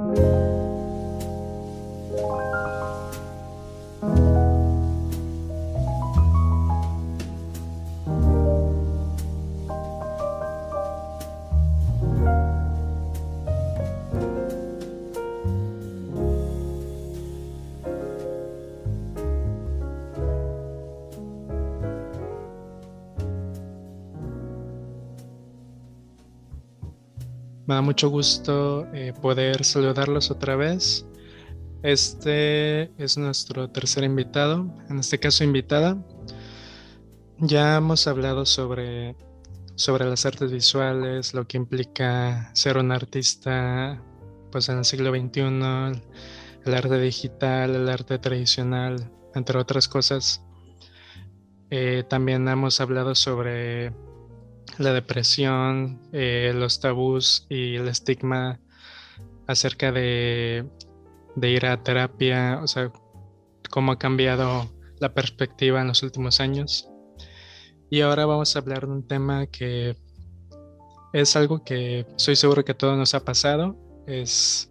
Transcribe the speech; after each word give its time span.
Música 0.00 0.48
Me 27.68 27.74
da 27.74 27.82
mucho 27.82 28.08
gusto 28.08 28.86
eh, 28.94 29.12
poder 29.20 29.62
saludarlos 29.62 30.30
otra 30.30 30.56
vez. 30.56 31.04
Este 31.82 32.90
es 32.96 33.18
nuestro 33.18 33.68
tercer 33.68 34.04
invitado, 34.04 34.74
en 34.88 34.98
este 35.00 35.20
caso 35.20 35.44
invitada. 35.44 36.02
Ya 37.36 37.76
hemos 37.76 38.06
hablado 38.06 38.46
sobre, 38.46 39.16
sobre 39.74 40.06
las 40.06 40.24
artes 40.24 40.50
visuales, 40.50 41.34
lo 41.34 41.46
que 41.46 41.58
implica 41.58 42.50
ser 42.54 42.78
un 42.78 42.90
artista 42.90 44.02
pues 44.50 44.70
en 44.70 44.78
el 44.78 44.86
siglo 44.86 45.10
XXI, 45.10 46.00
el 46.64 46.74
arte 46.74 46.98
digital, 46.98 47.74
el 47.74 47.90
arte 47.90 48.18
tradicional, 48.18 49.12
entre 49.34 49.58
otras 49.58 49.88
cosas. 49.88 50.42
Eh, 51.68 52.02
también 52.08 52.48
hemos 52.48 52.80
hablado 52.80 53.14
sobre 53.14 53.92
la 54.76 54.92
depresión, 54.92 56.00
eh, 56.12 56.52
los 56.54 56.80
tabús 56.80 57.46
y 57.48 57.76
el 57.76 57.88
estigma 57.88 58.60
acerca 59.46 59.90
de, 59.92 60.66
ir 61.40 61.66
a 61.66 61.82
terapia, 61.82 62.60
o 62.62 62.68
sea, 62.68 62.92
cómo 63.70 63.92
ha 63.92 63.98
cambiado 63.98 64.70
la 65.00 65.14
perspectiva 65.14 65.80
en 65.80 65.88
los 65.88 66.02
últimos 66.02 66.40
años. 66.40 66.88
Y 67.90 68.02
ahora 68.02 68.26
vamos 68.26 68.54
a 68.54 68.58
hablar 68.58 68.86
de 68.86 68.92
un 68.92 69.06
tema 69.06 69.46
que 69.46 69.96
es 71.12 71.36
algo 71.36 71.64
que 71.64 72.06
soy 72.16 72.36
seguro 72.36 72.64
que 72.64 72.74
todo 72.74 72.96
nos 72.96 73.14
ha 73.14 73.24
pasado. 73.24 73.76
Es, 74.06 74.70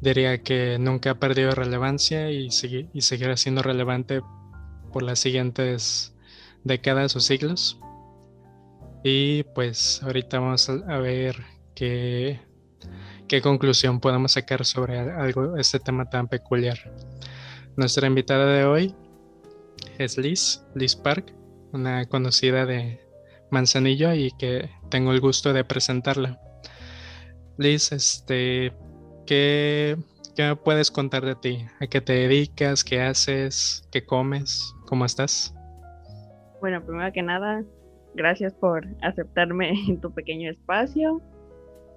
diría 0.00 0.42
que 0.42 0.78
nunca 0.78 1.12
ha 1.12 1.18
perdido 1.18 1.52
relevancia 1.52 2.30
y, 2.30 2.48
y 2.92 3.00
seguirá 3.00 3.36
siendo 3.38 3.62
relevante 3.62 4.20
por 4.92 5.02
las 5.02 5.18
siguientes 5.18 6.14
décadas 6.64 7.16
o 7.16 7.20
siglos. 7.20 7.80
Y 9.04 9.42
pues 9.54 10.02
ahorita 10.02 10.38
vamos 10.38 10.68
a 10.68 10.98
ver 10.98 11.36
qué, 11.74 12.40
qué 13.26 13.42
conclusión 13.42 14.00
podemos 14.00 14.32
sacar 14.32 14.64
sobre 14.64 14.98
algo, 14.98 15.56
este 15.56 15.80
tema 15.80 16.08
tan 16.08 16.28
peculiar. 16.28 16.78
Nuestra 17.76 18.06
invitada 18.06 18.46
de 18.46 18.64
hoy 18.64 18.94
es 19.98 20.18
Liz, 20.18 20.64
Liz 20.74 20.94
Park, 20.94 21.34
una 21.72 22.06
conocida 22.06 22.64
de 22.64 23.00
Manzanillo 23.50 24.14
y 24.14 24.30
que 24.38 24.70
tengo 24.88 25.12
el 25.12 25.20
gusto 25.20 25.52
de 25.52 25.64
presentarla. 25.64 26.40
Liz, 27.58 27.90
este, 27.90 28.72
¿qué, 29.26 29.96
¿qué 30.36 30.48
me 30.48 30.56
puedes 30.56 30.90
contar 30.90 31.24
de 31.24 31.34
ti? 31.34 31.66
¿A 31.80 31.86
qué 31.88 32.00
te 32.00 32.12
dedicas? 32.12 32.84
¿Qué 32.84 33.00
haces? 33.00 33.88
¿Qué 33.90 34.04
comes? 34.04 34.74
¿Cómo 34.86 35.04
estás? 35.04 35.54
Bueno, 36.60 36.84
primero 36.84 37.12
que 37.12 37.22
nada, 37.22 37.64
gracias 38.14 38.54
por 38.54 38.86
aceptarme 39.02 39.72
en 39.88 40.00
tu 40.00 40.12
pequeño 40.12 40.50
espacio. 40.50 41.20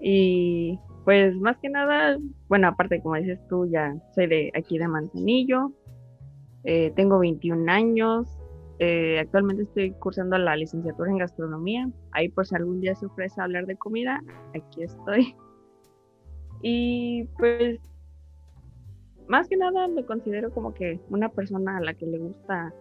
Y 0.01 0.79
pues 1.03 1.35
más 1.35 1.57
que 1.59 1.69
nada, 1.69 2.17
bueno, 2.47 2.67
aparte 2.67 3.01
como 3.01 3.15
dices 3.15 3.39
tú, 3.47 3.65
ya 3.67 3.95
soy 4.13 4.27
de 4.27 4.51
aquí 4.55 4.77
de 4.77 4.87
Manzanillo, 4.87 5.71
eh, 6.63 6.91
tengo 6.95 7.19
21 7.19 7.71
años, 7.71 8.27
eh, 8.79 9.19
actualmente 9.19 9.63
estoy 9.63 9.91
cursando 9.91 10.37
la 10.37 10.55
licenciatura 10.55 11.09
en 11.09 11.19
gastronomía, 11.19 11.89
ahí 12.11 12.27
por 12.29 12.45
si 12.45 12.55
algún 12.55 12.81
día 12.81 12.95
se 12.95 13.05
ofrece 13.05 13.39
hablar 13.39 13.67
de 13.67 13.77
comida, 13.77 14.21
aquí 14.53 14.83
estoy. 14.83 15.35
Y 16.61 17.25
pues 17.37 17.79
más 19.27 19.47
que 19.47 19.57
nada 19.57 19.87
me 19.87 20.05
considero 20.05 20.51
como 20.51 20.73
que 20.73 20.99
una 21.09 21.29
persona 21.29 21.77
a 21.77 21.81
la 21.81 21.93
que 21.93 22.05
le 22.05 22.17
gusta 22.17 22.73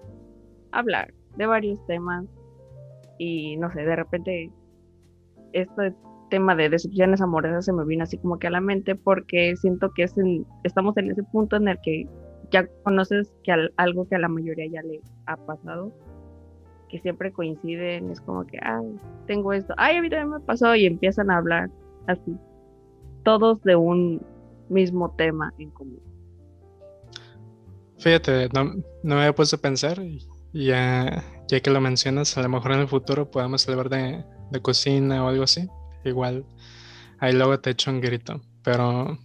hablar 0.73 1.13
de 1.37 1.47
varios 1.47 1.85
temas, 1.87 2.25
y 3.19 3.57
no 3.57 3.73
sé, 3.73 3.83
de 3.83 3.97
repente 3.97 4.51
este 5.53 5.95
tema 6.31 6.57
de 6.57 6.69
decepciones 6.69 7.21
amorosas 7.21 7.65
se 7.65 7.73
me 7.73 7.85
vino 7.85 8.03
así 8.03 8.19
como 8.19 8.39
que 8.39 8.49
a 8.49 8.51
la 8.51 8.61
mente 8.61 8.95
porque 8.97 9.55
siento 9.57 9.93
que 9.95 10.05
es 10.05 10.15
estamos 10.65 10.97
en 10.97 11.11
ese 11.11 11.23
punto 11.23 11.57
en 11.57 11.69
el 11.69 11.79
que 11.83 12.09
ya 12.51 12.67
conoces 12.83 13.33
que 13.43 13.53
algo 13.77 14.09
que 14.09 14.17
a 14.17 14.19
la 14.19 14.29
mayoría 14.29 14.67
ya 14.67 14.83
le 14.83 15.01
ha 15.27 15.37
pasado, 15.37 15.93
que 16.89 17.01
siempre 17.01 17.33
coinciden, 17.33 18.11
es 18.11 18.21
como 18.21 18.45
que, 18.47 18.59
ay, 18.63 18.97
tengo 19.27 19.53
esto, 19.53 19.75
ay, 19.77 19.97
a 19.97 20.03
mí 20.03 20.11
también 20.11 20.31
me 20.31 20.41
pasó 20.41 20.75
y 20.75 20.87
empiezan 20.87 21.31
a 21.31 21.39
hablar 21.39 21.71
así, 22.07 22.37
todos 23.25 23.63
de 23.63 23.77
un 23.77 24.25
mismo 24.69 25.15
tema 25.17 25.53
en 25.59 25.71
común. 25.71 26.01
Fíjate, 27.99 28.49
no, 28.55 28.65
no 28.65 29.15
me 29.15 29.23
había 29.23 29.35
puesto 29.35 29.57
a 29.57 29.61
pensar 29.61 29.99
y 30.01 30.21
ya, 30.55 31.25
ya 31.49 31.61
que 31.61 31.71
lo 31.71 31.81
mencionas, 31.81 32.37
a 32.39 32.43
lo 32.43 32.49
mejor 32.49 32.73
en 32.73 32.81
el 32.81 32.89
futuro 32.89 33.31
podemos 33.31 33.69
hablar 33.69 33.91
de, 33.91 34.25
de 34.51 34.63
cocina 34.63 35.25
o 35.25 35.29
algo 35.29 35.45
así. 35.45 35.69
Igual 36.05 36.47
ahí 37.25 37.33
luego 37.33 37.59
te 37.61 37.71
echo 37.71 37.91
un 37.91 38.01
grito. 38.01 38.41
Pero 38.63 39.19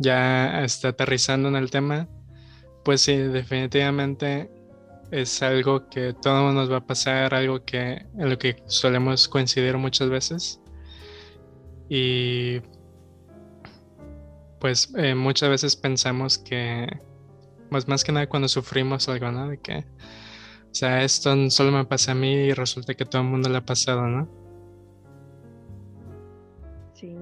ya 0.00 0.62
está 0.64 0.88
aterrizando 0.88 1.48
en 1.48 1.56
el 1.56 1.70
tema, 1.70 2.08
pues 2.84 3.02
sí, 3.02 3.16
definitivamente 3.16 4.50
es 5.10 5.42
algo 5.42 5.88
que 5.88 6.14
todo 6.14 6.52
nos 6.52 6.70
va 6.70 6.78
a 6.78 6.86
pasar, 6.86 7.34
algo 7.34 7.64
que 7.64 8.06
en 8.18 8.30
lo 8.30 8.38
que 8.38 8.62
solemos 8.66 9.28
coincidir 9.28 9.76
muchas 9.76 10.08
veces. 10.08 10.60
Y 11.88 12.60
pues 14.60 14.90
eh, 14.96 15.14
muchas 15.14 15.50
veces 15.50 15.76
pensamos 15.76 16.38
que, 16.38 16.88
pues 17.70 17.86
más 17.86 18.02
que 18.02 18.12
nada 18.12 18.28
cuando 18.28 18.48
sufrimos 18.48 19.08
algo, 19.08 19.30
¿no? 19.30 19.48
De 19.48 19.58
que 19.58 19.84
o 20.74 20.76
sea, 20.76 21.04
esto 21.04 21.30
solo 21.50 21.70
me 21.70 21.84
pasa 21.84 22.10
a 22.10 22.14
mí 22.16 22.32
y 22.32 22.52
resulta 22.52 22.94
que 22.94 23.04
todo 23.04 23.22
el 23.22 23.28
mundo 23.28 23.48
le 23.48 23.58
ha 23.58 23.64
pasado, 23.64 24.08
¿no? 24.08 24.28
Sí, 26.94 27.16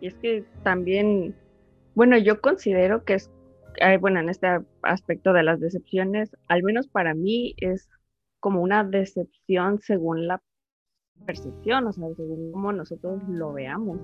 y 0.00 0.06
es 0.06 0.14
que 0.14 0.44
también, 0.62 1.34
bueno, 1.96 2.16
yo 2.16 2.40
considero 2.40 3.04
que 3.04 3.14
es, 3.14 3.28
eh, 3.80 3.98
bueno, 3.98 4.20
en 4.20 4.28
este 4.28 4.46
aspecto 4.82 5.32
de 5.32 5.42
las 5.42 5.58
decepciones, 5.58 6.30
al 6.46 6.62
menos 6.62 6.86
para 6.86 7.12
mí 7.12 7.56
es 7.56 7.88
como 8.38 8.62
una 8.62 8.84
decepción 8.84 9.80
según 9.80 10.28
la 10.28 10.40
percepción, 11.26 11.88
o 11.88 11.92
sea, 11.92 12.06
según 12.14 12.52
cómo 12.52 12.70
nosotros 12.70 13.20
lo 13.28 13.52
veamos. 13.52 13.98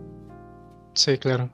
Sí, 0.94 1.18
claro. 1.18 1.50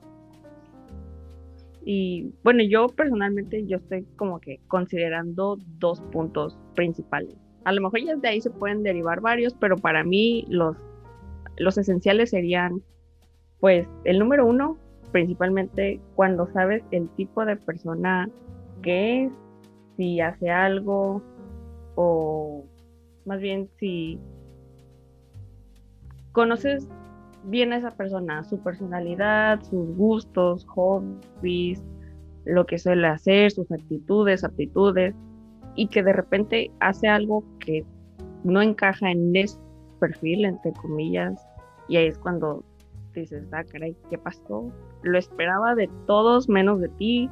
Y 1.85 2.33
bueno, 2.43 2.63
yo 2.63 2.89
personalmente 2.89 3.67
yo 3.67 3.77
estoy 3.77 4.05
como 4.17 4.41
que 4.41 4.59
considerando 4.69 5.59
dos 5.79 6.01
puntos 6.13 6.59
principales. 6.75 7.37
A 7.65 7.73
lo 7.73 7.83
mejor 7.83 8.01
ya 8.01 8.17
de 8.17 8.29
ahí 8.29 8.41
se 8.41 8.51
pueden 8.51 8.83
derivar 8.83 9.21
varios, 9.21 9.55
pero 9.55 9.77
para 9.77 10.03
mí 10.03 10.47
los, 10.49 10.77
los 11.59 11.77
esenciales 11.77 12.31
serían, 12.31 12.83
pues, 13.61 13.87
el 14.05 14.19
número 14.19 14.47
uno, 14.47 14.79
principalmente 15.13 16.01
cuando 16.15 16.47
sabes 16.53 16.83
el 16.91 17.09
tipo 17.11 17.45
de 17.45 17.57
persona 17.57 18.29
que 18.83 19.25
es, 19.25 19.33
si 19.97 20.21
hace 20.21 20.51
algo 20.51 21.23
o 21.95 22.65
más 23.25 23.41
bien 23.41 23.69
si 23.79 24.19
conoces 26.33 26.89
bien 27.45 27.73
esa 27.73 27.91
persona, 27.91 28.45
su 28.45 28.59
personalidad, 28.59 29.63
sus 29.63 29.97
gustos, 29.97 30.65
hobbies, 30.67 31.83
lo 32.45 32.67
que 32.67 32.79
suele 32.79 33.07
hacer, 33.07 33.51
sus 33.51 33.71
actitudes, 33.71 34.45
aptitudes, 34.45 35.15
y 35.77 35.89
que 35.89 36.03
de 36.03 36.13
repente 36.13 36.71
hace 36.81 37.09
algo 37.09 37.45
que 37.59 37.85
no 38.45 38.63
encaja 38.63 39.11
en 39.11 39.35
ese 39.35 39.59
perfil, 39.99 40.45
entre 40.45 40.73
comillas, 40.73 41.47
y 41.89 41.97
ahí 41.97 42.07
es 42.07 42.19
cuando 42.19 42.65
dices, 43.15 43.47
ah, 43.53 43.65
caray, 43.65 43.97
¿qué 44.11 44.19
pasó? 44.19 44.71
Lo 45.03 45.19
esperaba 45.19 45.75
de 45.75 45.89
todos 46.07 46.49
menos 46.49 46.81
de 46.81 46.89
ti, 46.89 47.31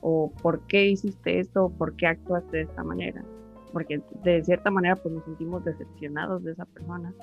o 0.00 0.30
por 0.42 0.60
qué 0.66 0.86
hiciste 0.86 1.40
esto, 1.40 1.70
por 1.78 1.96
qué 1.96 2.06
actuaste 2.06 2.58
de 2.58 2.62
esta 2.64 2.84
manera, 2.84 3.24
porque 3.72 4.02
de 4.22 4.44
cierta 4.44 4.70
manera 4.70 4.96
pues 4.96 5.14
nos 5.14 5.24
sentimos 5.24 5.64
decepcionados 5.64 6.44
de 6.44 6.52
esa 6.52 6.66
persona. 6.66 7.14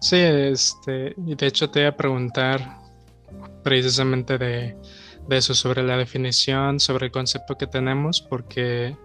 Sí, 0.00 0.16
este, 0.16 1.14
y 1.26 1.34
de 1.34 1.46
hecho 1.46 1.68
te 1.70 1.80
iba 1.80 1.90
a 1.90 1.96
preguntar 1.96 2.78
precisamente 3.62 4.38
de, 4.38 4.76
eso, 5.28 5.54
sobre 5.54 5.82
la 5.82 5.98
definición, 5.98 6.80
sobre 6.80 7.06
el 7.06 7.12
concepto 7.12 7.56
que 7.58 7.66
tenemos, 7.66 8.22
porque 8.22 8.96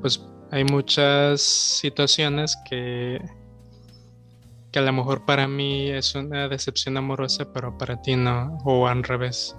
pues 0.00 0.26
hay 0.50 0.64
muchas 0.64 1.42
situaciones 1.42 2.56
que, 2.68 3.20
que 4.72 4.78
a 4.78 4.82
lo 4.82 4.92
mejor 4.94 5.26
para 5.26 5.46
mí 5.46 5.90
es 5.90 6.14
una 6.14 6.48
decepción 6.48 6.96
amorosa, 6.96 7.52
pero 7.52 7.76
para 7.76 8.00
ti 8.00 8.16
no, 8.16 8.58
o 8.64 8.86
al 8.88 9.02
revés. 9.04 9.54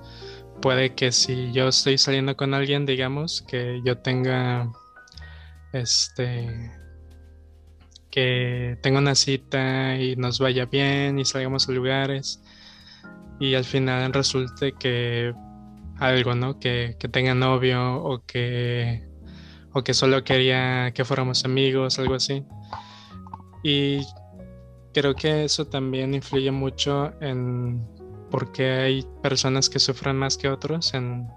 Puede 0.61 0.95
que 0.95 1.11
si 1.11 1.51
yo 1.51 1.67
estoy 1.67 1.99
saliendo 1.99 2.35
con 2.35 2.55
alguien, 2.55 2.87
digamos, 2.87 3.43
que 3.43 3.81
yo 3.85 3.99
tenga 3.99 4.71
este 5.73 6.71
que 8.15 8.77
tenga 8.81 8.99
una 8.99 9.13
cita 9.13 9.97
y 9.97 10.15
nos 10.15 10.39
vaya 10.39 10.65
bien 10.65 11.19
y 11.19 11.25
salgamos 11.25 11.67
a 11.67 11.73
lugares 11.73 12.41
y 13.41 13.55
al 13.55 13.65
final 13.65 14.13
resulte 14.13 14.71
que 14.71 15.33
algo, 15.97 16.33
¿no? 16.33 16.57
Que, 16.57 16.95
que 16.97 17.09
tenga 17.09 17.35
novio 17.35 17.97
o 17.97 18.23
que 18.25 19.05
o 19.73 19.83
que 19.83 19.93
solo 19.93 20.23
quería 20.23 20.93
que 20.93 21.03
fuéramos 21.03 21.43
amigos, 21.43 21.99
algo 21.99 22.15
así. 22.15 22.45
Y 23.63 23.99
creo 24.93 25.13
que 25.13 25.43
eso 25.43 25.67
también 25.67 26.13
influye 26.13 26.51
mucho 26.51 27.11
en 27.19 27.85
por 28.31 28.53
qué 28.53 28.69
hay 28.71 29.05
personas 29.21 29.69
que 29.69 29.79
sufren 29.79 30.15
más 30.15 30.37
que 30.37 30.47
otros 30.47 30.93
en, 30.93 31.27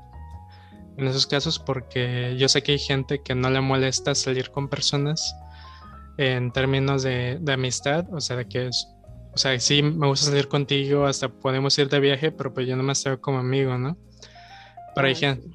en 0.97 1.09
esos 1.09 1.27
casos, 1.27 1.59
porque 1.59 2.37
yo 2.39 2.49
sé 2.49 2.63
que 2.63 2.73
hay 2.73 2.79
gente 2.79 3.21
que 3.25 3.35
no 3.35 3.51
le 3.51 3.61
molesta 3.61 4.15
salir 4.15 4.53
con 4.53 4.69
personas 4.69 5.35
en 6.19 6.51
términos 6.51 7.05
de, 7.05 7.39
de 7.41 7.53
amistad, 7.53 8.05
o 8.13 8.21
sea, 8.21 8.37
de 8.37 8.49
que 8.49 8.67
es, 8.67 8.89
o 9.33 9.39
sea, 9.39 9.59
sí 9.61 9.83
me 9.83 10.09
gusta 10.09 10.27
salir 10.27 10.49
contigo, 10.49 11.07
hasta 11.07 11.29
podemos 11.29 11.79
ir 11.79 11.89
de 11.89 12.01
viaje, 12.01 12.33
pero 12.33 12.53
pues 12.53 12.67
yo 12.67 12.77
no 12.77 12.83
me 12.83 12.93
estoy 12.93 13.19
como 13.19 13.39
amigo, 13.39 13.79
¿no? 13.79 13.97
Pero 14.97 15.07
hay 15.07 15.15
gente, 15.15 15.49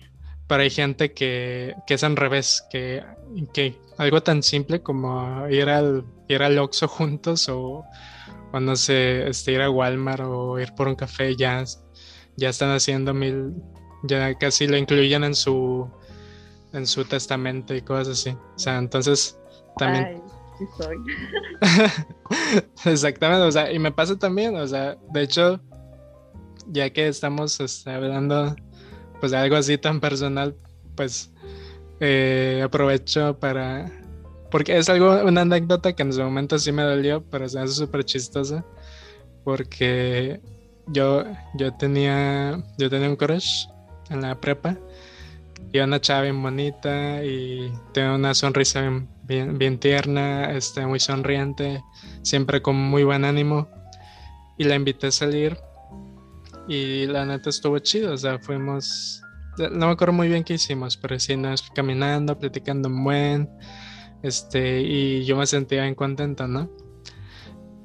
pero 0.48 0.64
hay 0.64 0.70
gente 0.70 1.14
que, 1.14 1.76
que 1.86 1.96
es 1.96 2.04
al 2.06 2.16
revés, 2.16 2.66
que, 2.72 3.04
que 3.54 3.78
algo 3.98 4.24
tan 4.24 4.42
simple 4.42 4.82
como 4.82 5.48
ir 5.50 5.68
al, 5.68 6.06
ir 6.30 6.42
al 6.42 6.58
Oxxo 6.58 6.88
juntos 6.88 7.50
o, 7.50 7.84
o 8.54 8.60
no 8.62 8.76
sé, 8.78 9.28
este, 9.28 9.52
ir 9.52 9.62
a 9.62 9.70
Walmart 9.70 10.24
o 10.26 10.58
ir 10.60 10.74
por 10.76 10.88
un 10.88 10.96
café, 10.96 11.36
ya, 11.36 11.66
ya 12.38 12.50
están 12.50 12.72
haciendo 12.72 13.14
mil, 13.14 13.54
ya 14.04 14.34
casi 14.36 14.66
lo 14.66 14.78
incluyen 14.78 15.26
en 15.26 15.36
su, 15.36 15.92
en 16.72 16.88
su 16.88 17.04
testamento 17.04 17.76
y 17.76 17.82
cosas 17.82 18.20
así. 18.20 18.30
O 18.30 18.60
sea, 18.60 18.78
entonces 18.78 19.38
también... 19.78 20.06
Ay, 20.06 20.23
soy. 20.78 20.98
Exactamente, 22.86 23.44
o 23.44 23.52
sea, 23.52 23.72
y 23.72 23.80
me 23.80 23.92
pasa 23.92 24.18
también, 24.18 24.56
o 24.56 24.68
sea, 24.68 24.98
de 25.12 25.22
hecho, 25.22 25.60
ya 26.68 26.90
que 26.90 27.08
estamos 27.08 27.60
este, 27.60 27.92
hablando 27.92 28.56
pues 29.20 29.32
de 29.32 29.38
algo 29.38 29.56
así 29.56 29.78
tan 29.78 30.02
personal, 30.02 30.54
pues 30.96 31.32
eh, 32.02 32.62
aprovecho 32.62 33.40
para... 33.40 33.90
Porque 34.52 34.78
es 34.78 34.90
algo, 34.90 35.24
una 35.24 35.42
anécdota 35.42 35.94
que 35.94 36.04
en 36.04 36.12
su 36.12 36.22
momento 36.22 36.60
sí 36.60 36.74
me 36.74 36.84
dolió, 36.84 37.24
pero 37.32 37.48
se 37.48 37.58
hace 37.58 37.74
súper 37.74 38.04
chistosa. 38.04 38.66
Porque 39.46 40.42
yo, 40.88 41.24
yo, 41.56 41.74
tenía, 41.76 42.62
yo 42.78 42.90
tenía 42.90 43.10
un 43.10 43.16
crush 43.16 43.66
en 44.10 44.22
la 44.22 44.40
prepa. 44.40 44.78
Y 45.72 45.80
una 45.80 46.02
chava 46.02 46.24
bien 46.24 46.44
bonita 46.44 47.24
y 47.24 47.72
tenía 47.94 48.14
una 48.14 48.34
sonrisa 48.34 48.82
bien, 48.82 49.08
bien, 49.24 49.80
tierna, 49.80 50.52
este, 50.52 50.86
muy 50.86 51.00
sonriente, 51.00 51.84
siempre 52.22 52.62
con 52.62 52.76
muy 52.76 53.04
buen 53.04 53.26
ánimo. 53.26 53.68
Y 54.58 54.66
la 54.66 54.76
invité 54.76 55.08
a 55.08 55.12
salir 55.12 55.58
y 56.68 57.08
la 57.08 57.26
neta 57.26 57.50
estuvo 57.50 57.80
chido, 57.80 58.14
o 58.14 58.18
sea, 58.18 58.40
fuimos 58.40 59.24
no 59.58 59.88
me 59.88 59.92
acuerdo 59.92 60.14
muy 60.14 60.28
bien 60.28 60.44
qué 60.44 60.56
hicimos, 60.56 60.98
pero 60.98 61.20
sí, 61.20 61.38
nos 61.38 61.62
caminando, 61.72 62.38
platicando 62.38 62.90
un 62.90 63.04
buen, 63.04 63.50
este, 64.24 64.82
y 64.82 65.26
yo 65.26 65.36
me 65.36 65.46
sentía 65.46 65.84
bien 65.84 65.96
contento, 65.96 66.48
¿no? 66.48 66.70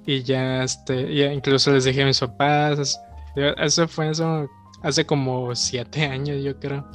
Y 0.07 0.23
ya, 0.23 0.65
este, 0.65 1.15
ya 1.15 1.33
incluso 1.33 1.73
les 1.73 1.85
dije 1.85 2.03
a 2.03 2.07
mis 2.07 2.21
papás, 2.21 2.99
eso 3.37 3.89
fue 3.89 4.11
eso 4.11 4.49
hace 4.83 5.05
como 5.05 5.55
siete 5.55 6.07
años, 6.07 6.43
yo 6.43 6.59
creo. 6.59 6.89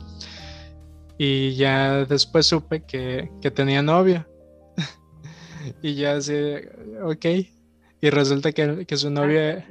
Y 1.17 1.53
ya 1.55 2.05
después 2.05 2.47
supe 2.47 2.83
que, 2.83 3.31
que 3.41 3.51
tenía 3.51 3.83
novio. 3.83 4.25
Y 5.81 5.95
ya 5.95 6.15
así, 6.17 6.33
ok. 7.01 7.25
Y 8.01 8.09
resulta 8.09 8.51
que, 8.51 8.85
que 8.85 8.97
su 8.97 9.09
novia, 9.09 9.67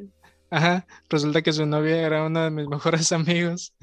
ajá, 0.51 0.87
resulta 1.09 1.43
que 1.43 1.53
su 1.53 1.67
novia 1.67 2.01
era 2.01 2.27
uno 2.27 2.45
de 2.45 2.51
mis 2.51 2.67
mejores 2.69 3.13
amigos. 3.13 3.75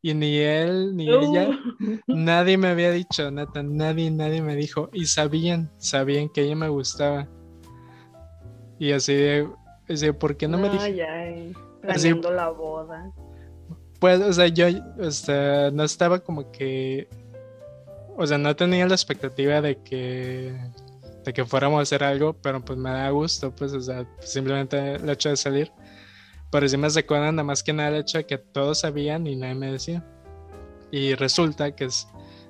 Y 0.00 0.14
ni 0.14 0.38
él 0.38 0.94
ni 0.94 1.08
ella, 1.08 1.48
Uh. 1.48 1.98
nadie 2.06 2.56
me 2.56 2.68
había 2.68 2.92
dicho, 2.92 3.30
neta, 3.30 3.62
nadie, 3.62 4.10
nadie 4.10 4.40
me 4.42 4.54
dijo. 4.54 4.90
Y 4.92 5.06
sabían, 5.06 5.72
sabían 5.78 6.28
que 6.28 6.42
ella 6.42 6.54
me 6.54 6.68
gustaba. 6.68 7.28
Y 8.78 8.92
así 8.92 9.14
de, 9.14 9.48
así 9.88 10.12
¿por 10.12 10.36
qué 10.36 10.46
no, 10.46 10.58
me 10.58 10.70
dije? 10.70 10.94
ya, 10.94 11.08
planeando 11.80 12.30
la 12.30 12.50
boda. 12.50 13.12
Pues, 13.98 14.20
o 14.20 14.32
sea, 14.32 14.46
yo, 14.46 14.66
o 15.00 15.10
sea, 15.10 15.72
no 15.72 15.82
estaba 15.82 16.20
como 16.20 16.52
que, 16.52 17.08
o 18.16 18.24
sea, 18.24 18.38
no 18.38 18.54
tenía 18.54 18.86
la 18.86 18.94
expectativa 18.94 19.60
de 19.60 19.82
que, 19.82 20.56
de 21.28 21.34
que 21.34 21.44
fuéramos 21.44 21.78
a 21.78 21.82
hacer 21.82 22.02
algo, 22.02 22.32
pero 22.32 22.64
pues 22.64 22.78
me 22.78 22.88
da 22.88 23.10
gusto, 23.10 23.54
pues, 23.54 23.74
o 23.74 23.80
sea, 23.82 24.06
simplemente 24.20 24.94
el 24.94 25.10
hecho 25.10 25.28
de 25.28 25.36
salir. 25.36 25.70
Pero 26.50 26.66
sí 26.66 26.78
me 26.78 26.88
recuerdan 26.88 27.36
nada 27.36 27.44
más 27.44 27.62
que 27.62 27.74
nada 27.74 27.90
el 27.90 27.96
hecho 27.96 28.16
de 28.16 28.24
que 28.24 28.38
todos 28.38 28.80
sabían 28.80 29.26
y 29.26 29.36
nadie 29.36 29.54
me 29.54 29.72
decía. 29.72 30.02
Y 30.90 31.14
resulta 31.14 31.76
que, 31.76 31.86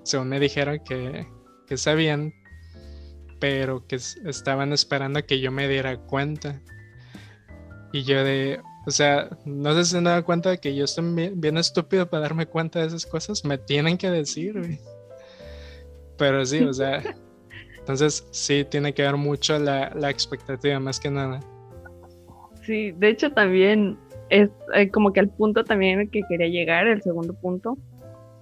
según 0.04 0.28
me 0.28 0.38
dijeron, 0.38 0.78
que, 0.84 1.26
que 1.66 1.76
sabían, 1.76 2.32
pero 3.40 3.84
que 3.84 3.96
estaban 3.96 4.72
esperando 4.72 5.18
a 5.18 5.22
que 5.22 5.40
yo 5.40 5.50
me 5.50 5.66
diera 5.66 5.98
cuenta. 5.98 6.62
Y 7.92 8.04
yo 8.04 8.22
de, 8.22 8.60
o 8.86 8.92
sea, 8.92 9.28
no 9.44 9.74
sé 9.74 9.86
si 9.86 9.90
se 9.90 10.00
dan 10.00 10.22
cuenta 10.22 10.50
de 10.50 10.58
que 10.58 10.76
yo 10.76 10.84
estoy 10.84 11.12
bien, 11.14 11.40
bien 11.40 11.58
estúpido 11.58 12.08
para 12.08 12.22
darme 12.22 12.46
cuenta 12.46 12.78
de 12.78 12.86
esas 12.86 13.06
cosas. 13.06 13.44
Me 13.44 13.58
tienen 13.58 13.98
que 13.98 14.08
decir. 14.08 14.78
Pero 16.16 16.46
sí, 16.46 16.62
o 16.62 16.72
sea, 16.72 17.02
entonces 17.88 18.28
sí 18.32 18.66
tiene 18.68 18.92
que 18.92 19.02
ver 19.02 19.16
mucho 19.16 19.58
la, 19.58 19.90
la 19.94 20.10
expectativa, 20.10 20.78
más 20.78 21.00
que 21.00 21.10
nada. 21.10 21.40
Sí, 22.62 22.92
de 22.92 23.08
hecho 23.08 23.32
también 23.32 23.96
es 24.28 24.50
eh, 24.74 24.90
como 24.90 25.10
que 25.14 25.20
el 25.20 25.30
punto 25.30 25.64
también 25.64 26.06
que 26.10 26.20
quería 26.28 26.48
llegar, 26.48 26.86
el 26.86 27.00
segundo 27.00 27.32
punto, 27.32 27.78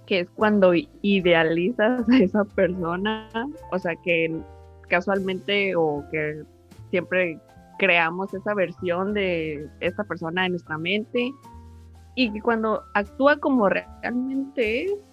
que 0.05 0.19
es 0.19 0.29
cuando 0.31 0.73
idealizas 1.01 2.09
a 2.09 2.17
esa 2.17 2.43
persona, 2.43 3.29
o 3.71 3.79
sea 3.79 3.95
que 4.03 4.35
casualmente 4.89 5.77
o 5.77 6.03
que 6.11 6.43
siempre 6.89 7.39
creamos 7.79 8.33
esa 8.33 8.53
versión 8.53 9.13
de 9.13 9.69
esta 9.79 10.03
persona 10.03 10.45
en 10.45 10.51
nuestra 10.51 10.77
mente 10.77 11.31
y 12.15 12.33
que 12.33 12.41
cuando 12.41 12.83
actúa 12.95 13.37
como 13.37 13.69
realmente 13.69 14.85
es 14.85 15.07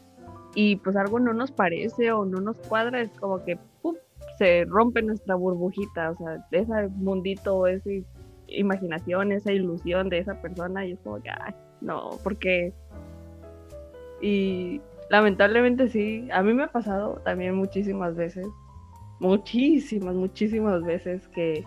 y 0.56 0.76
pues 0.76 0.96
algo 0.96 1.20
no 1.20 1.32
nos 1.32 1.52
parece 1.52 2.10
o 2.12 2.24
no 2.24 2.40
nos 2.40 2.56
cuadra, 2.58 3.00
es 3.00 3.10
como 3.18 3.44
que. 3.44 3.58
Se 4.38 4.64
rompe 4.64 5.02
nuestra 5.02 5.34
burbujita, 5.34 6.10
o 6.10 6.16
sea, 6.16 6.46
ese 6.50 6.88
mundito, 6.96 7.66
ese 7.66 8.04
imaginación, 8.48 9.32
esa 9.32 9.52
ilusión 9.52 10.08
de 10.08 10.18
esa 10.18 10.40
persona 10.40 10.86
y 10.86 10.92
es 10.92 11.00
como 11.00 11.22
que, 11.22 11.30
no, 11.80 12.10
porque... 12.22 12.72
Y 14.20 14.80
lamentablemente 15.10 15.88
sí, 15.88 16.28
a 16.32 16.42
mí 16.42 16.54
me 16.54 16.64
ha 16.64 16.72
pasado 16.72 17.20
también 17.24 17.54
muchísimas 17.54 18.14
veces, 18.16 18.46
muchísimas, 19.20 20.14
muchísimas 20.14 20.82
veces 20.82 21.28
que 21.28 21.64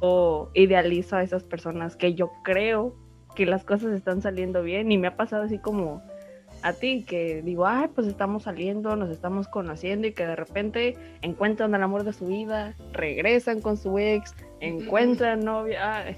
yo 0.00 0.50
idealizo 0.54 1.16
a 1.16 1.22
esas 1.22 1.44
personas, 1.44 1.96
que 1.96 2.14
yo 2.14 2.32
creo 2.42 2.94
que 3.36 3.46
las 3.46 3.64
cosas 3.64 3.92
están 3.92 4.20
saliendo 4.20 4.62
bien 4.62 4.90
y 4.90 4.98
me 4.98 5.08
ha 5.08 5.16
pasado 5.16 5.44
así 5.44 5.58
como 5.58 6.02
a 6.62 6.72
ti, 6.72 7.04
que 7.04 7.42
digo, 7.42 7.66
ay, 7.66 7.88
pues 7.94 8.06
estamos 8.06 8.44
saliendo, 8.44 8.94
nos 8.96 9.10
estamos 9.10 9.48
conociendo 9.48 10.06
y 10.06 10.12
que 10.12 10.26
de 10.26 10.36
repente 10.36 10.96
encuentran 11.22 11.74
el 11.74 11.82
amor 11.82 12.04
de 12.04 12.12
su 12.12 12.26
vida, 12.26 12.74
regresan 12.92 13.60
con 13.60 13.76
su 13.76 13.98
ex, 13.98 14.34
encuentran 14.60 15.40
novia, 15.40 15.96
ay, 16.04 16.16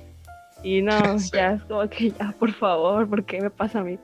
y 0.62 0.82
no, 0.82 0.90
Sí. 1.18 1.30
ya 1.34 1.52
es 1.52 1.62
como 1.64 1.88
que 1.88 2.10
ya, 2.10 2.34
por 2.38 2.52
favor, 2.52 3.08
¿por 3.08 3.24
qué 3.24 3.40
me 3.40 3.50
pasa 3.50 3.80
a 3.80 3.84
mí? 3.84 3.98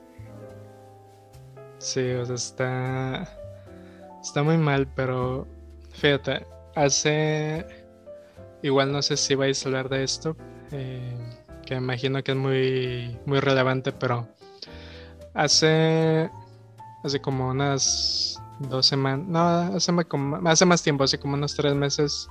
Sí, 1.77 2.11
o 2.11 2.25
sea, 2.25 2.35
está, 2.35 3.27
está 4.21 4.43
muy 4.43 4.57
mal, 4.57 4.87
pero 4.95 5.47
fíjate, 5.93 6.45
hace, 6.75 7.65
igual 8.61 8.91
no 8.91 9.01
sé 9.01 9.17
si 9.17 9.35
vais 9.35 9.63
a 9.65 9.69
hablar 9.69 9.89
de 9.89 10.03
esto, 10.03 10.35
eh, 10.71 11.15
que 11.65 11.75
imagino 11.75 12.23
que 12.23 12.31
es 12.31 12.37
muy, 12.37 13.19
muy 13.25 13.39
relevante, 13.39 13.91
pero 13.91 14.27
hace, 15.33 16.29
hace 17.03 17.19
como 17.21 17.49
unas 17.49 18.39
dos 18.59 18.85
semanas, 18.85 19.27
no, 19.27 19.75
hace, 19.75 19.91
como- 20.05 20.47
hace 20.49 20.65
más 20.65 20.83
tiempo, 20.83 21.03
hace 21.03 21.17
como 21.19 21.33
unos 21.35 21.55
tres 21.55 21.73
meses, 21.73 22.27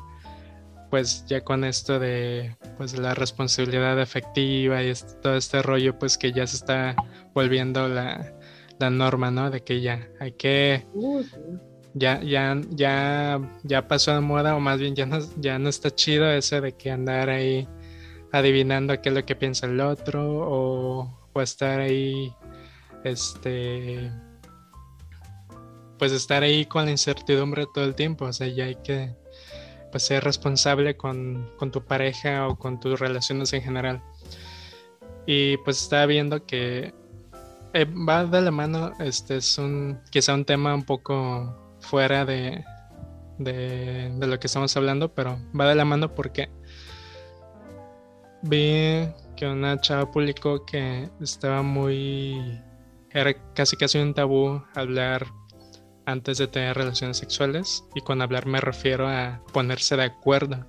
pues 0.91 1.25
ya 1.27 1.43
con 1.43 1.65
esto 1.65 1.99
de 1.99 2.57
pues 2.77 2.99
la 2.99 3.15
responsabilidad 3.15 4.01
efectiva 4.01 4.83
y 4.83 4.89
este- 4.89 5.15
todo 5.21 5.37
este 5.37 5.63
rollo, 5.63 5.99
pues 5.99 6.19
que 6.19 6.33
ya 6.33 6.47
se 6.47 6.57
está 6.57 6.97
volviendo 7.35 7.89
la 7.89 8.33
la 8.79 8.89
norma, 8.89 9.31
¿no? 9.31 9.51
De 9.51 9.63
que 9.63 9.83
ya 9.83 10.09
hay 10.21 10.33
que, 10.33 10.87
Uh, 10.95 11.23
ya, 11.93 12.19
ya, 12.23 12.59
ya, 12.71 13.39
ya 13.63 13.87
pasó 13.87 14.15
de 14.15 14.21
moda, 14.23 14.57
o 14.57 14.61
más 14.61 14.79
bien 14.81 14.95
ya 14.97 15.05
no, 15.05 15.19
ya 15.37 15.59
no 15.59 15.69
está 15.69 15.91
chido 15.95 16.31
eso 16.33 16.63
de 16.63 16.73
que 16.73 16.91
andar 16.91 17.29
ahí 17.29 17.69
adivinando 18.33 18.99
qué 19.03 19.11
es 19.11 19.15
lo 19.15 19.27
que 19.27 19.37
piensa 19.37 19.67
el 19.67 19.79
otro 19.83 20.25
o, 20.25 21.29
o 21.31 21.43
estar 21.43 21.81
ahí, 21.81 22.33
este, 23.05 24.11
pues 25.99 26.13
estar 26.13 26.43
ahí 26.43 26.65
con 26.67 26.87
la 26.87 26.91
incertidumbre 26.91 27.67
todo 27.73 27.85
el 27.85 27.95
tiempo, 27.95 28.25
o 28.25 28.33
sea, 28.33 28.49
ya 28.49 28.65
hay 28.65 28.77
que 28.77 29.15
pues, 29.91 30.05
ser 30.05 30.25
responsable 30.25 30.97
con, 30.97 31.51
con 31.59 31.71
tu 31.71 31.85
pareja 31.85 32.49
o 32.49 32.59
con 32.59 32.81
tus 32.81 32.99
relaciones 32.99 33.53
en 33.53 33.63
general. 33.63 34.03
Y 35.27 35.59
pues 35.59 35.83
estaba 35.83 36.07
viendo 36.07 36.45
que 36.47 36.95
eh, 37.75 37.85
va 37.85 38.25
de 38.25 38.41
la 38.41 38.51
mano, 38.51 38.93
este 38.99 39.37
es 39.37 39.59
un, 39.59 40.01
quizá 40.11 40.35
un 40.35 40.45
tema 40.45 40.75
un 40.75 40.85
poco 40.85 41.55
fuera 41.81 42.25
de, 42.25 42.65
de, 43.39 44.11
de, 44.17 44.27
lo 44.27 44.41
que 44.41 44.47
estamos 44.47 44.77
hablando, 44.77 45.15
pero 45.15 45.39
va 45.59 45.69
de 45.69 45.75
la 45.75 45.85
mano 45.85 46.15
porque 46.15 46.51
vi 48.43 49.07
que 49.37 49.47
una 49.47 49.81
chava 49.81 50.11
publicó 50.11 50.65
que 50.65 51.09
estaba 51.21 51.63
muy, 51.63 52.61
era 53.13 53.35
casi 53.55 53.77
casi 53.77 53.99
un 53.99 54.15
tabú 54.15 54.63
hablar 54.75 55.27
antes 56.07 56.39
de 56.39 56.47
tener 56.47 56.77
relaciones 56.77 57.19
sexuales 57.19 57.85
y 57.95 58.01
con 58.01 58.23
hablar 58.23 58.47
me 58.47 58.61
refiero 58.61 59.09
a 59.09 59.43
ponerse 59.53 59.97
de 59.97 60.05
acuerdo, 60.05 60.67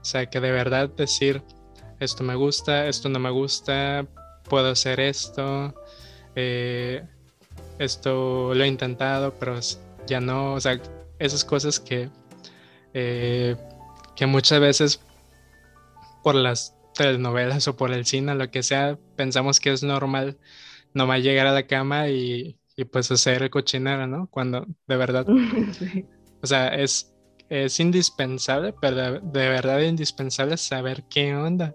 o 0.00 0.04
sea 0.04 0.26
que 0.26 0.40
de 0.40 0.50
verdad 0.50 0.88
decir 0.88 1.42
esto 2.00 2.24
me 2.24 2.34
gusta, 2.34 2.86
esto 2.86 3.08
no 3.08 3.18
me 3.18 3.30
gusta, 3.30 4.06
puedo 4.48 4.70
hacer 4.70 5.00
esto, 5.00 5.74
eh, 6.34 7.04
esto 7.78 8.54
lo 8.54 8.64
he 8.64 8.68
intentado, 8.68 9.34
pero 9.38 9.58
ya 10.06 10.20
no, 10.20 10.54
o 10.54 10.60
sea, 10.60 10.80
esas 11.18 11.44
cosas 11.44 11.80
que, 11.80 12.10
eh, 12.92 13.56
que 14.14 14.26
muchas 14.26 14.60
veces 14.60 15.00
por 16.22 16.34
las 16.34 16.74
telenovelas 16.94 17.68
o 17.68 17.76
por 17.76 17.92
el 17.92 18.06
cine, 18.06 18.34
lo 18.34 18.50
que 18.50 18.62
sea, 18.62 18.98
pensamos 19.16 19.60
que 19.60 19.72
es 19.72 19.82
normal 19.82 20.36
no 20.96 21.06
va 21.06 21.14
a 21.14 21.18
llegar 21.18 21.46
a 21.46 21.52
la 21.52 21.66
cama 21.66 22.08
y, 22.08 22.58
y 22.74 22.84
pues 22.84 23.10
hacer 23.10 23.42
el 23.42 23.50
cochinero, 23.50 24.06
¿no? 24.06 24.28
Cuando 24.28 24.66
de 24.86 24.96
verdad, 24.96 25.26
o 26.42 26.46
sea, 26.46 26.68
es, 26.68 27.14
es 27.48 27.78
indispensable, 27.78 28.74
pero 28.80 28.96
de, 28.96 29.20
de, 29.20 29.48
verdad 29.48 29.80
indispensable 29.80 30.56
saber 30.56 31.04
qué 31.10 31.34
onda 31.34 31.74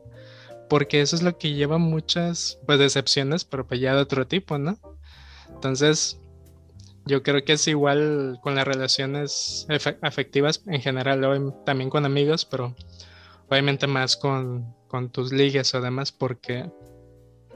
porque 0.72 1.02
eso 1.02 1.18
es 1.18 1.22
lo 1.22 1.38
que 1.38 1.54
lleva 1.54 1.78
muchas 1.78 2.58
pues 2.66 2.80
decepciones, 2.80 3.44
pero 3.44 3.68
pues 3.68 3.82
ya 3.82 3.94
de 3.94 4.02
otro 4.02 4.26
tipo, 4.26 4.58
¿no? 4.58 4.80
Entonces, 5.50 6.18
yo 7.06 7.24
creo 7.24 7.44
que 7.44 7.54
es 7.54 7.68
igual 7.68 8.40
con 8.42 8.56
las 8.56 8.66
relaciones 8.66 9.68
afectivas 10.02 10.64
en 10.68 10.80
general, 10.82 11.54
también 11.66 11.90
con 11.90 12.06
amigos, 12.06 12.46
pero 12.46 12.74
obviamente 13.50 13.86
más 13.86 14.16
con, 14.16 14.74
con 14.88 15.10
tus 15.10 15.34
ligas 15.34 15.76
o 15.76 15.82
demás, 15.82 16.14
porque 16.14 16.72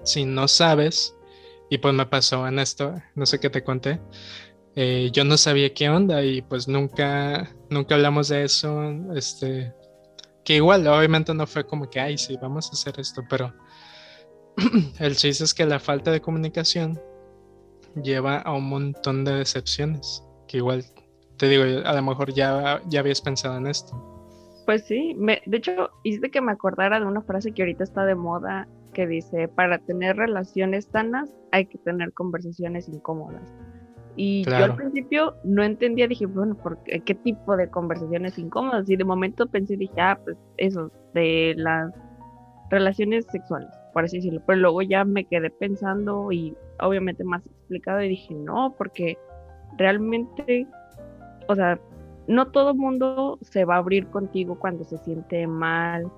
si 0.04 0.26
no 0.26 0.50
sabes, 0.50 1.16
y 1.70 1.78
pues 1.78 1.94
me 1.94 2.06
pasó 2.06 2.48
en 2.48 2.60
esto, 2.60 2.96
no 3.16 3.26
sé 3.26 3.40
qué 3.40 3.50
te 3.50 3.64
conté, 3.64 4.00
eh, 4.76 5.10
yo 5.14 5.24
no 5.24 5.38
sabía 5.38 5.74
qué 5.74 5.90
onda 5.90 6.24
y 6.24 6.42
pues 6.42 6.68
nunca, 6.68 7.50
nunca 7.70 7.96
hablamos 7.96 8.28
de 8.28 8.44
eso, 8.44 8.92
este, 9.16 9.74
que 10.44 10.56
igual, 10.56 10.88
obviamente 10.88 11.34
no 11.34 11.48
fue 11.48 11.66
como 11.66 11.90
que, 11.90 12.00
ay, 12.00 12.18
sí, 12.18 12.38
vamos 12.42 12.70
a 12.70 12.74
hacer 12.74 13.00
esto, 13.00 13.24
pero 13.30 13.54
el 15.00 15.16
chiste 15.16 15.44
es 15.44 15.54
que 15.54 15.66
la 15.66 15.80
falta 15.80 16.12
de 16.12 16.22
comunicación 16.22 17.02
lleva 18.04 18.40
a 18.40 18.54
un 18.54 18.70
montón 18.70 19.24
de 19.24 19.34
decepciones, 19.36 20.24
que 20.48 20.58
igual, 20.58 20.84
te 21.38 21.48
digo, 21.48 21.64
a 21.64 21.94
lo 21.94 22.02
mejor 22.04 22.34
ya, 22.34 22.82
ya 22.88 23.00
habías 23.00 23.22
pensado 23.22 23.58
en 23.58 23.68
esto. 23.68 23.96
Pues 24.66 24.86
sí, 24.86 25.16
me, 25.18 25.42
de 25.46 25.58
hecho, 25.58 25.90
hiciste 26.04 26.32
que 26.32 26.42
me 26.42 26.52
acordara 26.52 27.00
de 27.00 27.06
una 27.06 27.22
frase 27.22 27.52
que 27.52 27.62
ahorita 27.62 27.84
está 27.84 28.04
de 28.06 28.16
moda, 28.16 28.68
que 28.96 29.06
dice, 29.06 29.50
para 29.50 29.78
tener 29.80 30.16
relaciones 30.16 30.86
sanas 30.86 31.36
hay 31.52 31.66
que 31.66 31.78
tener 31.78 32.14
conversaciones 32.14 32.88
incómodas. 32.88 33.54
Y 34.16 34.46
yo 34.46 34.56
al 34.56 34.76
principio 34.78 35.36
no 35.44 35.62
entendía, 35.62 36.08
dije, 36.08 36.26
bueno, 36.26 36.56
¿por 36.56 36.82
qué, 36.84 37.02
qué, 37.02 37.14
tipo 37.16 37.58
de 37.58 37.70
conversaciones 37.70 38.40
incómodas? 38.40 38.90
Y 38.90 38.96
de 38.96 39.04
momento 39.04 39.46
pensé, 39.48 39.76
dije, 39.76 40.00
ah, 40.00 40.18
pues 40.24 40.38
eso, 40.56 40.90
de 41.14 41.54
las 41.58 41.94
relaciones 42.70 43.26
sexuales, 43.30 43.70
por 43.94 44.06
así 44.06 44.18
decirlo. 44.18 44.42
Pero 44.48 44.60
luego 44.60 44.82
ya 44.82 45.04
me 45.04 45.26
quedé 45.26 45.50
pensando 45.50 46.32
y 46.32 46.56
obviamente 46.80 47.26
más 47.26 47.46
explicado 47.46 48.02
y 48.02 48.10
dije, 48.10 48.34
no, 48.34 48.74
porque 48.78 49.18
realmente, 49.78 50.66
o 51.50 51.56
sea, 51.56 51.78
no 52.28 52.48
todo 52.52 52.74
mundo 52.74 53.38
se 53.42 53.66
va 53.66 53.76
a 53.76 53.80
abrir 53.80 54.08
contigo 54.08 54.58
cuando 54.58 54.86
se 54.86 54.98
siente 55.00 55.46
mal 55.46 56.10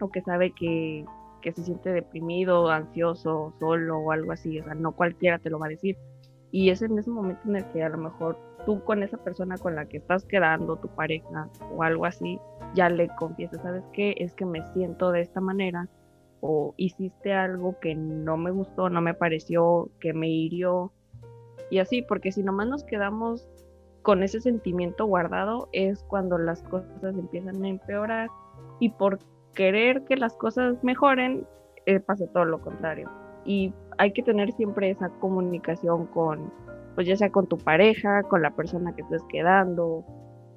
o 0.00 0.10
que 0.10 0.22
sabe 0.22 0.52
que, 0.52 1.04
que 1.40 1.52
se 1.52 1.64
siente 1.64 1.90
deprimido, 1.90 2.70
ansioso, 2.70 3.54
solo 3.58 3.98
o 3.98 4.12
algo 4.12 4.32
así. 4.32 4.60
O 4.60 4.64
sea, 4.64 4.74
no 4.74 4.92
cualquiera 4.92 5.38
te 5.38 5.50
lo 5.50 5.58
va 5.58 5.66
a 5.66 5.70
decir 5.70 5.96
y 6.52 6.70
es 6.70 6.82
en 6.82 6.98
ese 6.98 7.10
momento 7.10 7.40
en 7.48 7.56
el 7.56 7.64
que 7.70 7.82
a 7.82 7.88
lo 7.88 7.98
mejor 7.98 8.38
tú 8.66 8.82
con 8.84 9.02
esa 9.02 9.16
persona 9.18 9.56
con 9.56 9.74
la 9.74 9.86
que 9.86 9.98
estás 9.98 10.24
quedando, 10.24 10.76
tu 10.76 10.88
pareja 10.88 11.48
o 11.74 11.82
algo 11.82 12.06
así, 12.06 12.38
ya 12.74 12.88
le 12.88 13.08
confiesas, 13.16 13.62
¿sabes 13.62 13.84
qué? 13.92 14.14
Es 14.18 14.34
que 14.34 14.44
me 14.44 14.64
siento 14.72 15.12
de 15.12 15.20
esta 15.20 15.40
manera 15.40 15.88
o 16.40 16.74
hiciste 16.76 17.32
algo 17.32 17.78
que 17.80 17.94
no 17.94 18.36
me 18.36 18.50
gustó, 18.50 18.90
no 18.90 19.00
me 19.00 19.14
pareció, 19.14 19.90
que 20.00 20.12
me 20.12 20.28
hirió 20.28 20.92
y 21.70 21.78
así, 21.78 22.02
porque 22.02 22.32
si 22.32 22.42
nomás 22.42 22.66
nos 22.66 22.84
quedamos 22.84 23.48
con 24.02 24.22
ese 24.22 24.40
sentimiento 24.40 25.06
guardado 25.06 25.68
es 25.72 26.02
cuando 26.04 26.38
las 26.38 26.62
cosas 26.64 27.16
empiezan 27.16 27.62
a 27.62 27.68
empeorar 27.68 28.28
y 28.80 28.88
por 28.90 29.18
querer 29.60 30.04
que 30.04 30.16
las 30.16 30.34
cosas 30.36 30.82
mejoren 30.82 31.46
eh, 31.84 32.00
pasa 32.00 32.24
todo 32.32 32.46
lo 32.46 32.62
contrario 32.62 33.10
y 33.44 33.74
hay 33.98 34.10
que 34.14 34.22
tener 34.22 34.50
siempre 34.52 34.88
esa 34.88 35.10
comunicación 35.20 36.06
con, 36.06 36.50
pues 36.94 37.06
ya 37.06 37.14
sea 37.14 37.30
con 37.30 37.46
tu 37.46 37.58
pareja, 37.58 38.22
con 38.22 38.40
la 38.40 38.52
persona 38.52 38.96
que 38.96 39.02
estés 39.02 39.22
quedando 39.28 40.02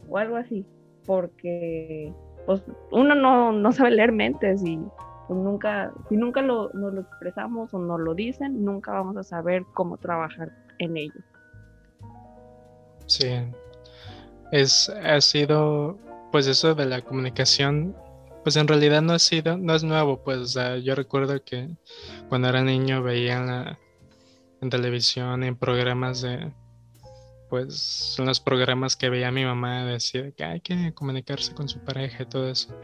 o 0.07 0.17
algo 0.17 0.38
así, 0.38 0.65
porque 1.05 2.13
pues 2.45 2.63
uno 2.91 3.13
no, 3.13 3.51
no 3.51 3.74
sabe 3.74 3.91
leer 3.91 4.13
mentes 4.13 4.63
y 4.65 4.79
pues 5.27 5.38
nunca, 5.38 5.91
si 6.07 6.15
nunca 6.15 6.41
lo, 6.41 6.69
nos 6.72 6.93
lo 6.93 7.01
expresamos 7.01 7.74
o 7.74 7.79
nos 7.79 8.00
lo 8.00 8.13
dicen, 8.13 8.63
nunca 8.63 8.93
vamos 8.93 9.17
a 9.17 9.24
saber 9.24 9.65
cómo 9.74 9.98
trabajar 9.98 10.50
en 10.79 10.95
ello. 10.95 11.19
Sí, 13.07 13.27
es, 14.53 14.88
ha 14.88 15.19
sido, 15.19 15.98
pues 16.31 16.48
eso 16.48 16.74
de 16.74 16.86
la 16.86 17.01
comunicación 17.01 17.93
pues 18.44 18.58
en 18.58 18.68
realidad 18.68 19.02
no 19.02 19.14
ha 19.14 19.20
sido, 19.20 19.58
no 19.58 19.74
es 19.74 19.84
nuevo, 19.84 20.22
pues, 20.22 20.56
o 20.58 20.78
yo 20.78 20.96
recuerdo 20.96 21.44
que 21.44 21.70
cuando 22.28 22.50
era 22.50 22.62
niño 22.62 23.02
veía 23.02 23.78
en, 24.62 24.70
televisión, 24.70 25.44
en 25.44 25.56
programas 25.56 26.22
de, 26.22 26.52
pues, 27.50 27.76
son 27.78 28.26
los 28.26 28.42
programas 28.42 28.98
que 28.98 29.10
veía 29.10 29.32
mi 29.32 29.46
mamá, 29.46 29.86
decía 29.86 30.32
que 30.32 30.44
hay 30.44 30.60
que 30.60 30.94
comunicarse 30.94 31.54
con 31.54 31.70
su 31.70 31.80
pareja 31.80 32.24
y 32.24 32.26
todo 32.26 32.50
eso. 32.50 32.78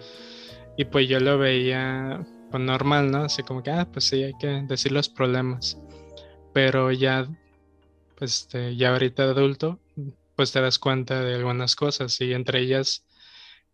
Y 0.77 0.85
pues 0.85 1.09
yo 1.09 1.19
lo 1.19 1.37
veía, 1.37 2.25
pues, 2.51 2.63
normal, 2.63 3.11
¿no? 3.11 3.23
Así 3.23 3.43
como 3.43 3.61
que, 3.61 3.71
ah, 3.71 3.87
pues 3.91 4.05
sí, 4.05 4.23
hay 4.23 4.33
que 4.39 4.63
decir 4.67 4.93
los 4.93 5.09
problemas. 5.09 5.77
Pero 6.53 6.91
ya, 6.91 7.27
pues, 8.17 8.47
ya 8.77 8.91
ahorita 8.91 9.23
adulto, 9.23 9.79
pues 10.35 10.53
te 10.53 10.61
das 10.61 10.79
cuenta 10.79 11.21
de 11.21 11.35
algunas 11.35 11.75
cosas 11.75 12.21
y 12.21 12.33
entre 12.33 12.61
ellas 12.61 13.03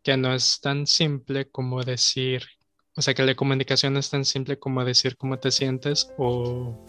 que 0.06 0.16
no 0.18 0.36
es 0.36 0.62
tan 0.62 0.86
simple 0.86 1.50
como 1.50 1.84
decir, 1.84 2.44
o 2.96 3.02
sea, 3.02 3.16
que 3.16 3.26
la 3.26 3.34
comunicación 3.34 3.98
es 3.98 4.12
tan 4.12 4.24
simple 4.24 4.60
como 4.60 4.86
decir 4.86 5.18
cómo 5.18 5.40
te 5.40 5.50
sientes 5.50 6.14
o, 6.20 6.86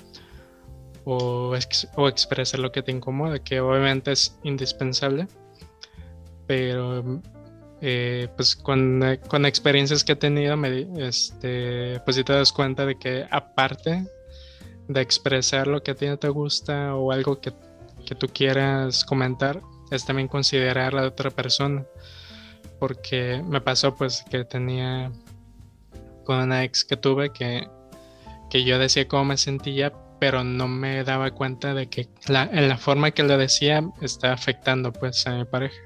o, 1.07 1.59
o 1.97 2.09
expresar 2.09 2.61
lo 2.61 2.71
que 2.71 2.83
te 2.83 2.93
incomoda, 2.93 3.43
que 3.43 3.59
obviamente 3.61 4.13
es 4.13 4.39
indispensable, 4.45 5.29
pero 6.47 7.23
eh, 7.81 8.29
pues 8.37 8.55
con, 8.55 9.03
con, 9.29 9.47
experiencias 9.47 10.05
que 10.05 10.13
he 10.13 10.17
tenido, 10.17 10.55
me, 10.59 10.87
este, 10.99 11.99
pues 12.05 12.17
si 12.17 12.23
te 12.23 12.35
das 12.35 12.53
cuenta 12.53 12.85
de 12.85 12.99
que 12.99 13.27
aparte 13.31 14.07
de 14.89 15.01
expresar 15.01 15.69
lo 15.69 15.83
que 15.83 15.93
a 15.93 15.95
ti 15.95 16.07
no 16.07 16.19
te 16.19 16.29
gusta 16.29 16.95
o 16.95 17.13
algo 17.13 17.41
que, 17.41 17.55
que 18.05 18.15
tú 18.15 18.27
quieras 18.29 19.07
comentar, 19.07 19.63
es 19.91 20.05
también 20.05 20.29
considerar 20.29 20.95
a 20.95 21.01
la 21.01 21.09
otra 21.09 21.31
persona 21.31 21.87
porque 22.67 23.43
me 23.47 23.61
pasó 23.61 23.95
pues 23.95 24.25
que 24.31 24.45
tenía 24.45 25.11
con 26.25 26.41
una 26.41 26.65
ex 26.65 26.85
que 26.85 26.97
tuve 26.97 27.31
que, 27.31 27.69
que 28.51 28.65
yo 28.65 28.79
decía 28.79 29.09
cómo 29.09 29.27
me 29.27 29.37
sentía, 29.37 29.93
pero 30.19 30.45
no 30.45 30.69
me 30.69 31.05
daba 31.05 31.31
cuenta 31.31 31.75
de 31.75 31.89
que 31.89 32.09
la, 32.27 32.45
en 32.45 32.69
la 32.69 32.77
forma 32.77 33.11
que 33.13 33.23
lo 33.23 33.39
decía 33.39 33.89
estaba 34.01 34.35
afectando 34.35 34.93
pues 34.93 35.27
a 35.27 35.37
mi 35.37 35.45
pareja. 35.45 35.81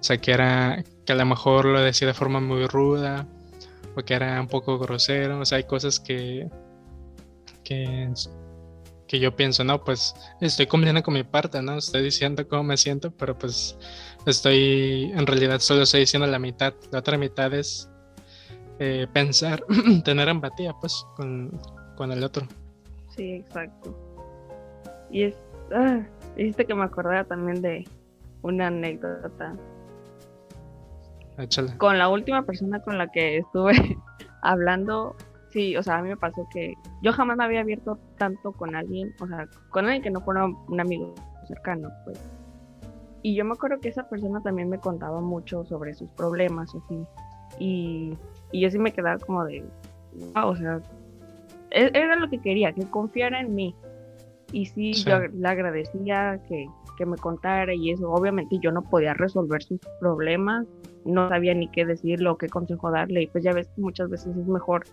O 0.00 0.02
sea, 0.02 0.18
que 0.18 0.32
era 0.32 0.84
que 1.06 1.12
a 1.12 1.16
lo 1.16 1.24
mejor 1.24 1.66
lo 1.66 1.80
decía 1.80 2.06
de 2.06 2.14
forma 2.14 2.40
muy 2.40 2.66
ruda 2.66 3.26
o 3.96 4.02
que 4.02 4.14
era 4.14 4.40
un 4.40 4.48
poco 4.48 4.78
grosero. 4.78 5.40
O 5.40 5.44
sea, 5.44 5.58
hay 5.58 5.64
cosas 5.64 6.00
que, 6.00 6.48
que, 7.62 8.10
que 9.06 9.18
yo 9.18 9.36
pienso, 9.36 9.64
no, 9.64 9.84
pues 9.84 10.14
estoy 10.40 10.66
cumpliendo 10.66 11.02
con 11.02 11.14
mi 11.14 11.24
parte, 11.24 11.60
¿no? 11.62 11.76
Estoy 11.76 12.02
diciendo 12.02 12.46
cómo 12.48 12.64
me 12.64 12.76
siento, 12.76 13.10
pero 13.10 13.36
pues 13.36 13.76
estoy, 14.26 15.12
en 15.14 15.26
realidad 15.26 15.60
solo 15.60 15.82
estoy 15.82 16.00
diciendo 16.00 16.26
la 16.26 16.38
mitad. 16.38 16.74
La 16.90 17.00
otra 17.00 17.18
mitad 17.18 17.52
es 17.52 17.90
eh, 18.78 19.06
pensar, 19.12 19.64
tener 20.04 20.28
empatía, 20.28 20.74
pues, 20.80 21.06
con, 21.16 21.60
el 22.10 22.24
otro. 22.24 22.46
Sí, 23.14 23.34
exacto. 23.34 23.96
Y 25.10 25.24
es, 25.24 25.36
ah, 25.72 26.00
hiciste 26.36 26.64
que 26.64 26.74
me 26.74 26.84
acordara 26.84 27.24
también 27.24 27.62
de 27.62 27.86
una 28.42 28.68
anécdota. 28.68 29.54
Échale. 31.38 31.76
Con 31.78 31.98
la 31.98 32.08
última 32.08 32.42
persona 32.42 32.80
con 32.80 32.98
la 32.98 33.08
que 33.08 33.38
estuve 33.38 33.98
hablando, 34.42 35.16
sí, 35.54 35.76
o 35.76 35.82
sea, 35.82 35.98
a 35.98 36.02
mí 36.02 36.08
me 36.08 36.16
pasó 36.16 36.46
que 36.52 36.74
yo 37.00 37.12
jamás 37.12 37.36
me 37.36 37.44
había 37.44 37.60
abierto 37.60 37.96
tanto 38.18 38.50
con 38.52 38.74
alguien, 38.74 39.14
o 39.20 39.26
sea, 39.26 39.46
con 39.70 39.84
alguien 39.84 40.02
que 40.02 40.10
no 40.10 40.20
fuera 40.20 40.44
un 40.44 40.80
amigo 40.80 41.14
cercano, 41.46 41.88
pues. 42.04 42.20
Y 43.22 43.36
yo 43.36 43.44
me 43.44 43.52
acuerdo 43.52 43.78
que 43.80 43.88
esa 43.88 44.06
persona 44.08 44.42
también 44.42 44.68
me 44.68 44.78
contaba 44.78 45.20
mucho 45.20 45.64
sobre 45.64 45.94
sus 45.94 46.10
problemas, 46.10 46.74
así. 46.74 47.06
Y, 47.58 48.18
y 48.50 48.60
yo 48.60 48.70
sí 48.70 48.78
me 48.78 48.92
quedaba 48.92 49.18
como 49.18 49.44
de, 49.44 49.64
o 50.34 50.56
sea, 50.56 50.82
e, 51.70 51.90
era 51.94 52.16
lo 52.16 52.28
que 52.28 52.40
quería, 52.40 52.72
que 52.72 52.82
confiara 52.90 53.40
en 53.40 53.54
mí. 53.54 53.74
Y 54.52 54.66
sí, 54.66 54.92
yo 54.92 55.20
le 55.20 55.48
agradecía 55.48 56.40
que, 56.48 56.66
que 56.98 57.06
me 57.06 57.16
contara 57.16 57.72
y 57.72 57.92
eso. 57.92 58.10
Obviamente 58.10 58.58
yo 58.60 58.72
no 58.72 58.82
podía 58.82 59.14
resolver 59.14 59.62
sus 59.62 59.80
problemas, 60.00 60.66
no 61.04 61.28
sabía 61.28 61.54
ni 61.54 61.68
qué 61.68 61.86
decirle 61.86 62.28
o 62.28 62.36
qué 62.36 62.48
consejo 62.48 62.90
darle. 62.90 63.22
Y 63.22 63.26
pues 63.28 63.42
ya 63.44 63.52
ves 63.52 63.68
que 63.68 63.80
muchas 63.80 64.10
veces 64.10 64.36
es 64.36 64.46
mejor 64.46 64.84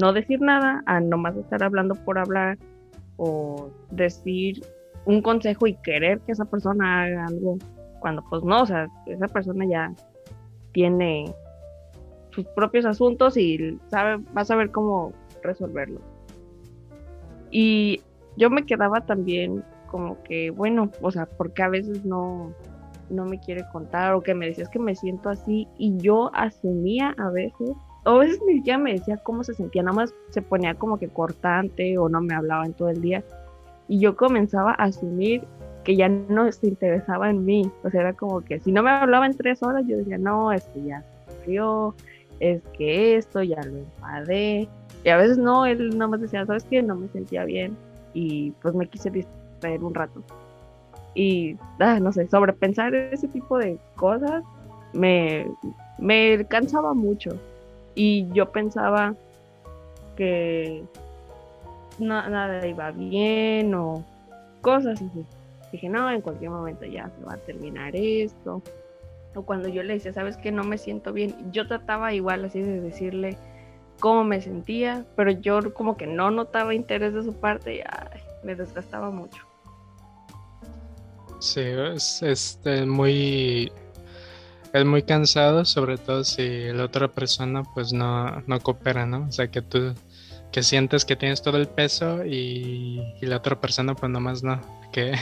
no 0.00 0.12
decir 0.12 0.40
nada 0.40 0.82
a 0.86 1.00
nomás 1.00 1.36
estar 1.36 1.62
hablando 1.62 1.94
por 1.94 2.18
hablar 2.18 2.58
o 3.16 3.70
decir 3.90 4.62
un 5.04 5.22
consejo 5.22 5.66
y 5.66 5.74
querer 5.76 6.20
que 6.20 6.32
esa 6.32 6.44
persona 6.44 7.02
haga 7.02 7.26
algo 7.26 7.58
cuando 8.00 8.22
pues 8.28 8.44
no, 8.44 8.62
o 8.62 8.66
sea, 8.66 8.88
esa 9.06 9.26
persona 9.26 9.64
ya 9.68 9.92
tiene 10.72 11.34
sus 12.30 12.46
propios 12.48 12.84
asuntos 12.84 13.36
y 13.36 13.78
sabe, 13.88 14.22
va 14.36 14.42
a 14.42 14.44
saber 14.44 14.70
cómo 14.70 15.12
resolverlo. 15.42 16.00
Y 17.50 18.02
yo 18.36 18.50
me 18.50 18.64
quedaba 18.64 19.00
también 19.00 19.64
como 19.90 20.22
que, 20.22 20.50
bueno, 20.50 20.90
o 21.00 21.10
sea, 21.10 21.26
porque 21.26 21.62
a 21.62 21.68
veces 21.68 22.04
no, 22.04 22.52
no 23.10 23.24
me 23.24 23.40
quiere 23.40 23.64
contar 23.72 24.14
o 24.14 24.22
que 24.22 24.34
me 24.34 24.46
decías 24.46 24.68
que 24.68 24.78
me 24.78 24.94
siento 24.94 25.30
así 25.30 25.66
y 25.78 25.96
yo 25.98 26.30
asumía 26.34 27.14
a 27.18 27.30
veces, 27.30 27.72
a 28.04 28.12
veces 28.14 28.40
ni 28.46 28.54
siquiera 28.54 28.78
me 28.78 28.94
decía 28.94 29.16
cómo 29.18 29.44
se 29.44 29.54
sentía, 29.54 29.82
nada 29.82 29.96
más 29.96 30.14
se 30.30 30.42
ponía 30.42 30.74
como 30.74 30.98
que 30.98 31.08
cortante 31.08 31.98
o 31.98 32.08
no 32.08 32.20
me 32.20 32.34
hablaba 32.34 32.64
en 32.64 32.72
todo 32.72 32.88
el 32.88 33.00
día. 33.00 33.22
Y 33.88 34.00
yo 34.00 34.16
comenzaba 34.16 34.72
a 34.72 34.84
asumir 34.84 35.42
que 35.84 35.96
ya 35.96 36.08
no 36.08 36.50
se 36.52 36.68
interesaba 36.68 37.30
en 37.30 37.44
mí, 37.44 37.70
o 37.82 37.90
sea, 37.90 38.02
era 38.02 38.12
como 38.12 38.42
que 38.42 38.60
si 38.60 38.72
no 38.72 38.82
me 38.82 38.90
hablaba 38.90 39.26
en 39.26 39.36
tres 39.36 39.62
horas 39.62 39.84
yo 39.86 39.96
decía, 39.96 40.18
no, 40.18 40.52
es 40.52 40.64
que 40.64 40.82
ya 40.82 41.02
sufrió, 41.26 41.94
es 42.40 42.62
que 42.76 43.16
esto 43.16 43.42
ya 43.42 43.62
lo 43.62 43.78
enfadé, 43.78 44.68
y 45.04 45.08
a 45.08 45.16
veces 45.16 45.38
no, 45.38 45.66
él 45.66 45.96
no 45.96 46.08
me 46.08 46.18
decía, 46.18 46.44
¿sabes 46.44 46.64
qué? 46.64 46.82
No 46.82 46.96
me 46.96 47.08
sentía 47.08 47.44
bien 47.44 47.76
y 48.14 48.50
pues 48.62 48.74
me 48.74 48.86
quise 48.86 49.10
distraer 49.10 49.82
un 49.82 49.94
rato. 49.94 50.22
Y, 51.14 51.56
ah, 51.80 51.98
no 52.00 52.12
sé, 52.12 52.28
sobrepensar 52.28 52.94
ese 52.94 53.28
tipo 53.28 53.58
de 53.58 53.78
cosas 53.96 54.44
me, 54.92 55.46
me 55.98 56.44
cansaba 56.46 56.94
mucho. 56.94 57.30
Y 57.98 58.28
yo 58.32 58.52
pensaba 58.52 59.16
que 60.16 60.84
nada 61.98 62.64
iba 62.64 62.92
bien 62.92 63.74
o 63.74 64.04
cosas 64.60 65.02
así. 65.02 65.26
Dije, 65.72 65.88
no, 65.88 66.08
en 66.08 66.20
cualquier 66.20 66.52
momento 66.52 66.84
ya 66.84 67.10
se 67.10 67.24
va 67.24 67.34
a 67.34 67.38
terminar 67.38 67.96
esto. 67.96 68.62
O 69.34 69.42
cuando 69.42 69.68
yo 69.68 69.82
le 69.82 69.94
decía, 69.94 70.12
sabes 70.12 70.36
que 70.36 70.52
no 70.52 70.62
me 70.62 70.78
siento 70.78 71.12
bien, 71.12 71.34
yo 71.50 71.66
trataba 71.66 72.14
igual 72.14 72.44
así 72.44 72.62
de 72.62 72.80
decirle 72.80 73.36
cómo 73.98 74.22
me 74.22 74.40
sentía, 74.40 75.04
pero 75.16 75.32
yo 75.32 75.74
como 75.74 75.96
que 75.96 76.06
no 76.06 76.30
notaba 76.30 76.74
interés 76.74 77.14
de 77.14 77.24
su 77.24 77.32
parte 77.32 77.78
y 77.78 77.80
me 78.46 78.54
desgastaba 78.54 79.10
mucho. 79.10 79.42
Sí, 81.40 81.62
es 81.62 82.22
este, 82.22 82.86
muy, 82.86 83.72
es 84.78 84.84
muy 84.84 85.02
cansado, 85.02 85.64
sobre 85.64 85.98
todo 85.98 86.24
si 86.24 86.72
la 86.72 86.84
otra 86.84 87.08
persona 87.08 87.62
pues 87.74 87.92
no, 87.92 88.42
no 88.46 88.60
coopera, 88.60 89.06
¿no? 89.06 89.26
O 89.28 89.32
sea, 89.32 89.50
que 89.50 89.62
tú 89.62 89.94
que 90.52 90.62
sientes 90.62 91.04
que 91.04 91.16
tienes 91.16 91.42
todo 91.42 91.58
el 91.58 91.68
peso 91.68 92.24
y, 92.24 93.02
la 93.20 93.36
otra 93.36 93.60
persona 93.60 93.94
pues 93.94 94.10
nomás 94.10 94.42
no, 94.42 94.60
que 94.92 95.14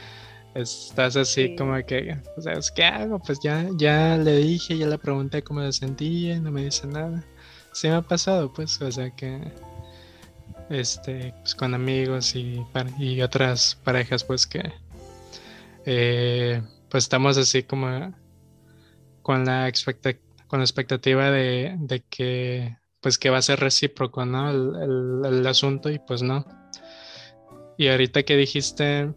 estás 0.54 1.16
así 1.16 1.56
como 1.56 1.74
que, 1.86 2.18
o 2.36 2.40
sea, 2.42 2.54
¿qué 2.74 2.84
hago? 2.84 3.18
Pues 3.20 3.40
ya, 3.42 3.66
ya 3.76 4.16
le 4.18 4.36
dije, 4.38 4.76
ya 4.76 4.86
le 4.86 4.98
pregunté 4.98 5.42
cómo 5.42 5.62
se 5.62 5.72
sentía, 5.72 6.38
no 6.40 6.50
me 6.50 6.64
dice 6.64 6.86
nada. 6.86 7.24
Sí 7.72 7.88
me 7.88 7.94
ha 7.94 8.02
pasado, 8.02 8.52
pues, 8.52 8.80
o 8.80 8.90
sea 8.90 9.10
que 9.10 9.52
este, 10.70 11.34
pues 11.40 11.54
con 11.54 11.74
amigos 11.74 12.34
y, 12.34 12.60
y 12.98 13.22
otras 13.22 13.78
parejas, 13.84 14.24
pues 14.24 14.46
que 14.46 14.72
eh, 15.84 16.62
pues 16.88 17.04
estamos 17.04 17.36
así 17.38 17.62
como 17.62 18.12
con 19.26 19.44
la, 19.44 19.72
con 20.46 20.60
la 20.60 20.64
expectativa 20.64 21.32
de, 21.32 22.04
que 22.08 22.76
pues 23.00 23.18
que 23.18 23.28
va 23.28 23.38
a 23.38 23.42
ser 23.42 23.58
recíproco, 23.58 24.24
¿no? 24.24 24.50
El, 24.50 25.44
asunto 25.48 25.90
y 25.90 25.98
pues 25.98 26.22
no. 26.22 26.46
Y 27.76 27.88
ahorita 27.88 28.22
que 28.22 28.36
dijiste 28.36 29.12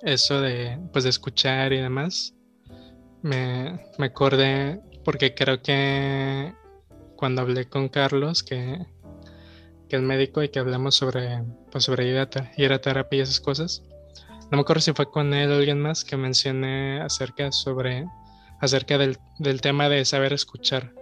eso 0.00 0.40
de 0.40 0.78
pues 0.94 1.04
de 1.04 1.10
escuchar 1.10 1.74
y 1.74 1.82
demás, 1.82 2.34
me, 3.20 3.78
me 3.98 4.06
acordé 4.06 4.80
porque 5.04 5.34
creo 5.34 5.60
que 5.60 6.54
cuando 7.14 7.42
hablé 7.42 7.68
con 7.68 7.90
Carlos, 7.90 8.42
que, 8.42 8.78
que 9.90 9.96
es 9.96 10.02
médico 10.02 10.42
y 10.42 10.48
que 10.48 10.58
hablamos 10.58 10.94
sobre, 10.94 11.44
pues 11.70 11.84
sobre 11.84 12.08
ir 12.56 12.72
a 12.72 12.80
terapia 12.80 13.18
y 13.18 13.20
esas 13.20 13.40
cosas, 13.40 13.82
no 14.50 14.56
me 14.56 14.60
acuerdo 14.60 14.80
si 14.80 14.94
fue 14.94 15.10
con 15.10 15.34
él 15.34 15.50
o 15.52 15.56
alguien 15.56 15.82
más 15.82 16.02
que 16.02 16.16
mencioné 16.16 17.02
acerca 17.02 17.52
sobre 17.52 18.06
acerca 18.62 18.96
del, 18.96 19.18
tema 19.60 19.90
de 19.90 20.06
saber 20.06 20.32
escuchar. 20.32 20.94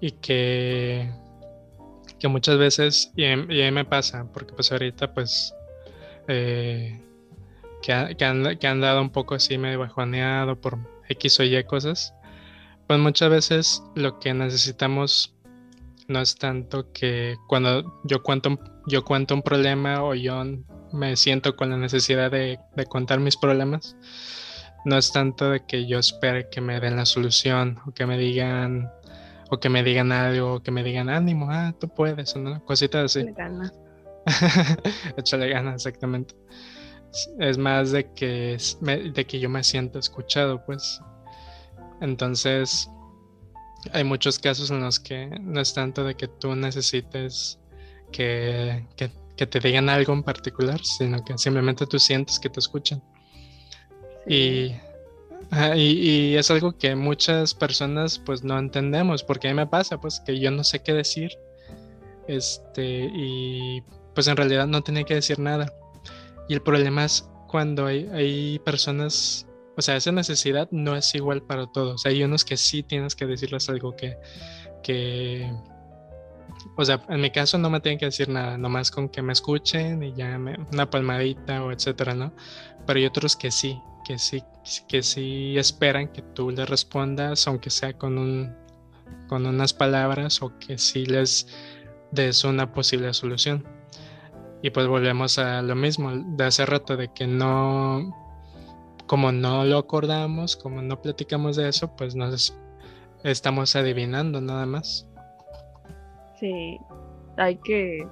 Y 0.00 0.12
que 0.12 1.10
que 2.20 2.28
muchas 2.28 2.58
veces 2.58 3.12
y, 3.16 3.24
a 3.24 3.36
mí 3.36 3.70
me 3.70 3.84
pasa 3.86 4.26
porque 4.32 4.52
pues 4.52 4.70
ahorita 4.70 5.14
pues 5.14 5.54
eh, 6.28 7.00
que, 7.80 8.14
que, 8.18 8.24
han, 8.26 8.58
que 8.58 8.66
han 8.66 8.80
dado 8.82 9.00
un 9.00 9.08
poco 9.08 9.34
así 9.34 9.56
medio 9.56 9.78
bajoneado 9.78 10.60
por 10.60 10.78
X 11.08 11.40
o 11.40 11.44
Y 11.44 11.64
cosas 11.64 12.12
pues 12.90 12.98
muchas 12.98 13.30
veces 13.30 13.84
lo 13.94 14.18
que 14.18 14.34
necesitamos 14.34 15.32
no 16.08 16.20
es 16.20 16.34
tanto 16.34 16.92
que 16.92 17.36
cuando 17.46 18.00
yo 18.02 18.20
cuento, 18.22 18.58
yo 18.88 19.04
cuento 19.04 19.32
un 19.32 19.42
problema 19.42 20.02
o 20.02 20.14
yo 20.16 20.42
me 20.92 21.14
siento 21.16 21.54
con 21.54 21.70
la 21.70 21.76
necesidad 21.76 22.32
de, 22.32 22.58
contar 22.88 23.20
mis 23.20 23.36
problemas, 23.36 23.96
no 24.84 24.96
es 24.96 25.12
tanto 25.12 25.50
de 25.50 25.64
que 25.64 25.86
yo 25.86 25.98
espere 25.98 26.48
que 26.50 26.60
me 26.60 26.80
den 26.80 26.96
la 26.96 27.06
solución 27.06 27.78
o 27.86 27.92
que 27.92 28.06
me 28.06 28.18
digan 28.18 28.90
o 29.50 29.58
que 29.58 29.68
me 29.68 29.82
digan 29.82 30.12
algo 30.12 30.54
o 30.54 30.62
que 30.62 30.70
me 30.70 30.82
digan 30.82 31.08
ánimo, 31.08 31.48
ah, 31.50 31.74
tú 31.78 31.88
puedes, 31.88 32.36
¿no? 32.36 32.64
Cositas 32.64 33.16
así. 33.16 33.26
Gana. 33.32 33.72
Échale 35.16 35.48
ganas, 35.48 35.74
exactamente. 35.74 36.34
Es 37.40 37.58
más 37.58 37.90
de 37.90 38.12
que, 38.12 38.56
de 38.80 39.26
que 39.26 39.40
yo 39.40 39.50
me 39.50 39.64
siento 39.64 39.98
escuchado, 39.98 40.64
pues. 40.64 41.00
Entonces, 42.00 42.88
hay 43.92 44.04
muchos 44.04 44.38
casos 44.38 44.70
en 44.70 44.80
los 44.80 45.00
que 45.00 45.26
no 45.40 45.60
es 45.60 45.74
tanto 45.74 46.04
de 46.04 46.14
que 46.14 46.28
tú 46.28 46.54
necesites 46.54 47.58
que, 48.12 48.86
que 48.96 49.10
que 49.40 49.46
te 49.46 49.58
digan 49.58 49.88
algo 49.88 50.12
en 50.12 50.22
particular, 50.22 50.78
sino 50.84 51.24
que 51.24 51.38
simplemente 51.38 51.86
tú 51.86 51.98
sientes 51.98 52.38
que 52.38 52.50
te 52.50 52.60
escuchan. 52.60 53.02
Y, 54.26 54.74
y, 55.74 56.36
es 56.36 56.50
algo 56.50 56.76
que 56.76 56.94
muchas 56.94 57.54
personas 57.54 58.18
pues 58.18 58.44
no 58.44 58.58
entendemos, 58.58 59.24
porque 59.24 59.48
a 59.48 59.50
mí 59.50 59.56
me 59.56 59.66
pasa 59.66 60.00
pues 60.00 60.20
que 60.20 60.38
yo 60.38 60.50
no 60.50 60.64
sé 60.64 60.80
qué 60.80 60.92
decir, 60.92 61.32
este, 62.28 63.10
y 63.12 63.82
pues 64.14 64.28
en 64.28 64.36
realidad 64.36 64.66
no 64.66 64.82
tenía 64.82 65.04
que 65.04 65.14
decir 65.14 65.38
nada. 65.38 65.72
Y 66.48 66.54
el 66.54 66.62
problema 66.62 67.04
es 67.04 67.28
cuando 67.48 67.86
hay, 67.86 68.08
hay 68.12 68.58
personas, 68.60 69.46
o 69.76 69.82
sea, 69.82 69.96
esa 69.96 70.12
necesidad 70.12 70.68
no 70.70 70.96
es 70.96 71.14
igual 71.14 71.42
para 71.42 71.66
todos. 71.66 72.06
Hay 72.06 72.22
unos 72.22 72.44
que 72.44 72.56
sí 72.56 72.82
tienes 72.82 73.14
que 73.14 73.26
decirles 73.26 73.68
algo 73.68 73.96
que, 73.96 74.16
que 74.82 75.50
o 76.76 76.84
sea, 76.84 77.02
en 77.08 77.20
mi 77.20 77.30
caso 77.30 77.58
no 77.58 77.70
me 77.70 77.80
tienen 77.80 77.98
que 77.98 78.06
decir 78.06 78.28
nada, 78.28 78.56
nomás 78.56 78.90
con 78.90 79.08
que 79.08 79.22
me 79.22 79.32
escuchen 79.32 80.02
y 80.02 80.12
ya 80.14 80.38
me, 80.38 80.56
una 80.72 80.88
palmadita 80.88 81.62
o 81.64 81.72
etcétera, 81.72 82.14
¿no? 82.14 82.32
Pero 82.86 82.98
hay 82.98 83.06
otros 83.06 83.36
que 83.36 83.50
sí, 83.50 83.80
que 84.04 84.18
sí, 84.18 84.42
que 84.88 85.02
sí 85.02 85.58
esperan 85.58 86.08
que 86.08 86.22
tú 86.22 86.50
les 86.50 86.68
respondas, 86.68 87.46
aunque 87.46 87.70
sea 87.70 87.92
con 87.92 88.18
un, 88.18 88.54
con 89.28 89.46
unas 89.46 89.72
palabras 89.72 90.42
o 90.42 90.58
que 90.58 90.78
sí 90.78 91.06
les 91.06 91.46
des 92.10 92.44
una 92.44 92.72
posible 92.72 93.12
solución. 93.14 93.64
Y 94.62 94.70
pues 94.70 94.86
volvemos 94.86 95.38
a 95.38 95.62
lo 95.62 95.74
mismo 95.74 96.12
de 96.12 96.44
hace 96.44 96.66
rato, 96.66 96.96
de 96.96 97.12
que 97.12 97.26
no, 97.26 98.14
como 99.06 99.32
no 99.32 99.64
lo 99.64 99.78
acordamos, 99.78 100.56
como 100.56 100.82
no 100.82 101.00
platicamos 101.00 101.56
de 101.56 101.68
eso, 101.68 101.96
pues 101.96 102.14
nos 102.14 102.54
estamos 103.24 103.76
adivinando 103.76 104.40
nada 104.40 104.66
más 104.66 105.09
Sí, 106.40 106.80
hay 107.36 107.56
que 107.56 108.06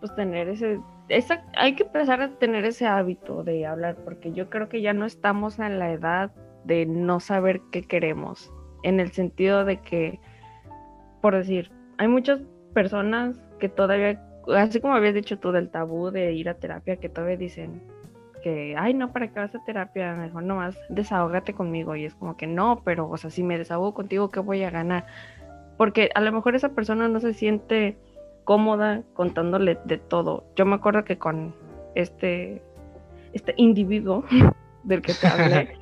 pues 0.00 0.14
tener 0.16 0.48
ese, 0.48 0.80
esa, 1.08 1.44
hay 1.56 1.76
que 1.76 1.84
empezar 1.84 2.20
a 2.20 2.30
tener 2.38 2.64
ese 2.64 2.86
hábito 2.86 3.44
de 3.44 3.66
hablar, 3.66 3.96
porque 4.04 4.32
yo 4.32 4.50
creo 4.50 4.68
que 4.68 4.80
ya 4.82 4.92
no 4.92 5.04
estamos 5.04 5.58
en 5.58 5.78
la 5.78 5.92
edad 5.92 6.32
de 6.64 6.86
no 6.86 7.20
saber 7.20 7.60
qué 7.70 7.82
queremos, 7.82 8.52
en 8.82 8.98
el 8.98 9.12
sentido 9.12 9.64
de 9.64 9.80
que, 9.80 10.18
por 11.20 11.34
decir, 11.34 11.70
hay 11.98 12.08
muchas 12.08 12.40
personas 12.72 13.38
que 13.58 13.68
todavía, 13.68 14.20
así 14.56 14.80
como 14.80 14.94
habías 14.94 15.14
dicho 15.14 15.38
tú 15.38 15.52
del 15.52 15.70
tabú 15.70 16.10
de 16.10 16.32
ir 16.32 16.48
a 16.48 16.54
terapia, 16.54 16.96
que 16.96 17.08
todavía 17.08 17.36
dicen 17.36 17.82
que, 18.42 18.74
ay, 18.76 18.92
no, 18.92 19.10
¿para 19.10 19.28
qué 19.28 19.40
vas 19.40 19.54
a 19.54 19.64
terapia? 19.64 20.14
Mejor 20.14 20.42
nomás 20.42 20.78
desahógate 20.90 21.54
conmigo. 21.54 21.96
Y 21.96 22.04
es 22.04 22.14
como 22.14 22.36
que 22.36 22.46
no, 22.46 22.82
pero, 22.84 23.08
o 23.08 23.16
sea, 23.16 23.30
si 23.30 23.42
me 23.42 23.56
desahogo 23.56 23.94
contigo, 23.94 24.30
¿qué 24.30 24.40
voy 24.40 24.62
a 24.64 24.70
ganar? 24.70 25.06
Porque 25.76 26.10
a 26.14 26.20
lo 26.20 26.32
mejor 26.32 26.54
esa 26.54 26.70
persona 26.70 27.08
no 27.08 27.20
se 27.20 27.34
siente 27.34 27.96
cómoda 28.44 29.02
contándole 29.14 29.78
de 29.84 29.98
todo. 29.98 30.44
Yo 30.56 30.66
me 30.66 30.76
acuerdo 30.76 31.04
que 31.04 31.18
con 31.18 31.54
este, 31.94 32.62
este 33.32 33.54
individuo 33.56 34.24
del 34.84 35.02
que 35.02 35.14
te 35.14 35.26
hablé, 35.26 35.74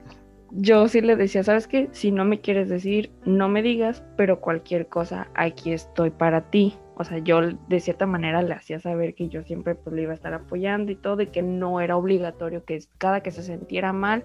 yo 0.52 0.88
sí 0.88 1.00
le 1.00 1.16
decía, 1.16 1.42
¿sabes 1.42 1.66
qué? 1.66 1.88
Si 1.92 2.12
no 2.12 2.24
me 2.24 2.40
quieres 2.40 2.68
decir, 2.68 3.10
no 3.24 3.48
me 3.48 3.62
digas, 3.62 4.04
pero 4.16 4.40
cualquier 4.40 4.86
cosa, 4.88 5.28
aquí 5.34 5.72
estoy 5.72 6.10
para 6.10 6.50
ti. 6.50 6.76
O 6.96 7.04
sea, 7.04 7.18
yo 7.18 7.40
de 7.40 7.80
cierta 7.80 8.04
manera 8.04 8.42
le 8.42 8.52
hacía 8.52 8.78
saber 8.78 9.14
que 9.14 9.28
yo 9.28 9.42
siempre 9.42 9.74
pues 9.74 9.96
le 9.96 10.02
iba 10.02 10.12
a 10.12 10.14
estar 10.14 10.34
apoyando 10.34 10.92
y 10.92 10.96
todo, 10.96 11.22
y 11.22 11.28
que 11.28 11.42
no 11.42 11.80
era 11.80 11.96
obligatorio 11.96 12.64
que 12.64 12.78
cada 12.98 13.22
que 13.22 13.30
se 13.30 13.42
sintiera 13.42 13.92
mal, 13.92 14.24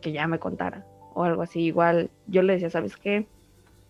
que 0.00 0.10
ya 0.12 0.26
me 0.26 0.40
contara 0.40 0.84
o 1.14 1.22
algo 1.22 1.42
así. 1.42 1.60
Igual 1.60 2.10
yo 2.26 2.42
le 2.42 2.54
decía, 2.54 2.70
¿sabes 2.70 2.96
qué? 2.96 3.26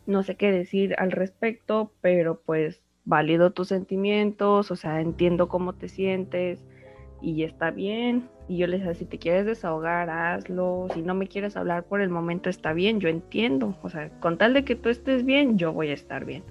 No 0.09 0.23
sé 0.23 0.37
qué 0.37 0.51
decir 0.51 0.95
al 0.97 1.13
respecto, 1.13 1.93
pero 2.01 2.41
pues 2.41 2.83
valido 3.05 3.53
tus 3.53 3.69
sentimientos, 3.69 4.71
o 4.71 4.77
sea, 4.77 5.03
entiendo 5.03 5.49
cómo 5.49 5.75
te 5.75 5.91
sientes 5.91 6.65
y 7.21 7.43
está 7.43 7.71
bien. 7.71 8.27
Y 8.49 8.57
yo 8.57 8.67
les 8.67 8.81
decía, 8.81 8.95
si 8.95 9.05
te 9.05 9.19
quieres 9.19 9.45
desahogar, 9.45 10.09
hazlo. 10.09 10.89
Si 10.95 11.03
no 11.03 11.13
me 11.13 11.29
quieres 11.29 11.59
hablar 11.59 11.85
por 11.85 12.01
el 12.01 12.09
momento, 12.09 12.49
está 12.49 12.73
bien, 12.73 13.01
yo 13.01 13.11
entiendo. 13.11 13.77
O 13.83 13.91
sea, 13.91 14.09
con 14.21 14.39
tal 14.39 14.55
de 14.55 14.65
que 14.65 14.77
tú 14.77 14.89
estés 14.89 15.27
bien, 15.27 15.59
yo 15.59 15.75
voy 15.75 15.91
a 15.91 15.93
estar 15.95 16.25
bien. 16.25 16.43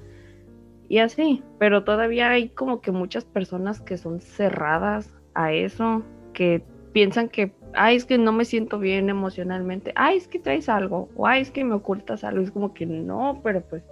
Y 0.88 1.00
así, 1.00 1.42
pero 1.58 1.84
todavía 1.84 2.30
hay 2.30 2.50
como 2.50 2.82
que 2.82 2.92
muchas 2.92 3.26
personas 3.26 3.82
que 3.82 3.98
son 3.98 4.22
cerradas 4.22 5.12
a 5.34 5.52
eso, 5.52 6.04
que 6.34 6.62
piensan 6.98 7.30
que, 7.30 7.52
ay, 7.76 7.96
es 7.96 8.06
que 8.06 8.18
no 8.18 8.32
me 8.32 8.44
siento 8.44 8.80
bien 8.80 9.08
emocionalmente, 9.12 9.94
ay, 9.96 10.18
es 10.18 10.28
que 10.28 10.40
traes 10.40 10.68
algo, 10.68 11.10
o 11.16 11.28
ay, 11.28 11.44
es 11.44 11.52
que 11.52 11.64
me 11.64 11.76
ocultas 11.76 12.24
algo. 12.24 12.42
Es 12.42 12.50
como 12.50 12.74
que 12.74 12.88
no, 12.88 13.40
pero 13.44 13.62
pues 13.62 13.84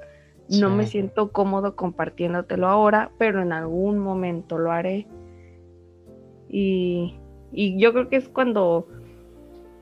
no 0.60 0.72
me 0.72 0.88
siento 0.88 1.32
cómodo 1.32 1.76
compartiéndotelo 1.76 2.68
ahora, 2.68 3.12
pero 3.20 3.44
en 3.44 3.54
algún 3.54 4.00
momento 4.00 4.58
lo 4.58 4.72
haré. 4.72 5.06
Y, 6.50 7.20
yo 7.54 7.94
creo 7.94 8.10
que 8.10 8.16
es 8.16 8.28
cuando, 8.28 8.88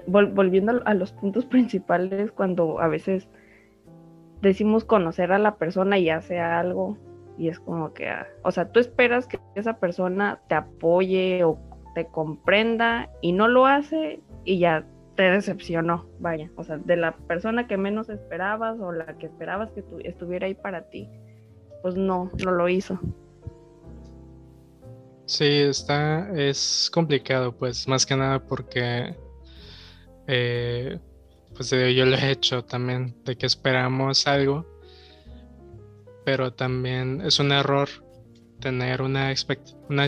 volviendo 0.05 0.81
a 0.83 0.93
los 0.93 1.13
puntos 1.13 1.45
principales, 1.53 2.29
cuando 2.33 2.81
a 2.81 2.89
veces 2.89 3.29
decimos 4.41 4.83
conocer 4.83 5.31
a 5.31 5.39
la 5.39 5.55
persona 5.55 5.97
y 5.97 6.09
hace 6.09 6.41
algo 6.41 6.97
y 7.37 7.47
es 7.47 7.61
como 7.61 7.93
que, 7.93 8.09
ah, 8.09 8.27
o 8.43 8.51
sea, 8.51 8.69
tú 8.69 8.81
esperas 8.81 9.27
que 9.27 9.39
esa 9.55 9.77
persona 9.79 10.41
te 10.49 10.55
apoye 10.55 11.45
o 11.45 11.57
te 11.93 12.07
comprenda 12.07 13.09
y 13.21 13.31
no 13.31 13.47
lo 13.47 13.65
hace 13.65 14.21
y 14.45 14.59
ya 14.59 14.85
te 15.15 15.23
decepcionó, 15.23 16.07
vaya, 16.19 16.49
o 16.55 16.63
sea, 16.63 16.77
de 16.77 16.97
la 16.97 17.15
persona 17.15 17.67
que 17.67 17.77
menos 17.77 18.09
esperabas 18.09 18.79
o 18.79 18.91
la 18.91 19.17
que 19.17 19.27
esperabas 19.27 19.71
que 19.71 19.83
estuviera 20.03 20.47
ahí 20.47 20.55
para 20.55 20.89
ti, 20.89 21.07
pues 21.81 21.95
no, 21.95 22.31
no 22.43 22.51
lo 22.51 22.67
hizo. 22.67 22.99
Sí, 25.25 25.45
está, 25.45 26.29
es 26.35 26.89
complicado, 26.91 27.55
pues 27.55 27.87
más 27.87 28.05
que 28.05 28.15
nada 28.15 28.39
porque, 28.39 29.15
eh, 30.27 30.99
pues 31.55 31.69
yo 31.69 32.05
lo 32.05 32.15
he 32.15 32.31
hecho 32.31 32.65
también, 32.65 33.15
de 33.23 33.37
que 33.37 33.45
esperamos 33.45 34.27
algo, 34.27 34.65
pero 36.25 36.53
también 36.53 37.21
es 37.21 37.39
un 37.39 37.51
error 37.51 37.87
tener 38.59 39.01
una, 39.01 39.33
una 39.89 40.05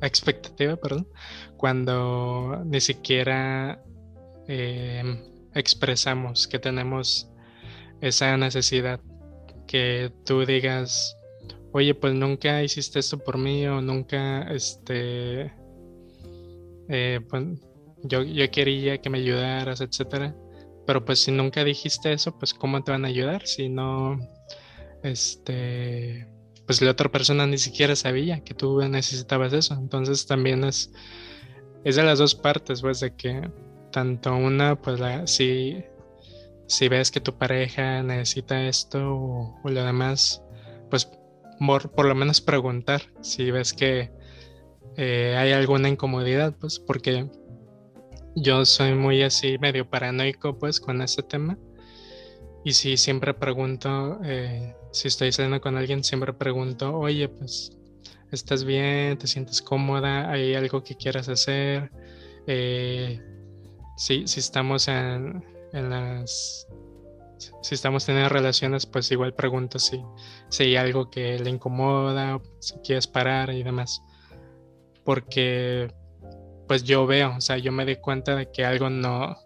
expectativa, 0.00 0.76
perdón, 0.76 1.08
cuando 1.56 2.62
ni 2.64 2.80
siquiera 2.80 3.82
Em, 4.46 5.22
expresamos 5.54 6.46
que 6.46 6.58
tenemos 6.58 7.30
esa 8.00 8.36
necesidad, 8.36 9.00
que 9.66 10.12
tú 10.24 10.44
digas, 10.44 11.16
oye, 11.72 11.94
pues 11.94 12.14
nunca 12.14 12.62
hiciste 12.62 12.98
esto 12.98 13.18
por 13.18 13.38
mí 13.38 13.66
o 13.66 13.80
nunca, 13.80 14.42
este, 14.52 15.52
eh, 16.88 17.20
pues, 17.28 17.44
yo, 18.02 18.22
yo 18.22 18.50
quería 18.50 18.98
que 18.98 19.10
me 19.10 19.18
ayudaras, 19.18 19.80
etcétera. 19.80 20.34
Pero 20.86 21.04
pues 21.04 21.20
si 21.20 21.32
nunca 21.32 21.64
dijiste 21.64 22.12
eso, 22.12 22.38
pues 22.38 22.52
cómo 22.52 22.84
te 22.84 22.92
van 22.92 23.06
a 23.06 23.08
ayudar 23.08 23.46
si 23.46 23.70
no, 23.70 24.18
este, 25.02 26.28
pues 26.66 26.80
la 26.80 26.90
otra 26.90 27.10
persona 27.10 27.46
ni 27.46 27.58
siquiera 27.58 27.94
sabía 27.96 28.40
que 28.40 28.54
tú 28.54 28.80
necesitabas 28.80 29.52
eso. 29.52 29.74
Entonces 29.74 30.26
también 30.26 30.64
es, 30.64 30.92
es 31.84 31.96
de 31.96 32.02
las 32.02 32.18
dos 32.18 32.34
partes, 32.34 32.80
pues 32.80 33.00
de 33.00 33.14
que 33.14 33.50
tanto 33.90 34.34
una, 34.34 34.80
pues 34.80 35.00
si, 35.30 35.84
si 36.66 36.88
ves 36.88 37.10
que 37.10 37.20
tu 37.20 37.36
pareja 37.36 38.02
necesita 38.02 38.66
esto 38.66 39.14
o, 39.14 39.60
lo 39.64 39.84
demás, 39.84 40.42
pues 40.90 41.08
por, 41.58 42.04
lo 42.04 42.14
menos 42.14 42.40
preguntar 42.40 43.02
si 43.20 43.50
ves 43.50 43.72
que 43.72 44.10
eh, 44.96 45.36
hay 45.36 45.52
alguna 45.52 45.88
incomodidad, 45.88 46.54
pues 46.58 46.78
porque 46.78 47.30
yo 48.36 48.64
soy 48.64 48.94
muy 48.94 49.22
así 49.22 49.58
medio 49.58 49.88
paranoico 49.88 50.58
pues 50.58 50.80
con 50.80 51.00
este 51.02 51.22
tema 51.22 51.56
y 52.64 52.72
si 52.72 52.96
siempre 52.96 53.34
pregunto, 53.34 54.18
eh, 54.24 54.74
si 54.94 55.08
estoy 55.08 55.32
saliendo 55.32 55.60
con 55.60 55.76
alguien, 55.76 56.04
siempre 56.04 56.32
pregunto, 56.32 56.96
oye, 56.96 57.28
pues, 57.28 57.76
¿estás 58.30 58.64
bien? 58.64 59.18
¿Te 59.18 59.26
sientes 59.26 59.60
cómoda? 59.60 60.30
¿Hay 60.30 60.54
algo 60.54 60.84
que 60.84 60.94
quieras 60.94 61.28
hacer? 61.28 61.90
Eh, 62.46 63.20
si, 63.96 64.22
estamos 64.22 64.86
en, 64.86 65.44
las 65.72 66.68
si 67.60 67.74
estamos 67.74 68.06
teniendo 68.06 68.28
relaciones, 68.28 68.86
pues 68.86 69.10
igual 69.10 69.34
pregunto 69.34 69.80
si, 69.80 70.00
si 70.48 70.62
hay 70.62 70.76
algo 70.76 71.10
que 71.10 71.40
le 71.40 71.50
incomoda, 71.50 72.40
si 72.60 72.74
quieres 72.78 73.08
parar 73.08 73.50
y 73.50 73.64
demás. 73.64 74.00
Porque 75.04 75.92
pues 76.68 76.84
yo 76.84 77.04
veo, 77.04 77.36
o 77.36 77.40
sea, 77.40 77.58
yo 77.58 77.72
me 77.72 77.84
doy 77.84 77.96
cuenta 77.96 78.36
de 78.36 78.50
que 78.52 78.64
algo 78.64 78.90
no, 78.90 79.36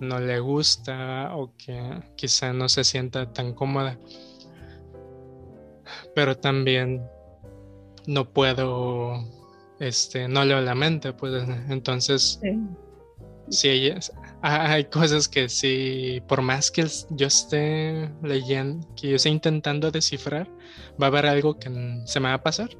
no 0.00 0.20
le 0.20 0.38
gusta 0.38 1.34
o 1.34 1.56
que 1.56 2.02
quizá 2.14 2.52
no 2.52 2.68
se 2.68 2.84
sienta 2.84 3.32
tan 3.32 3.54
cómoda. 3.54 3.98
Pero 6.14 6.36
también 6.36 7.02
no 8.06 8.28
puedo, 8.30 9.24
este, 9.80 10.28
no 10.28 10.44
leo 10.44 10.60
la 10.60 10.74
mente, 10.74 11.12
pues 11.12 11.48
entonces 11.68 12.40
sí, 13.48 13.90
hay 14.42 14.84
cosas 14.84 15.28
que 15.28 15.48
sí, 15.48 16.22
por 16.28 16.42
más 16.42 16.70
que 16.70 16.86
yo 17.10 17.26
esté 17.26 18.10
leyendo, 18.22 18.86
que 18.96 19.10
yo 19.10 19.16
esté 19.16 19.28
intentando 19.28 19.90
descifrar, 19.90 20.48
va 21.00 21.06
a 21.06 21.08
haber 21.08 21.26
algo 21.26 21.58
que 21.58 21.70
se 22.04 22.20
me 22.20 22.28
va 22.28 22.34
a 22.34 22.42
pasar. 22.42 22.70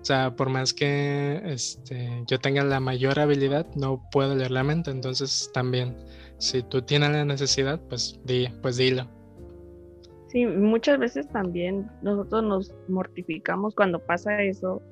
O 0.00 0.04
sea, 0.06 0.36
por 0.36 0.50
más 0.50 0.72
que 0.72 1.42
este, 1.46 2.22
yo 2.28 2.38
tenga 2.38 2.62
la 2.62 2.78
mayor 2.78 3.18
habilidad, 3.18 3.66
no 3.74 4.08
puedo 4.12 4.36
leer 4.36 4.52
la 4.52 4.62
mente. 4.62 4.92
Entonces 4.92 5.50
también, 5.52 5.96
si 6.38 6.62
tú 6.62 6.82
tienes 6.82 7.10
la 7.10 7.24
necesidad, 7.24 7.80
pues, 7.88 8.20
di, 8.24 8.48
pues 8.62 8.76
dilo. 8.76 9.10
Sí, 10.28 10.44
muchas 10.44 10.98
veces 10.98 11.28
también 11.28 11.88
nosotros 12.02 12.42
nos 12.42 12.74
mortificamos 12.88 13.74
cuando 13.74 14.00
pasa 14.04 14.42
eso 14.42 14.82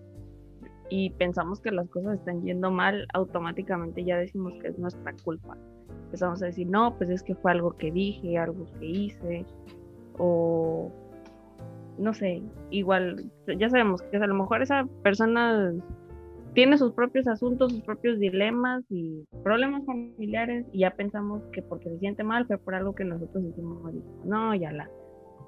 y 0.90 1.10
pensamos 1.10 1.60
que 1.60 1.72
las 1.72 1.88
cosas 1.88 2.18
están 2.18 2.42
yendo 2.42 2.70
mal, 2.70 3.06
automáticamente 3.14 4.04
ya 4.04 4.16
decimos 4.16 4.52
que 4.60 4.68
es 4.68 4.78
nuestra 4.78 5.12
culpa. 5.24 5.56
Empezamos 6.04 6.42
a 6.42 6.46
decir, 6.46 6.68
no, 6.68 6.96
pues 6.96 7.10
es 7.10 7.22
que 7.22 7.34
fue 7.34 7.50
algo 7.50 7.76
que 7.76 7.90
dije, 7.90 8.38
algo 8.38 8.66
que 8.78 8.86
hice, 8.86 9.44
o 10.18 10.92
no 11.98 12.14
sé, 12.14 12.42
igual, 12.70 13.30
ya 13.58 13.68
sabemos 13.68 14.02
que 14.02 14.16
a 14.16 14.26
lo 14.26 14.34
mejor 14.34 14.62
esa 14.62 14.86
persona 15.02 15.72
tiene 16.54 16.78
sus 16.78 16.92
propios 16.92 17.26
asuntos, 17.26 17.72
sus 17.72 17.82
propios 17.82 18.20
dilemas 18.20 18.84
y 18.88 19.24
problemas 19.42 19.84
familiares 19.84 20.66
y 20.72 20.80
ya 20.80 20.90
pensamos 20.92 21.42
que 21.52 21.62
porque 21.62 21.90
se 21.90 21.98
siente 21.98 22.22
mal 22.22 22.46
fue 22.46 22.58
por 22.58 22.74
algo 22.76 22.94
que 22.94 23.04
nosotros 23.04 23.44
hicimos. 23.44 23.92
No, 24.24 24.54
ya 24.54 24.70
la, 24.72 24.88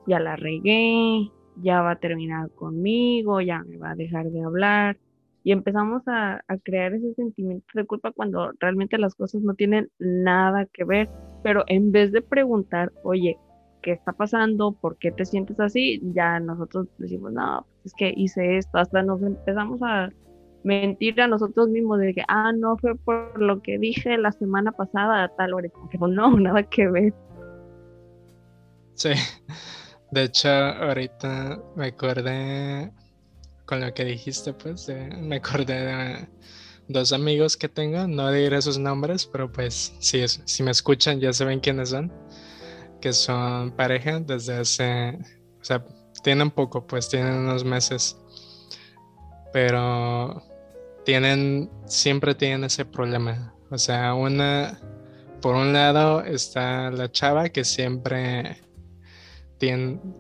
ya 0.07 0.21
la 0.21 0.37
regué, 0.37 1.31
ya 1.63 1.83
va 1.83 1.93
a 1.93 1.99
terminar 1.99 2.51
conmigo, 2.51 3.41
ya 3.41 3.63
me 3.65 3.79
va 3.79 3.91
a 3.93 3.97
dejar 3.97 4.31
de 4.31 4.43
hablar. 4.43 4.99
Y 5.45 5.53
empezamos 5.53 6.03
a, 6.07 6.43
crear 6.65 6.93
ese 6.95 7.15
sentimiento 7.15 7.67
de 7.75 7.87
culpa 7.87 8.11
cuando 8.11 8.51
realmente 8.59 8.99
las 8.99 9.15
cosas 9.15 9.43
no 9.43 9.55
tienen 9.55 9.89
nada 9.99 10.67
que 10.67 10.85
ver. 10.85 11.09
Pero 11.45 11.63
en 11.69 11.93
vez 11.93 12.11
de 12.11 12.21
preguntar, 12.21 12.93
oye, 13.05 13.39
qué 13.83 13.93
está 13.93 14.13
pasando, 14.13 14.73
por 14.73 14.99
qué 14.99 15.13
te 15.13 15.25
sientes 15.25 15.61
así, 15.61 16.01
ya 16.13 16.41
nosotros 16.41 16.89
decimos, 16.99 17.33
no, 17.33 17.65
es 17.85 17.95
que 17.95 18.13
hice 18.17 18.57
esto, 18.57 18.79
hasta 18.79 19.03
nos 19.05 19.23
empezamos 19.23 19.81
a 19.83 20.11
mentir 20.65 21.21
a 21.21 21.29
nosotros 21.29 21.69
mismos 21.69 22.01
de 22.01 22.13
que, 22.13 22.23
ah, 22.27 22.53
no 22.53 22.77
fue 22.79 22.97
por 22.97 23.41
lo 23.41 23.63
que 23.63 23.79
dije 23.79 24.19
la 24.19 24.33
semana 24.33 24.73
pasada 24.73 25.23
a 25.23 25.29
tal 25.29 25.55
hora, 25.55 25.69
que 25.91 25.99
no, 25.99 26.31
nada 26.41 26.65
que 26.65 26.89
ver. 26.89 27.15
Sí, 28.95 29.11
de 30.11 30.23
hecho, 30.25 30.49
ahorita 30.49 31.61
me 31.75 31.87
acordé 31.89 32.93
con 33.65 33.81
lo 33.81 33.93
que 33.93 34.05
dijiste, 34.05 34.53
pues, 34.53 34.89
me 34.89 35.37
acordé 35.37 35.85
de 35.85 36.29
dos 36.89 37.13
amigos 37.13 37.57
que 37.57 37.69
tengo, 37.69 38.07
no 38.07 38.31
diré 38.31 38.63
sus 38.63 38.79
nombres, 38.79 39.27
pero 39.27 39.51
pues 39.51 39.93
si, 39.99 40.27
si 40.29 40.63
me 40.63 40.71
escuchan 40.71 41.21
ya 41.21 41.33
saben 41.33 41.61
quiénes 41.61 41.91
son, 41.91 42.13
que 43.01 43.13
son 43.13 43.73
pareja 43.73 44.21
desde 44.21 44.59
hace, 44.59 45.19
o 45.61 45.65
sea, 45.65 45.85
tienen 46.23 46.51
poco, 46.51 46.87
pues 46.87 47.09
tienen 47.09 47.35
unos 47.35 47.65
meses, 47.65 48.17
pero 49.53 50.43
tienen, 51.05 51.71
siempre 51.87 52.35
tienen 52.35 52.65
ese 52.65 52.85
problema, 52.85 53.53
o 53.71 53.79
sea, 53.79 54.15
una, 54.15 54.79
por 55.43 55.57
un 55.57 55.73
lado 55.73 56.23
está 56.23 56.91
la 56.91 57.11
chava 57.11 57.49
que 57.49 57.65
siempre 57.65 58.63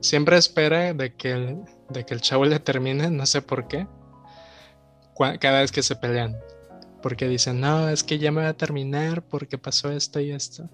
siempre 0.01 0.37
espera 0.37 0.94
de 0.94 1.14
que 1.14 1.33
el, 1.33 1.61
de 1.90 2.05
que 2.05 2.14
el 2.14 2.20
chavo 2.20 2.44
le 2.44 2.59
termine, 2.59 3.11
no 3.11 3.27
sé 3.27 3.42
por 3.42 3.68
qué, 3.68 3.87
cada 5.40 5.61
vez 5.61 5.72
que 5.72 5.83
se 5.83 5.96
pelean 5.96 6.37
porque 7.07 7.29
dicen, 7.29 7.61
no, 7.61 7.88
es 7.88 8.03
que 8.03 8.18
ya 8.18 8.33
me 8.33 8.42
va 8.42 8.49
a 8.49 8.57
terminar 8.57 9.22
porque 9.22 9.59
pasó 9.59 9.92
esto 9.92 10.18
y 10.18 10.33
esto. 10.33 10.68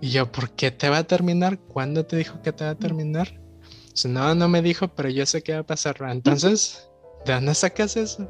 Y 0.00 0.10
yo, 0.10 0.32
¿por 0.32 0.50
qué 0.50 0.72
te 0.72 0.88
va 0.88 0.98
a 0.98 1.04
terminar? 1.04 1.60
¿Cuándo 1.60 2.04
te 2.04 2.16
dijo 2.16 2.42
que 2.42 2.52
te 2.52 2.64
va 2.64 2.70
a 2.70 2.74
terminar? 2.74 3.40
Dice, 3.92 4.08
no, 4.08 4.34
no 4.34 4.48
me 4.48 4.62
dijo, 4.62 4.88
pero 4.88 5.08
yo 5.10 5.24
sé 5.26 5.44
que 5.44 5.52
va 5.52 5.60
a 5.60 5.66
pasar. 5.66 5.96
Entonces, 6.08 6.88
¿de 7.24 7.34
dónde 7.34 7.54
sacas 7.54 7.96
eso? 7.96 8.28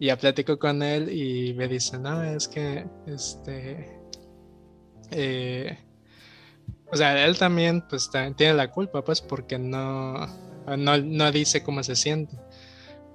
Y 0.00 0.06
ya 0.06 0.16
platico 0.16 0.58
con 0.58 0.82
él 0.82 1.12
y 1.12 1.52
me 1.52 1.68
dice, 1.68 1.98
no, 1.98 2.22
es 2.24 2.48
que, 2.48 2.86
este, 3.06 4.00
eh, 5.10 5.78
o 6.94 6.96
sea, 6.96 7.26
él 7.26 7.36
también, 7.36 7.82
pues, 7.82 8.08
tiene 8.36 8.54
la 8.54 8.70
culpa, 8.70 9.02
pues, 9.02 9.20
porque 9.20 9.58
no, 9.58 10.26
no, 10.78 10.96
no 10.96 11.32
dice 11.32 11.64
cómo 11.64 11.82
se 11.82 11.96
siente. 11.96 12.38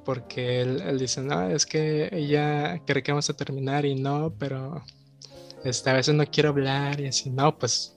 Porque 0.03 0.61
él, 0.61 0.99
dice, 0.99 1.21
no, 1.21 1.49
es 1.49 1.65
que 1.65 2.09
ella 2.11 2.81
cree 2.85 3.01
que 3.01 3.13
vamos 3.13 3.29
a 3.29 3.37
terminar 3.37 3.85
y 3.85 3.95
no, 3.95 4.33
pero 4.37 4.83
este, 5.63 5.89
a 5.89 5.93
veces 5.93 6.13
no 6.13 6.25
quiero 6.25 6.49
hablar 6.49 6.99
y 6.99 7.07
así, 7.07 7.29
no, 7.29 7.57
pues 7.57 7.95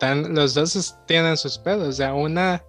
los 0.00 0.54
dos 0.54 0.94
tienen 1.06 1.36
sus 1.36 1.58
pedos, 1.58 1.88
o 1.88 1.92
sea, 1.92 2.14
una 2.14 2.62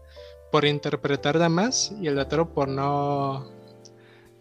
por 0.52 0.66
interpretarla 0.66 1.50
más 1.50 1.94
y 2.02 2.08
el 2.08 2.18
otro 2.18 2.54
por 2.54 2.70
no 2.70 3.52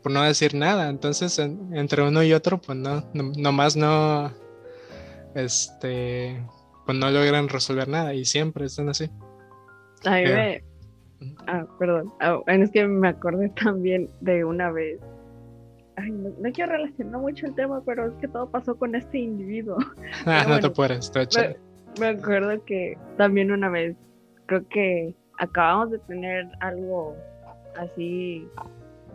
por 0.02 0.12
no 0.12 0.22
decir 0.22 0.54
nada, 0.54 0.88
entonces 0.88 1.36
entre 1.40 2.02
uno 2.02 2.22
y 2.22 2.32
otro 2.32 2.60
pues 2.60 2.78
no, 2.78 3.04
nomás 3.12 3.74
no 3.74 4.32
este 5.34 6.40
pues 6.86 6.96
no 6.96 7.10
logran 7.10 7.48
resolver 7.48 7.88
nada 7.88 8.14
y 8.14 8.24
siempre 8.24 8.66
están 8.66 8.88
así. 8.88 9.10
Ay, 10.04 10.24
ve 10.24 10.64
Ah, 11.46 11.64
perdón. 11.78 12.12
Ah, 12.20 12.40
es 12.46 12.70
que 12.70 12.86
me 12.86 13.08
acordé 13.08 13.48
también 13.62 14.10
de 14.20 14.44
una 14.44 14.70
vez. 14.70 15.00
Ay, 15.96 16.10
no, 16.10 16.52
quiero 16.52 16.72
relacionar 16.72 17.20
mucho 17.20 17.46
el 17.46 17.54
tema, 17.54 17.82
pero 17.86 18.08
es 18.08 18.14
que 18.20 18.28
todo 18.28 18.50
pasó 18.50 18.76
con 18.76 18.94
este 18.94 19.18
individuo. 19.18 19.78
Ah, 20.26 20.44
no 20.46 20.60
te 20.60 20.70
puedes, 20.70 21.10
me, 21.36 21.56
me 21.98 22.18
acuerdo 22.18 22.62
que 22.64 22.98
también 23.16 23.50
una 23.50 23.68
vez, 23.68 23.96
creo 24.46 24.66
que 24.68 25.14
acabamos 25.38 25.90
de 25.90 25.98
tener 26.00 26.46
algo 26.60 27.16
así, 27.78 28.46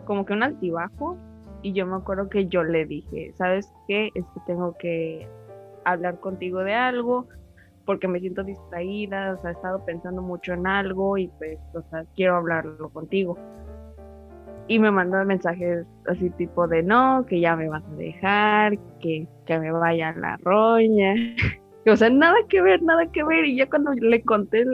como 0.06 0.24
que 0.24 0.32
un 0.32 0.42
altibajo, 0.42 1.16
y 1.62 1.72
yo 1.72 1.86
me 1.86 1.96
acuerdo 1.96 2.28
que 2.28 2.46
yo 2.46 2.64
le 2.64 2.84
dije, 2.84 3.32
¿sabes 3.36 3.72
qué? 3.86 4.10
Es 4.14 4.24
que 4.34 4.40
tengo 4.46 4.76
que 4.78 5.28
hablar 5.84 6.18
contigo 6.18 6.64
de 6.64 6.74
algo, 6.74 7.28
porque 7.84 8.08
me 8.08 8.20
siento 8.20 8.42
distraída, 8.44 9.34
o 9.34 9.40
sea, 9.40 9.50
he 9.50 9.54
estado 9.54 9.84
pensando 9.84 10.22
mucho 10.22 10.52
en 10.52 10.66
algo 10.66 11.18
y 11.18 11.28
pues, 11.38 11.58
o 11.74 11.82
sea, 11.90 12.04
quiero 12.14 12.36
hablarlo 12.36 12.88
contigo. 12.90 13.38
Y 14.68 14.78
me 14.78 14.90
mandó 14.90 15.24
mensajes 15.24 15.84
así 16.06 16.30
tipo 16.30 16.68
de 16.68 16.82
no, 16.82 17.26
que 17.26 17.40
ya 17.40 17.56
me 17.56 17.68
vas 17.68 17.84
a 17.84 17.96
dejar, 17.96 18.78
que, 19.00 19.26
que 19.44 19.58
me 19.58 19.72
vaya 19.72 20.12
la 20.12 20.36
roña. 20.38 21.14
o 21.86 21.96
sea, 21.96 22.10
nada 22.10 22.36
que 22.48 22.62
ver, 22.62 22.82
nada 22.82 23.06
que 23.06 23.24
ver. 23.24 23.44
Y 23.44 23.56
ya 23.56 23.68
cuando 23.68 23.92
le 23.92 24.22
conté 24.22 24.64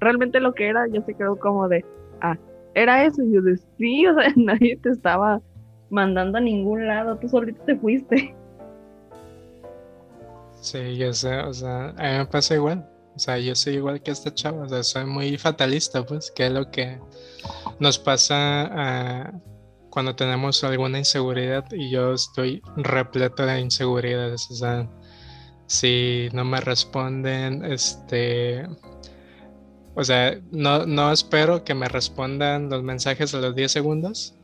realmente 0.00 0.40
lo 0.40 0.54
que 0.54 0.68
era, 0.68 0.86
ya 0.88 1.02
se 1.02 1.14
quedó 1.14 1.36
como 1.38 1.68
de, 1.68 1.84
ah, 2.22 2.36
era 2.74 3.04
eso. 3.04 3.22
Y 3.22 3.32
yo 3.32 3.42
de 3.42 3.56
sí, 3.78 4.06
o 4.06 4.14
sea, 4.14 4.32
nadie 4.36 4.78
te 4.78 4.90
estaba 4.90 5.40
mandando 5.90 6.38
a 6.38 6.40
ningún 6.40 6.86
lado, 6.86 7.16
tú 7.18 7.28
solito 7.28 7.62
te 7.62 7.76
fuiste. 7.76 8.34
Sí, 10.66 10.96
yo 10.96 11.12
sé, 11.12 11.38
o 11.42 11.54
sea, 11.54 11.90
a 11.90 11.92
mí 11.92 12.18
me 12.18 12.26
pasa 12.26 12.56
igual. 12.56 12.90
O 13.14 13.18
sea, 13.20 13.38
yo 13.38 13.54
soy 13.54 13.74
igual 13.74 14.02
que 14.02 14.10
esta 14.10 14.34
chava, 14.34 14.64
o 14.64 14.68
sea, 14.68 14.82
soy 14.82 15.06
muy 15.06 15.38
fatalista, 15.38 16.04
pues, 16.04 16.32
que 16.32 16.46
es 16.46 16.52
lo 16.52 16.72
que 16.72 16.98
nos 17.78 18.00
pasa 18.00 18.68
ah, 18.72 19.32
cuando 19.90 20.16
tenemos 20.16 20.64
alguna 20.64 20.98
inseguridad 20.98 21.64
y 21.70 21.88
yo 21.90 22.14
estoy 22.14 22.62
repleto 22.76 23.46
de 23.46 23.60
inseguridades, 23.60 24.50
o 24.50 24.54
sea, 24.56 24.90
si 25.68 26.30
no 26.32 26.44
me 26.44 26.60
responden, 26.60 27.64
este, 27.64 28.66
o 29.94 30.02
sea, 30.02 30.36
no, 30.50 30.84
no 30.84 31.12
espero 31.12 31.62
que 31.62 31.74
me 31.74 31.88
respondan 31.88 32.70
los 32.70 32.82
mensajes 32.82 33.32
a 33.34 33.38
los 33.38 33.54
10 33.54 33.70
segundos, 33.70 34.34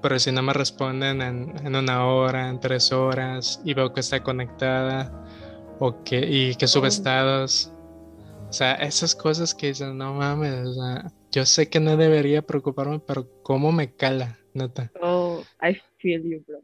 pero 0.00 0.18
si 0.18 0.32
no 0.32 0.40
me 0.40 0.54
responden 0.54 1.20
en, 1.20 1.54
en 1.66 1.76
una 1.76 2.06
hora, 2.06 2.48
en 2.48 2.60
tres 2.60 2.92
horas 2.92 3.60
y 3.62 3.74
veo 3.74 3.92
que 3.92 4.00
está 4.00 4.22
conectada, 4.22 5.25
o 5.78 6.02
que, 6.04 6.18
y 6.18 6.54
que 6.54 6.66
sube 6.66 6.88
estados. 6.88 7.72
O 8.48 8.52
sea, 8.52 8.74
esas 8.74 9.14
cosas 9.14 9.54
que 9.54 9.68
dicen, 9.68 9.98
no 9.98 10.14
mames, 10.14 10.66
o 10.68 10.74
sea, 10.74 11.12
yo 11.32 11.44
sé 11.44 11.68
que 11.68 11.80
no 11.80 11.96
debería 11.96 12.42
preocuparme, 12.42 13.00
pero 13.00 13.28
cómo 13.42 13.72
me 13.72 13.94
cala, 13.94 14.38
neta. 14.54 14.92
Oh, 15.00 15.42
I 15.62 15.76
feel 15.98 16.22
you, 16.22 16.44
bro. 16.46 16.60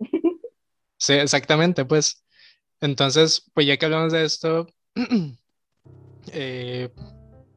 sí, 0.97 1.15
exactamente, 1.15 1.85
pues. 1.85 2.25
Entonces, 2.81 3.51
pues 3.55 3.67
ya 3.67 3.77
que 3.77 3.87
hablamos 3.87 4.13
de 4.13 4.25
esto, 4.25 4.67
eh, 6.33 6.89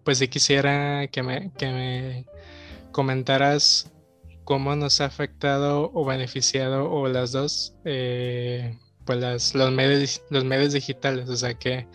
pues 0.03 0.19
sí 0.19 0.27
quisiera 0.27 1.07
que 1.07 1.23
me, 1.23 1.51
que 1.53 1.67
me 1.67 2.25
comentaras 2.91 3.91
cómo 4.43 4.75
nos 4.75 5.01
ha 5.01 5.05
afectado 5.05 5.91
o 5.93 6.05
beneficiado 6.05 6.89
o 6.91 7.07
las 7.07 7.31
dos 7.31 7.75
eh, 7.83 8.77
pues 9.05 9.53
los, 9.53 9.71
medios, 9.71 10.21
los 10.29 10.43
medios 10.43 10.73
digitales, 10.73 11.29
o 11.29 11.35
sea 11.35 11.53
que, 11.53 11.87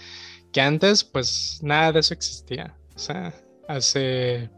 que 0.52 0.60
antes 0.60 1.04
pues 1.04 1.60
nada 1.62 1.92
de 1.92 2.00
eso 2.00 2.14
existía, 2.14 2.74
o 2.94 2.98
sea, 2.98 3.34
hace 3.68 4.50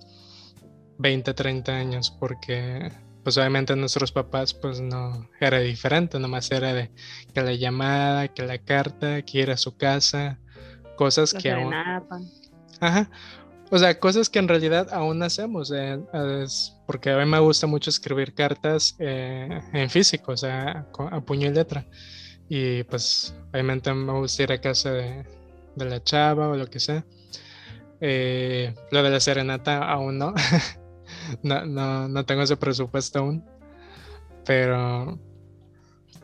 20, 0.99 1.35
30 1.35 1.73
años, 1.73 2.11
porque 2.11 2.93
pues 3.23 3.37
obviamente 3.39 3.77
nuestros 3.77 4.13
papás 4.13 4.53
pues 4.55 4.81
no 4.81 5.29
era 5.41 5.61
diferente, 5.61 6.19
nomás 6.19 6.51
era 6.51 6.73
de 6.73 6.91
que 7.33 7.43
la 7.43 7.55
llamada, 7.55 8.29
que 8.29 8.43
la 8.43 8.59
carta, 8.59 9.23
que 9.23 9.39
ir 9.39 9.51
a 9.51 9.57
su 9.57 9.77
casa, 9.77 10.39
cosas 10.97 11.33
que 11.33 11.51
aún... 11.51 11.73
Ajá. 12.81 13.11
O 13.71 13.79
sea, 13.79 13.99
cosas 13.99 14.29
que 14.29 14.39
en 14.39 14.49
realidad 14.49 14.89
aún 14.93 15.23
hacemos, 15.23 15.73
eh, 15.75 15.99
porque 16.87 17.11
a 17.11 17.17
mí 17.17 17.25
me 17.25 17.39
gusta 17.39 17.67
mucho 17.67 17.89
escribir 17.89 18.35
cartas 18.35 18.95
eh, 18.99 19.63
en 19.73 19.89
físico, 19.89 20.33
o 20.33 20.37
sea, 20.37 20.87
a 21.11 21.21
puño 21.23 21.49
y 21.49 21.55
letra. 21.55 21.87
Y 22.55 22.83
pues 22.83 23.35
obviamente 23.51 23.95
me 23.95 24.13
gusta 24.13 24.43
ir 24.43 24.53
a 24.53 24.61
casa 24.61 24.93
de, 24.93 25.25
la 25.75 26.05
chava 26.05 26.51
o 26.51 26.55
lo 26.55 26.67
que 26.67 26.81
sea. 26.81 27.03
Eh, 27.99 28.75
lo 28.91 29.03
de 29.03 29.09
la 29.09 29.21
serenata 29.21 29.91
aún 29.91 30.19
no. 30.19 30.35
no, 31.43 32.09
no. 32.09 32.27
tengo 32.27 32.43
ese 32.43 32.59
presupuesto 32.59 33.21
aún. 33.21 33.43
Pero 34.45 35.19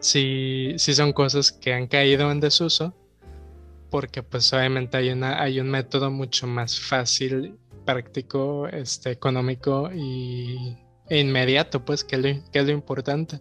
sí, 0.00 0.74
sí 0.76 0.94
son 0.94 1.14
cosas 1.14 1.50
que 1.50 1.72
han 1.72 1.86
caído 1.86 2.30
en 2.30 2.40
desuso. 2.40 2.94
Porque 3.90 4.22
pues 4.22 4.52
obviamente 4.52 4.98
hay, 4.98 5.08
una, 5.08 5.42
hay 5.42 5.60
un 5.60 5.70
método 5.70 6.10
mucho 6.10 6.46
más 6.46 6.78
fácil, 6.78 7.56
práctico, 7.86 8.68
este, 8.68 9.12
económico 9.12 9.90
y, 9.94 10.76
e 11.08 11.20
inmediato, 11.20 11.86
pues, 11.86 12.04
que 12.04 12.42
que 12.52 12.58
es 12.58 12.66
lo 12.66 12.72
importante 12.72 13.40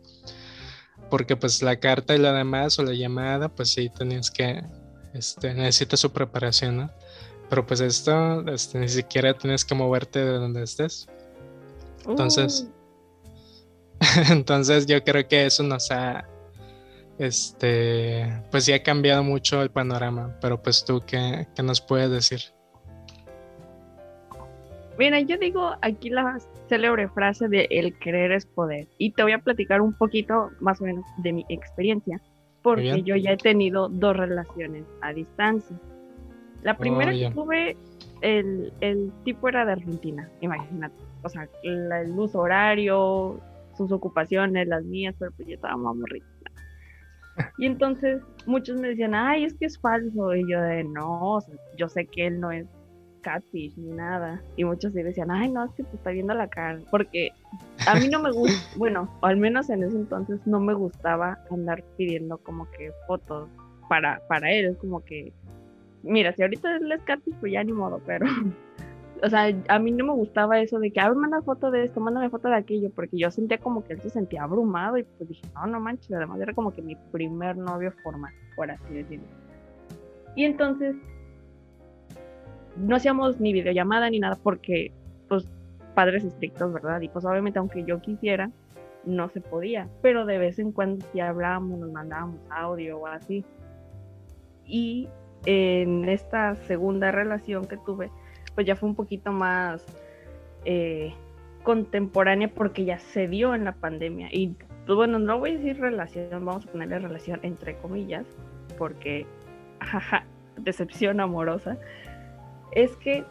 porque 1.09 1.35
pues 1.35 1.61
la 1.61 1.79
carta 1.79 2.15
y 2.15 2.19
la 2.19 2.33
demás 2.33 2.77
o 2.79 2.83
la 2.83 2.93
llamada, 2.93 3.49
pues 3.49 3.71
sí, 3.71 3.89
tenías 3.89 4.31
que, 4.31 4.63
este, 5.13 5.53
necesita 5.53 5.97
su 5.97 6.11
preparación, 6.11 6.77
¿no? 6.77 6.91
Pero 7.49 7.65
pues 7.65 7.79
esto, 7.79 8.45
este, 8.47 8.79
ni 8.79 8.89
siquiera 8.89 9.33
tienes 9.33 9.63
que 9.63 9.73
moverte 9.73 10.19
de 10.19 10.33
donde 10.33 10.63
estés. 10.63 11.07
Entonces, 12.05 12.67
uh. 13.99 14.31
entonces 14.31 14.85
yo 14.85 15.03
creo 15.03 15.27
que 15.27 15.45
eso 15.45 15.63
nos 15.63 15.89
ha, 15.91 16.27
este, 17.17 18.43
pues 18.51 18.65
sí 18.65 18.73
ha 18.73 18.83
cambiado 18.83 19.23
mucho 19.23 19.61
el 19.61 19.71
panorama, 19.71 20.37
pero 20.41 20.61
pues 20.61 20.83
tú, 20.83 21.01
¿qué, 21.05 21.47
qué 21.55 21.63
nos 21.63 21.81
puedes 21.81 22.11
decir? 22.11 22.41
Mira, 24.97 25.19
yo 25.21 25.37
digo 25.37 25.75
aquí 25.81 26.09
la 26.09 26.39
célebre 26.67 27.07
frase 27.09 27.47
de 27.47 27.67
el 27.69 27.97
querer 27.99 28.31
es 28.31 28.45
poder. 28.45 28.87
Y 28.97 29.11
te 29.11 29.23
voy 29.23 29.33
a 29.33 29.39
platicar 29.39 29.81
un 29.81 29.93
poquito 29.93 30.51
más 30.59 30.81
o 30.81 30.85
menos 30.85 31.05
de 31.17 31.33
mi 31.33 31.45
experiencia, 31.49 32.21
porque 32.61 33.01
yo 33.03 33.15
ya 33.15 33.33
he 33.33 33.37
tenido 33.37 33.89
dos 33.89 34.15
relaciones 34.15 34.85
a 35.01 35.13
distancia. 35.13 35.79
La 36.63 36.73
oh, 36.73 36.77
primera 36.77 37.11
que 37.11 37.31
tuve, 37.31 37.77
el, 38.21 38.73
el, 38.81 39.11
tipo 39.23 39.47
era 39.47 39.65
de 39.65 39.73
Argentina, 39.73 40.29
imagínate. 40.41 40.95
O 41.23 41.29
sea, 41.29 41.47
el 41.63 42.11
uso 42.17 42.39
horario, 42.39 43.39
sus 43.75 43.91
ocupaciones, 43.91 44.67
las 44.67 44.83
mías, 44.83 45.15
pero 45.17 45.31
pues 45.31 45.47
yo 45.47 45.55
estaba 45.55 45.77
muy 45.77 45.87
aburrida. 45.87 46.25
Y 47.57 47.67
entonces 47.67 48.21
muchos 48.45 48.77
me 48.77 48.89
decían, 48.89 49.13
ay, 49.13 49.45
es 49.45 49.53
que 49.53 49.67
es 49.67 49.79
falso. 49.79 50.35
Y 50.35 50.49
yo 50.49 50.59
de, 50.61 50.83
no, 50.83 51.39
yo 51.77 51.87
sé 51.87 52.05
que 52.05 52.27
él 52.27 52.39
no 52.39 52.51
es 52.51 52.65
catfish 53.21 53.75
ni 53.77 53.91
nada. 53.91 54.41
Y 54.55 54.63
muchos 54.63 54.93
sí 54.93 55.01
decían, 55.01 55.31
ay, 55.31 55.49
no, 55.49 55.65
es 55.65 55.71
que 55.71 55.83
te 55.83 55.95
está 55.95 56.11
viendo 56.11 56.33
la 56.33 56.47
cara. 56.47 56.79
Porque 56.91 57.29
a 57.87 57.95
mí 57.95 58.07
no 58.07 58.21
me 58.21 58.31
gusta, 58.31 58.57
bueno, 58.77 59.09
o 59.21 59.25
al 59.25 59.37
menos 59.37 59.69
en 59.69 59.83
ese 59.83 59.95
entonces 59.95 60.39
no 60.45 60.59
me 60.59 60.73
gustaba 60.73 61.39
andar 61.51 61.83
pidiendo 61.97 62.37
como 62.37 62.69
que 62.71 62.91
fotos 63.07 63.49
para, 63.89 64.21
para 64.27 64.51
él. 64.51 64.77
Como 64.77 65.03
que, 65.03 65.33
mira, 66.03 66.33
si 66.33 66.43
ahorita 66.43 66.77
él 66.77 66.91
es 66.91 67.01
catfish, 67.03 67.35
pues 67.39 67.53
ya 67.53 67.63
ni 67.63 67.73
modo, 67.73 68.01
pero. 68.05 68.25
O 69.23 69.29
sea, 69.29 69.51
a 69.69 69.79
mí 69.79 69.91
no 69.91 70.05
me 70.05 70.13
gustaba 70.13 70.59
eso 70.59 70.77
de 70.77 70.91
que, 70.91 70.99
a 70.99 71.07
ver, 71.09 71.17
manda 71.17 71.41
foto 71.41 71.71
de 71.71 71.85
esto, 71.85 71.99
mándame 71.99 72.29
foto 72.29 72.49
de 72.49 72.55
aquello, 72.55 72.91
porque 72.93 73.17
yo 73.17 73.31
sentía 73.31 73.57
como 73.57 73.83
que 73.83 73.93
él 73.93 74.01
se 74.01 74.11
sentía 74.11 74.43
abrumado 74.43 74.95
y 74.99 75.03
pues 75.03 75.27
dije, 75.27 75.41
no, 75.55 75.65
no 75.65 75.79
manches, 75.79 76.11
además 76.11 76.39
era 76.39 76.53
como 76.53 76.71
que 76.71 76.83
mi 76.83 76.95
primer 77.11 77.57
novio 77.57 77.91
formal, 78.03 78.31
por 78.55 78.69
así 78.69 78.93
decirlo. 78.93 79.25
Y 80.35 80.45
entonces 80.45 80.95
no 82.77 82.95
hacíamos 82.95 83.39
ni 83.39 83.53
videollamada 83.53 84.09
ni 84.09 84.19
nada 84.19 84.37
porque, 84.41 84.91
pues, 85.27 85.47
padres 85.97 86.23
estrictos, 86.23 86.71
¿verdad? 86.71 87.01
Y 87.01 87.09
pues 87.09 87.25
obviamente 87.25 87.57
aunque 87.57 87.83
yo 87.83 87.99
quisiera, 88.01 88.51
no 89.03 89.29
se 89.29 89.41
podía, 89.41 89.87
pero 90.03 90.27
de 90.27 90.37
vez 90.37 90.59
en 90.59 90.71
cuando 90.71 91.03
sí 91.11 91.19
hablábamos, 91.19 91.79
nos 91.79 91.91
mandábamos 91.91 92.39
audio 92.51 92.99
o 92.99 93.07
así. 93.07 93.43
Y 94.65 95.07
en 95.45 96.07
esta 96.07 96.55
segunda 96.55 97.11
relación 97.11 97.65
que 97.65 97.77
tuve, 97.77 98.11
pues 98.53 98.67
ya 98.67 98.75
fue 98.75 98.89
un 98.89 98.95
poquito 98.95 99.31
más 99.31 99.83
eh, 100.65 101.13
contemporánea 101.63 102.49
porque 102.49 102.85
ya 102.85 102.99
se 102.99 103.27
dio 103.27 103.55
en 103.55 103.63
la 103.63 103.71
pandemia. 103.71 104.27
Y 104.31 104.55
pues 104.85 104.95
bueno, 104.95 105.17
no 105.17 105.39
voy 105.39 105.51
a 105.51 105.53
decir 105.53 105.79
relación, 105.79 106.45
vamos 106.45 106.67
a 106.67 106.71
ponerle 106.71 106.99
relación 106.99 107.39
entre 107.41 107.75
comillas, 107.77 108.27
porque, 108.77 109.25
jaja, 109.79 110.25
decepción 110.57 111.19
amorosa 111.21 111.77
es 112.71 112.95
que 112.97 113.25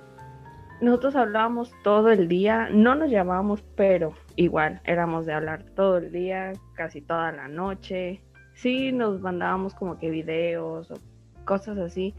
nosotros 0.80 1.16
hablábamos 1.16 1.72
todo 1.82 2.10
el 2.10 2.28
día, 2.28 2.68
no 2.70 2.94
nos 2.94 3.10
llamábamos, 3.10 3.62
pero 3.76 4.12
igual 4.36 4.80
éramos 4.84 5.24
de 5.24 5.32
hablar 5.32 5.64
todo 5.74 5.98
el 5.98 6.12
día, 6.12 6.52
casi 6.74 7.00
toda 7.00 7.32
la 7.32 7.48
noche. 7.48 8.20
Sí, 8.54 8.92
nos 8.92 9.20
mandábamos 9.20 9.74
como 9.74 9.98
que 9.98 10.10
videos 10.10 10.90
o 10.90 10.98
cosas 11.44 11.78
así. 11.78 12.14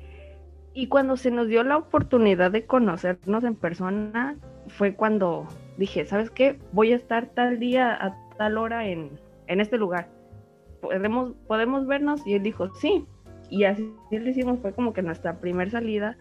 Y 0.73 0.87
cuando 0.87 1.17
se 1.17 1.31
nos 1.31 1.47
dio 1.47 1.63
la 1.63 1.77
oportunidad 1.77 2.51
de 2.51 2.65
conocernos 2.65 3.43
en 3.43 3.55
persona, 3.55 4.35
fue 4.67 4.95
cuando 4.95 5.47
dije, 5.77 6.05
¿sabes 6.05 6.29
qué? 6.31 6.59
Voy 6.71 6.93
a 6.93 6.95
estar 6.95 7.27
tal 7.27 7.59
día 7.59 7.93
a 7.93 8.15
tal 8.37 8.57
hora 8.57 8.87
en, 8.87 9.19
en 9.47 9.59
este 9.61 9.77
lugar. 9.77 10.09
¿Podemos, 10.81 11.33
¿Podemos 11.47 11.87
vernos? 11.87 12.25
Y 12.25 12.33
él 12.33 12.43
dijo, 12.43 12.73
sí. 12.75 13.05
Y 13.49 13.63
así 13.63 13.91
lo 14.11 14.29
hicimos, 14.29 14.59
fue 14.59 14.73
como 14.73 14.93
que 14.93 15.01
nuestra 15.01 15.39
primera 15.39 15.69
salida 15.69 16.17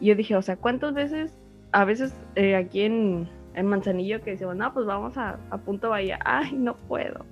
y 0.00 0.06
yo 0.06 0.14
dije, 0.14 0.36
o 0.36 0.42
sea, 0.42 0.56
¿cuántas 0.56 0.94
veces, 0.94 1.36
a 1.72 1.84
veces 1.84 2.14
eh, 2.34 2.56
aquí 2.56 2.82
en, 2.82 3.28
en, 3.54 3.66
Manzanillo 3.66 4.22
que 4.22 4.32
decimos, 4.32 4.56
no, 4.56 4.72
pues 4.72 4.86
vamos 4.86 5.16
a, 5.16 5.38
a 5.50 5.58
Punto 5.58 5.90
Bahía, 5.90 6.18
ay, 6.24 6.52
no 6.52 6.76
puedo. 6.76 7.24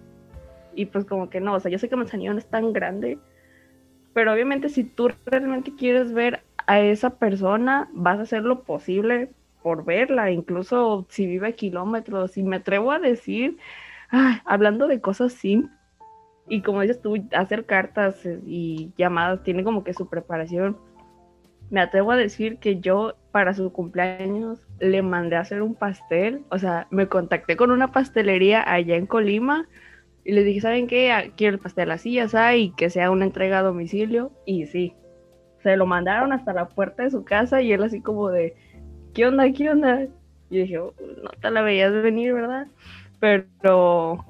Y 0.74 0.86
pues 0.86 1.04
como 1.04 1.30
que 1.30 1.40
no, 1.40 1.54
o 1.54 1.60
sea, 1.60 1.70
yo 1.70 1.78
sé 1.78 1.88
que 1.88 1.96
Manzanillo 1.96 2.32
no 2.32 2.38
es 2.38 2.46
tan 2.46 2.72
grande, 2.72 3.18
pero 4.12 4.32
obviamente 4.32 4.68
si 4.68 4.84
tú 4.84 5.10
realmente 5.26 5.74
quieres 5.74 6.12
ver 6.12 6.42
a 6.66 6.80
esa 6.80 7.18
persona, 7.18 7.88
vas 7.92 8.18
a 8.18 8.22
hacer 8.22 8.42
lo 8.42 8.62
posible 8.62 9.30
por 9.62 9.84
verla, 9.84 10.30
incluso 10.30 11.06
si 11.08 11.26
vive 11.26 11.48
a 11.48 11.52
kilómetros. 11.52 12.36
Y 12.36 12.42
me 12.42 12.56
atrevo 12.56 12.92
a 12.92 12.98
decir, 12.98 13.58
hablando 14.44 14.86
de 14.86 15.00
cosas 15.00 15.34
así, 15.34 15.64
y 16.48 16.62
como 16.62 16.82
dices 16.82 17.00
tú, 17.00 17.16
hacer 17.32 17.66
cartas 17.66 18.24
y 18.46 18.92
llamadas 18.96 19.42
tiene 19.42 19.64
como 19.64 19.82
que 19.82 19.92
su 19.92 20.08
preparación 20.08 20.76
me 21.70 21.80
atrevo 21.80 22.12
a 22.12 22.16
decir 22.16 22.58
que 22.58 22.80
yo 22.80 23.14
para 23.32 23.54
su 23.54 23.72
cumpleaños 23.72 24.60
le 24.78 25.02
mandé 25.02 25.36
a 25.36 25.40
hacer 25.40 25.62
un 25.62 25.74
pastel, 25.74 26.42
o 26.50 26.58
sea, 26.58 26.86
me 26.90 27.08
contacté 27.08 27.56
con 27.56 27.70
una 27.70 27.92
pastelería 27.92 28.62
allá 28.70 28.96
en 28.96 29.06
Colima 29.06 29.68
y 30.24 30.32
le 30.32 30.44
dije, 30.44 30.60
¿saben 30.60 30.86
qué? 30.86 31.12
Ah, 31.12 31.24
quiero 31.36 31.54
el 31.56 31.60
pastel 31.60 31.90
así, 31.90 32.14
ya 32.14 32.56
y 32.56 32.70
que 32.70 32.90
sea 32.90 33.10
una 33.10 33.24
entrega 33.24 33.58
a 33.58 33.62
domicilio 33.62 34.32
y 34.44 34.66
sí, 34.66 34.94
se 35.62 35.76
lo 35.76 35.86
mandaron 35.86 36.32
hasta 36.32 36.52
la 36.52 36.68
puerta 36.68 37.02
de 37.02 37.10
su 37.10 37.24
casa 37.24 37.62
y 37.62 37.72
él 37.72 37.82
así 37.82 38.00
como 38.00 38.30
de, 38.30 38.54
¿qué 39.14 39.26
onda? 39.26 39.50
¿Qué 39.52 39.70
onda? 39.70 40.06
Y 40.50 40.58
dije, 40.58 40.78
no 40.78 41.30
te 41.40 41.50
la 41.50 41.62
veías 41.62 41.92
venir, 41.92 42.32
¿verdad? 42.32 42.68
Pero, 43.18 44.24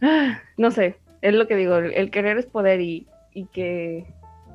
no 0.56 0.70
sé, 0.70 0.96
es 1.22 1.34
lo 1.34 1.46
que 1.46 1.56
digo, 1.56 1.76
el 1.76 2.10
querer 2.10 2.38
es 2.38 2.46
poder 2.46 2.80
y, 2.80 3.06
y 3.32 3.46
que 3.46 4.06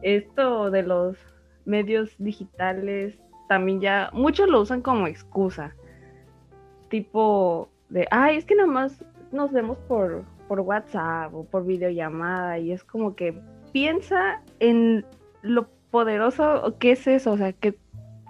esto 0.03 0.71
de 0.71 0.83
los 0.83 1.17
medios 1.65 2.15
digitales 2.17 3.17
también 3.51 3.81
ya, 3.81 4.09
muchos 4.13 4.47
lo 4.47 4.61
usan 4.61 4.81
como 4.81 5.07
excusa. 5.07 5.75
Tipo 6.87 7.67
de, 7.89 8.07
ay, 8.09 8.37
es 8.37 8.45
que 8.45 8.55
nada 8.55 8.67
más 8.67 9.03
nos 9.33 9.51
vemos 9.51 9.77
por, 9.89 10.23
por 10.47 10.61
WhatsApp 10.61 11.33
o 11.35 11.43
por 11.43 11.65
videollamada 11.65 12.59
y 12.59 12.71
es 12.71 12.85
como 12.85 13.13
que 13.13 13.37
piensa 13.73 14.41
en 14.59 15.05
lo 15.41 15.67
poderoso 15.91 16.77
que 16.79 16.93
es 16.93 17.05
eso, 17.07 17.33
o 17.33 17.37
sea, 17.37 17.51
que 17.51 17.75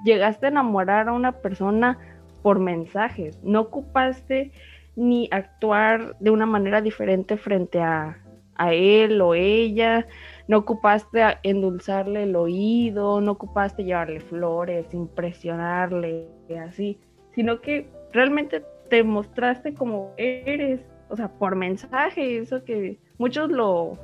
llegaste 0.03 0.47
a 0.47 0.49
enamorar 0.49 1.07
a 1.07 1.13
una 1.13 1.33
persona 1.33 1.99
por 2.41 2.57
mensajes, 2.57 3.37
no 3.43 3.61
ocupaste 3.61 4.51
ni 4.95 5.29
actuar 5.31 6.15
de 6.19 6.31
una 6.31 6.47
manera 6.47 6.81
diferente 6.81 7.37
frente 7.37 7.79
a, 7.79 8.17
a 8.55 8.73
él 8.73 9.21
o 9.21 9.35
ella, 9.35 10.07
no 10.51 10.57
ocupaste 10.57 11.21
endulzarle 11.43 12.23
el 12.23 12.35
oído, 12.35 13.21
no 13.21 13.31
ocupaste 13.31 13.85
llevarle 13.85 14.19
flores, 14.19 14.93
impresionarle, 14.93 16.27
así, 16.67 16.99
sino 17.33 17.61
que 17.61 17.89
realmente 18.11 18.61
te 18.89 19.01
mostraste 19.01 19.73
como 19.73 20.13
eres, 20.17 20.81
o 21.07 21.15
sea, 21.15 21.29
por 21.29 21.55
mensaje, 21.55 22.39
eso 22.39 22.65
que 22.65 22.99
muchos 23.17 23.49
lo, 23.49 23.97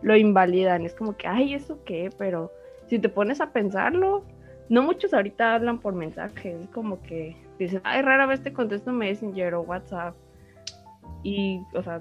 lo 0.00 0.16
invalidan, 0.16 0.86
es 0.86 0.94
como 0.94 1.18
que, 1.18 1.26
ay, 1.26 1.52
¿eso 1.52 1.84
qué? 1.84 2.08
Pero 2.16 2.50
si 2.86 2.98
te 2.98 3.10
pones 3.10 3.42
a 3.42 3.52
pensarlo, 3.52 4.24
no 4.70 4.82
muchos 4.82 5.12
ahorita 5.12 5.54
hablan 5.54 5.80
por 5.80 5.92
mensaje, 5.92 6.56
es 6.58 6.66
como 6.68 7.02
que 7.02 7.36
dicen, 7.58 7.82
ay, 7.84 8.00
rara 8.00 8.24
vez 8.24 8.42
te 8.42 8.54
contesto 8.54 8.90
Messenger 8.90 9.52
o 9.52 9.60
WhatsApp. 9.60 10.16
Y, 11.22 11.60
o 11.74 11.82
sea, 11.82 12.00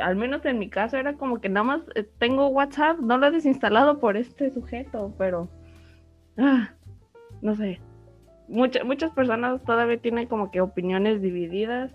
al 0.00 0.16
menos 0.16 0.44
en 0.44 0.58
mi 0.58 0.68
caso 0.68 0.96
era 0.96 1.14
como 1.14 1.40
que 1.40 1.48
nada 1.48 1.64
más 1.64 1.82
eh, 1.94 2.06
tengo 2.18 2.48
WhatsApp, 2.48 2.98
no 3.00 3.18
lo 3.18 3.26
he 3.26 3.30
desinstalado 3.30 3.98
por 3.98 4.16
este 4.16 4.50
sujeto, 4.50 5.14
pero 5.18 5.48
ah, 6.38 6.70
no 7.42 7.54
sé. 7.54 7.80
muchas 8.48 9.12
personas 9.12 9.62
todavía 9.64 9.98
tienen 9.98 10.26
como 10.26 10.50
que 10.50 10.60
opiniones 10.60 11.20
divididas, 11.22 11.92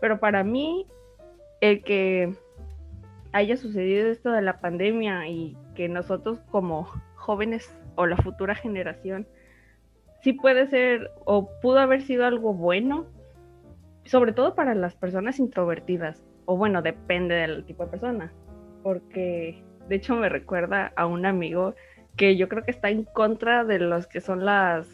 pero 0.00 0.20
para 0.20 0.44
mí 0.44 0.86
el 1.60 1.82
que 1.84 2.34
haya 3.32 3.56
sucedido 3.56 4.08
esto 4.08 4.30
de 4.30 4.42
la 4.42 4.60
pandemia 4.60 5.28
y 5.28 5.56
que 5.74 5.88
nosotros 5.88 6.40
como 6.50 6.84
jóvenes 7.14 7.74
o 7.94 8.06
la 8.06 8.16
futura 8.16 8.54
generación 8.54 9.26
sí 10.22 10.32
puede 10.32 10.66
ser 10.66 11.10
o 11.24 11.48
pudo 11.60 11.78
haber 11.78 12.02
sido 12.02 12.26
algo 12.26 12.52
bueno, 12.52 13.06
sobre 14.04 14.32
todo 14.32 14.54
para 14.54 14.74
las 14.74 14.94
personas 14.94 15.38
introvertidas 15.38 16.22
o 16.46 16.56
bueno, 16.56 16.82
depende 16.82 17.34
del 17.34 17.64
tipo 17.64 17.84
de 17.84 17.90
persona, 17.90 18.32
porque 18.82 19.62
de 19.88 19.96
hecho 19.96 20.16
me 20.16 20.28
recuerda 20.28 20.92
a 20.96 21.06
un 21.06 21.26
amigo 21.26 21.74
que 22.16 22.36
yo 22.36 22.48
creo 22.48 22.64
que 22.64 22.70
está 22.70 22.90
en 22.90 23.04
contra 23.04 23.64
de 23.64 23.78
los 23.78 24.06
que 24.06 24.20
son 24.20 24.44
las 24.44 24.88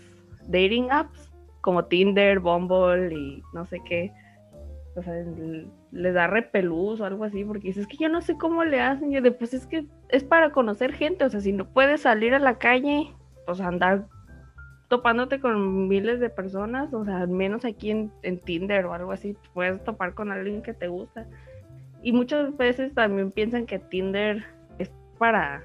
dating 0.46 0.90
apps, 0.90 1.32
como 1.60 1.84
Tinder, 1.84 2.38
Bumble 2.40 3.14
y 3.14 3.42
no 3.52 3.66
sé 3.66 3.80
qué. 3.86 4.12
O 4.94 5.02
sea, 5.02 5.14
les 5.92 6.14
da 6.14 6.26
repelús 6.26 7.00
o 7.00 7.04
algo 7.04 7.24
así, 7.24 7.44
porque 7.44 7.68
dices 7.68 7.86
que 7.86 7.96
yo 7.98 8.08
no 8.08 8.20
sé 8.20 8.36
cómo 8.36 8.64
le 8.64 8.80
hacen. 8.80 9.10
Yo 9.12 9.20
de, 9.20 9.30
pues 9.30 9.54
es 9.54 9.66
que 9.66 9.86
es 10.08 10.24
para 10.24 10.50
conocer 10.50 10.92
gente, 10.92 11.24
o 11.24 11.30
sea, 11.30 11.40
si 11.40 11.52
no 11.52 11.68
puedes 11.68 12.02
salir 12.02 12.34
a 12.34 12.38
la 12.38 12.58
calle, 12.58 13.12
pues 13.46 13.60
andar 13.60 14.06
topándote 14.88 15.38
con 15.38 15.86
miles 15.86 16.18
de 16.18 16.30
personas, 16.30 16.92
o 16.94 17.04
sea, 17.04 17.18
al 17.18 17.28
menos 17.28 17.64
aquí 17.64 17.90
en, 17.90 18.10
Tinder 18.40 18.86
o 18.86 18.94
algo 18.94 19.12
así, 19.12 19.36
puedes 19.52 19.82
topar 19.84 20.14
con 20.14 20.32
alguien 20.32 20.62
que 20.62 20.72
te 20.72 20.88
gusta. 20.88 21.26
Y 22.02 22.12
muchas 22.12 22.56
veces 22.56 22.94
también 22.94 23.30
piensan 23.30 23.66
que 23.66 23.78
Tinder 23.78 24.44
es 24.78 24.90
para, 25.18 25.62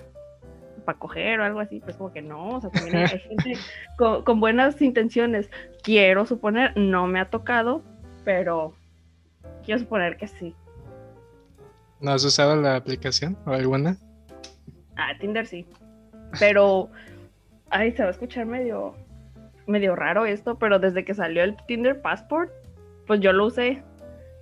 para 0.84 1.00
coger 1.00 1.40
o 1.40 1.46
algo 1.46 1.62
así, 1.62 1.80
pues 1.80 1.96
como 1.96 2.12
que 2.12 2.22
no, 2.22 2.58
o 2.58 2.62
sea, 2.62 2.70
también 2.70 2.98
hay 2.98 3.20
gente 3.30 3.54
con, 3.98 4.40
buenas 4.42 4.82
intenciones. 4.82 5.50
Quiero 5.84 6.26
suponer, 6.26 6.76
no 6.76 7.08
me 7.08 7.22
ha 7.22 7.30
tocado, 7.30 7.82
pero 8.26 8.74
quiero 9.64 9.80
suponer 9.80 10.18
que 10.18 10.28
sí. 10.28 10.54
¿No 12.02 12.12
has 12.12 12.26
usado 12.26 12.58
la 12.58 12.76
aplicación 12.76 13.38
o 13.46 13.52
alguna? 13.52 13.96
Ah, 14.98 15.14
Tinder 15.18 15.48
sí. 15.48 15.66
Pero, 16.40 16.90
ay, 17.70 17.94
se 17.94 18.02
va 18.02 18.10
a 18.10 18.12
escuchar 18.12 18.46
medio, 18.46 18.96
medio 19.68 19.96
raro 19.96 20.26
esto, 20.26 20.56
pero 20.56 20.80
desde 20.80 21.06
que 21.06 21.14
salió 21.14 21.44
el 21.44 21.56
Tinder 21.68 22.02
Passport, 22.02 22.52
pues 23.08 23.20
yo 23.20 23.34
lo 23.34 23.46
usé. 23.46 23.84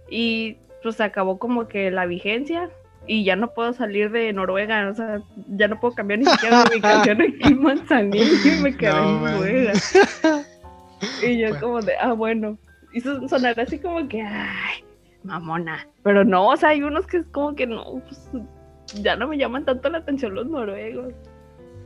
Y 0.10 0.58
pues 0.84 0.96
se 0.96 1.04
acabó 1.04 1.40
como 1.40 1.68
que 1.68 1.92
la 1.92 2.06
vigencia 2.06 2.70
y 3.08 3.24
ya 3.24 3.36
no 3.36 3.54
puedo 3.54 3.74
salir 3.74 4.12
de 4.12 4.32
Noruega, 4.34 4.90
o 4.90 4.94
sea, 4.94 5.22
ya 5.48 5.68
no 5.68 5.80
puedo 5.80 5.96
cambiar 5.96 6.20
ni 6.20 6.26
siquiera 6.26 6.64
de 6.64 6.70
ubicación 6.76 7.22
aquí 7.22 7.40
en 7.44 7.62
Manzanillo 7.62 8.58
y 8.58 8.62
me 8.62 8.76
quedé 8.76 8.92
en 8.92 9.24
Noruega. 9.24 9.74
y 11.28 11.38
yo 11.40 11.60
como 11.60 11.82
de, 11.82 11.94
ah, 12.00 12.14
bueno, 12.14 12.58
y 12.94 13.02
sonar 13.02 13.60
así 13.60 13.80
como 13.80 14.08
que, 14.08 14.22
ay, 14.22 14.84
mamona, 15.24 15.88
pero 16.04 16.24
no, 16.24 16.48
o 16.48 16.58
sea, 16.58 16.70
hay 16.70 16.84
unos 16.84 17.08
que 17.08 17.18
es 17.18 17.26
como 17.28 17.56
que 17.56 17.66
no, 17.66 18.02
pues, 18.08 18.30
ya 19.02 19.16
no 19.16 19.28
me 19.28 19.38
llaman 19.38 19.66
tanto 19.66 19.90
la 19.90 20.00
atención 20.00 20.36
los 20.36 20.48
noruegos. 20.48 21.14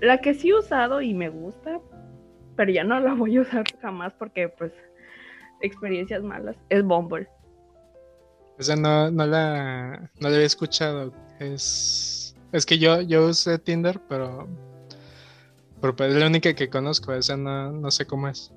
La 0.02 0.20
que 0.20 0.34
sí 0.34 0.50
he 0.50 0.54
usado 0.54 1.02
y 1.02 1.14
me 1.14 1.30
gusta, 1.30 1.80
pero 2.56 2.72
ya 2.72 2.84
no 2.84 3.00
la 3.00 3.14
voy 3.14 3.38
a 3.38 3.42
usar 3.42 3.64
jamás 3.82 4.14
porque 4.14 4.50
pues 4.50 4.72
experiencias 5.62 6.24
malas, 6.24 6.56
es 6.70 6.84
Bumble. 6.84 7.28
O 8.58 8.64
sea, 8.64 8.76
no, 8.76 9.12
no, 9.12 9.26
la, 9.26 10.10
no 10.20 10.30
la 10.30 10.36
había 10.36 10.46
escuchado. 10.46 11.14
Es, 11.40 12.36
es 12.52 12.66
que 12.66 12.78
yo, 12.78 13.02
yo 13.02 13.28
usé 13.28 13.60
Tinder, 13.60 14.00
pero, 14.08 14.48
pero 15.82 15.96
pues, 15.96 16.14
es 16.14 16.20
la 16.20 16.28
única 16.28 16.54
que 16.54 16.70
conozco. 16.70 17.12
O 17.12 17.22
sea, 17.22 17.36
no, 17.36 17.72
no 17.72 17.92
sé 17.92 18.06
cómo 18.06 18.30
es. 18.30 18.54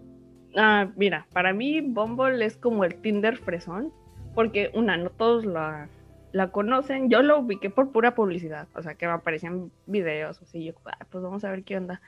Ah, 0.56 0.88
mira, 0.96 1.26
para 1.32 1.52
mí 1.52 1.80
Bumble 1.80 2.44
es 2.44 2.56
como 2.56 2.84
el 2.84 2.94
Tinder 3.00 3.36
fresón, 3.36 3.92
porque 4.34 4.70
una, 4.74 4.96
no 4.96 5.10
todos 5.10 5.44
la, 5.44 5.88
la 6.32 6.52
conocen. 6.52 7.10
Yo 7.10 7.22
lo 7.22 7.40
ubiqué 7.40 7.70
por 7.70 7.90
pura 7.90 8.14
publicidad, 8.14 8.68
o 8.74 8.82
sea, 8.82 8.94
que 8.94 9.06
me 9.06 9.12
aparecían 9.12 9.72
videos, 9.86 10.40
así, 10.42 10.64
yo, 10.64 10.74
ah, 10.86 11.06
pues 11.10 11.24
vamos 11.24 11.44
a 11.44 11.50
ver 11.50 11.64
qué 11.64 11.76
onda. 11.76 12.00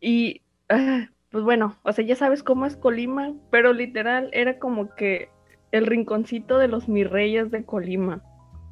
Y, 0.00 0.42
ah, 0.68 1.08
pues 1.30 1.44
bueno, 1.44 1.76
o 1.82 1.92
sea, 1.92 2.04
ya 2.04 2.16
sabes 2.16 2.42
cómo 2.42 2.66
es 2.66 2.76
Colima, 2.76 3.34
pero 3.50 3.72
literal 3.72 4.30
era 4.32 4.58
como 4.58 4.94
que 4.94 5.28
el 5.72 5.86
rinconcito 5.86 6.58
de 6.58 6.68
los 6.68 6.88
mirreyes 6.88 7.50
de 7.50 7.64
Colima. 7.64 8.22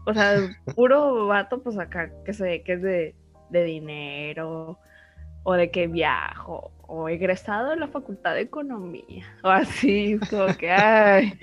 O 0.07 0.15
sea, 0.15 0.37
puro 0.77 1.27
vato, 1.27 1.63
pues 1.63 1.79
acá, 1.79 2.11
que 2.25 2.33
sé, 2.33 2.63
que 2.63 2.75
es 2.75 2.83
de, 2.83 3.15
dinero, 3.51 4.79
o 5.43 5.53
de 5.55 5.71
que 5.71 5.87
viajo, 5.87 6.73
o 6.87 7.09
egresado 7.09 7.71
de 7.71 7.77
la 7.77 7.89
Facultad 7.89 8.35
de 8.35 8.41
Economía, 8.41 9.27
o 9.43 9.49
así, 9.49 10.19
como 10.31 10.47
que, 10.57 10.71
ay. 10.71 11.39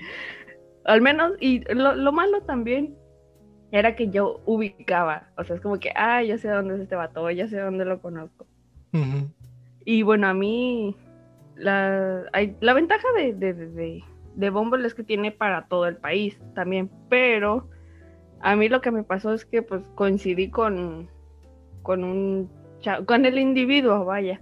Al 0.84 1.00
menos, 1.00 1.32
y 1.40 1.60
lo, 1.72 2.12
malo 2.12 2.42
también 2.42 2.96
era 3.70 3.94
que 3.94 4.10
yo 4.10 4.42
ubicaba, 4.44 5.30
o 5.38 5.44
sea, 5.44 5.56
es 5.56 5.62
como 5.62 5.78
que, 5.78 5.92
ay, 5.94 6.28
ya 6.28 6.38
sé 6.38 6.48
dónde 6.48 6.74
es 6.74 6.80
este 6.80 6.96
vato, 6.96 7.30
ya 7.30 7.46
sé 7.46 7.58
dónde 7.60 7.84
lo 7.84 8.02
conozco. 8.02 8.46
Y 9.84 10.02
bueno, 10.02 10.28
a 10.28 10.34
mí, 10.34 10.96
la, 11.56 12.24
hay, 12.32 12.56
la 12.60 12.74
ventaja 12.74 13.06
de, 13.16 13.32
de 13.34 14.02
de 14.34 14.50
Bumble 14.50 14.86
es 14.86 14.94
que 14.94 15.04
tiene 15.04 15.30
para 15.30 15.66
todo 15.66 15.86
el 15.86 15.96
país 15.96 16.38
también, 16.54 16.90
pero 17.08 17.68
a 18.40 18.56
mí 18.56 18.68
lo 18.68 18.80
que 18.80 18.90
me 18.90 19.04
pasó 19.04 19.32
es 19.32 19.44
que 19.44 19.62
pues 19.62 19.82
coincidí 19.94 20.50
con, 20.50 21.08
con 21.82 22.04
un 22.04 22.50
con 23.06 23.24
el 23.26 23.38
individuo, 23.38 24.04
vaya, 24.04 24.40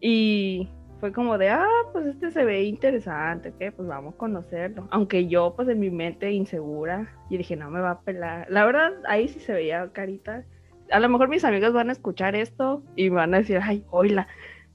y 0.00 0.68
fue 1.00 1.12
como 1.12 1.36
de, 1.36 1.48
ah, 1.48 1.66
pues 1.92 2.06
este 2.06 2.30
se 2.30 2.44
ve 2.44 2.62
interesante, 2.62 3.52
que 3.58 3.72
pues 3.72 3.88
vamos 3.88 4.14
a 4.14 4.16
conocerlo, 4.18 4.86
aunque 4.92 5.26
yo 5.26 5.54
pues 5.56 5.68
en 5.68 5.80
mi 5.80 5.90
mente 5.90 6.30
insegura, 6.30 7.12
y 7.28 7.38
dije, 7.38 7.56
no 7.56 7.68
me 7.68 7.80
va 7.80 7.90
a 7.90 8.00
pelar, 8.02 8.46
la 8.50 8.64
verdad, 8.64 8.92
ahí 9.08 9.26
sí 9.26 9.40
se 9.40 9.52
veía 9.52 9.90
carita, 9.92 10.44
a 10.92 11.00
lo 11.00 11.08
mejor 11.08 11.28
mis 11.28 11.44
amigos 11.44 11.72
van 11.72 11.88
a 11.88 11.92
escuchar 11.92 12.36
esto 12.36 12.84
y 12.94 13.08
van 13.08 13.34
a 13.34 13.38
decir, 13.38 13.58
ay, 13.60 13.84
oíla, 13.90 14.28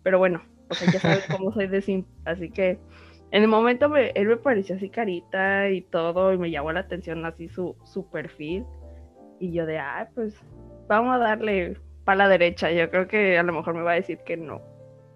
pero 0.03 0.19
bueno, 0.19 0.41
pues 0.67 0.91
ya 0.91 0.99
sabes 0.99 1.25
cómo 1.31 1.51
soy 1.53 1.67
de 1.67 1.81
sim, 1.81 2.05
así 2.25 2.49
que 2.49 2.79
en 3.31 3.43
el 3.43 3.47
momento 3.47 3.93
él 3.95 4.27
me 4.27 4.37
pareció 4.37 4.75
así 4.75 4.89
carita 4.89 5.69
y 5.69 5.81
todo, 5.81 6.33
y 6.33 6.37
me 6.37 6.51
llamó 6.51 6.73
la 6.73 6.81
atención 6.81 7.25
así 7.25 7.47
su, 7.47 7.75
su 7.85 8.09
perfil. 8.09 8.65
Y 9.39 9.53
yo 9.53 9.65
de, 9.65 9.79
ah, 9.79 10.09
pues 10.13 10.35
vamos 10.87 11.15
a 11.15 11.17
darle 11.17 11.77
para 12.03 12.17
la 12.17 12.27
derecha. 12.27 12.71
Yo 12.71 12.89
creo 12.89 13.07
que 13.07 13.37
a 13.37 13.43
lo 13.43 13.53
mejor 13.53 13.73
me 13.73 13.83
va 13.83 13.93
a 13.93 13.95
decir 13.95 14.19
que 14.25 14.35
no. 14.35 14.61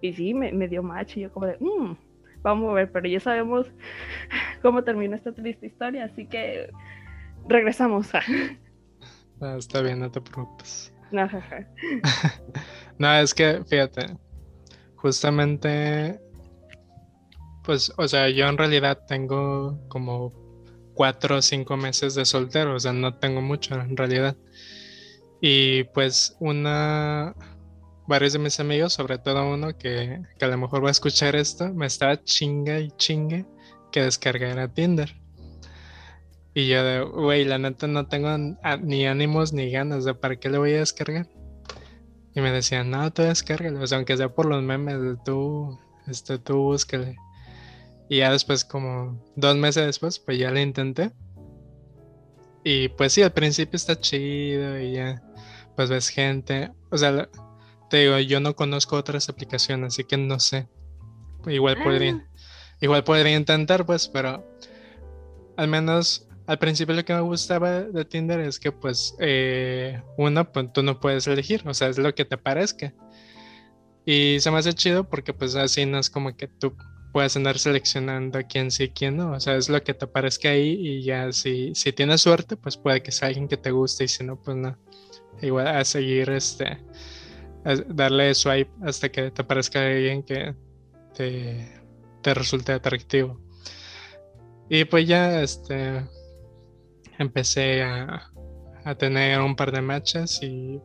Y 0.00 0.14
sí, 0.14 0.32
me, 0.32 0.68
dio 0.68 0.82
match 0.82 1.18
y 1.18 1.20
yo 1.22 1.32
como 1.32 1.46
de, 1.46 1.58
mmm, 1.60 1.94
vamos 2.42 2.70
a 2.70 2.74
ver, 2.74 2.90
pero 2.90 3.06
ya 3.06 3.20
sabemos 3.20 3.66
cómo 4.62 4.82
terminó 4.82 5.14
esta 5.14 5.32
triste 5.32 5.66
historia, 5.66 6.04
así 6.04 6.26
que 6.26 6.70
regresamos 7.48 8.14
a... 8.14 8.20
Ah, 9.38 9.56
está 9.58 9.82
bien, 9.82 9.98
no 9.98 10.10
te 10.10 10.18
preocupes. 10.22 10.94
No, 11.10 11.28
no, 12.98 13.12
es 13.18 13.34
que, 13.34 13.62
fíjate, 13.68 14.16
justamente 14.96 16.20
pues, 17.66 17.92
o 17.96 18.06
sea, 18.06 18.30
yo 18.30 18.46
en 18.46 18.56
realidad 18.56 19.02
tengo 19.08 19.76
como 19.88 20.32
cuatro 20.94 21.38
o 21.38 21.42
cinco 21.42 21.76
meses 21.76 22.14
de 22.14 22.24
soltero, 22.24 22.76
o 22.76 22.80
sea, 22.80 22.92
no 22.92 23.18
tengo 23.18 23.42
mucho 23.42 23.74
en 23.74 23.96
realidad. 23.96 24.36
Y 25.40 25.84
pues 25.84 26.36
una, 26.38 27.34
varios 28.06 28.34
de 28.34 28.38
mis 28.38 28.60
amigos, 28.60 28.92
sobre 28.92 29.18
todo 29.18 29.52
uno 29.52 29.76
que, 29.76 30.22
a 30.40 30.46
lo 30.46 30.58
mejor 30.58 30.84
va 30.84 30.88
a 30.88 30.92
escuchar 30.92 31.34
esto, 31.34 31.74
me 31.74 31.86
estaba 31.86 32.22
chinga 32.22 32.78
y 32.78 32.92
chingue 32.92 33.44
que 33.90 34.02
descargara 34.02 34.72
Tinder. 34.72 35.16
Y 36.54 36.68
yo 36.68 36.84
de, 36.84 37.02
güey, 37.02 37.44
la 37.44 37.58
neta 37.58 37.88
no 37.88 38.06
tengo 38.06 38.30
ni 38.80 39.06
ánimos 39.06 39.52
ni 39.52 39.70
ganas 39.70 40.04
de 40.04 40.14
para 40.14 40.36
qué 40.36 40.48
le 40.48 40.58
voy 40.58 40.72
a 40.74 40.78
descargar. 40.78 41.28
Y 42.36 42.42
me 42.42 42.52
decían, 42.52 42.90
no, 42.90 43.10
tú 43.10 43.22
descárgalo, 43.22 43.80
o 43.80 43.86
sea, 43.86 43.96
aunque 43.96 44.14
sea 44.14 44.28
por 44.28 44.44
los 44.44 44.62
memes 44.62 45.00
de 45.00 45.16
tú, 45.24 45.80
este, 46.06 46.38
tú 46.38 46.58
búscale. 46.58 47.16
Y 48.10 48.18
ya 48.18 48.30
después, 48.30 48.62
como 48.62 49.18
dos 49.36 49.56
meses 49.56 49.86
después, 49.86 50.18
pues 50.18 50.38
ya 50.38 50.50
le 50.50 50.60
intenté. 50.60 51.12
Y 52.62 52.88
pues 52.88 53.14
sí, 53.14 53.22
al 53.22 53.32
principio 53.32 53.76
está 53.76 53.98
chido 53.98 54.78
y 54.78 54.92
ya, 54.92 55.22
pues 55.76 55.88
ves 55.88 56.10
gente. 56.10 56.70
O 56.90 56.98
sea, 56.98 57.26
te 57.88 57.96
digo, 57.96 58.18
yo 58.18 58.38
no 58.40 58.54
conozco 58.54 58.96
otras 58.96 59.30
aplicaciones, 59.30 59.94
así 59.94 60.04
que 60.04 60.18
no 60.18 60.38
sé. 60.38 60.68
Igual 61.46 61.82
podría, 61.82 62.12
ah. 62.12 62.28
igual 62.82 63.02
podría 63.02 63.34
intentar, 63.34 63.86
pues, 63.86 64.08
pero 64.08 64.46
al 65.56 65.68
menos 65.68 66.25
al 66.46 66.58
principio 66.58 66.94
lo 66.94 67.04
que 67.04 67.14
me 67.14 67.20
gustaba 67.20 67.82
de 67.82 68.04
Tinder 68.04 68.40
es 68.40 68.58
que, 68.60 68.72
pues, 68.72 69.16
eh, 69.18 70.00
uno, 70.16 70.50
pues 70.52 70.72
tú 70.72 70.82
no 70.82 71.00
puedes 71.00 71.26
elegir, 71.26 71.62
o 71.66 71.74
sea, 71.74 71.88
es 71.88 71.98
lo 71.98 72.14
que 72.14 72.24
te 72.24 72.38
parezca. 72.38 72.94
Y 74.04 74.38
se 74.40 74.50
me 74.50 74.58
hace 74.58 74.72
chido 74.72 75.08
porque, 75.08 75.34
pues, 75.34 75.56
así 75.56 75.84
no 75.86 75.98
es 75.98 76.08
como 76.08 76.36
que 76.36 76.46
tú 76.46 76.76
puedes 77.12 77.36
andar 77.36 77.58
seleccionando 77.58 78.38
a 78.38 78.42
quién 78.42 78.70
sí 78.70 78.84
y 78.84 78.88
quién 78.90 79.16
no. 79.16 79.32
O 79.32 79.40
sea, 79.40 79.56
es 79.56 79.68
lo 79.68 79.82
que 79.82 79.94
te 79.94 80.06
parezca 80.06 80.50
ahí 80.50 80.76
y 80.78 81.02
ya 81.02 81.32
si, 81.32 81.74
si 81.74 81.92
tienes 81.92 82.20
suerte, 82.20 82.56
pues 82.56 82.76
puede 82.76 83.02
que 83.02 83.10
sea 83.10 83.28
alguien 83.28 83.48
que 83.48 83.56
te 83.56 83.70
guste 83.70 84.04
y 84.04 84.08
si 84.08 84.22
no, 84.22 84.40
pues 84.40 84.56
no. 84.56 84.78
Igual 85.42 85.66
a 85.66 85.84
seguir 85.84 86.30
este, 86.30 86.78
darle 87.88 88.34
swipe 88.34 88.70
hasta 88.82 89.08
que 89.08 89.30
te 89.30 89.44
parezca 89.44 89.84
alguien 89.84 90.22
que 90.22 90.54
te, 91.14 91.72
te 92.22 92.34
resulte 92.34 92.72
atractivo. 92.72 93.40
Y 94.68 94.84
pues 94.84 95.06
ya 95.06 95.42
este, 95.42 96.04
empecé 97.18 97.82
a, 97.82 98.30
a 98.84 98.94
tener 98.94 99.40
un 99.40 99.56
par 99.56 99.72
de 99.72 99.82
matches 99.82 100.40
y, 100.42 100.80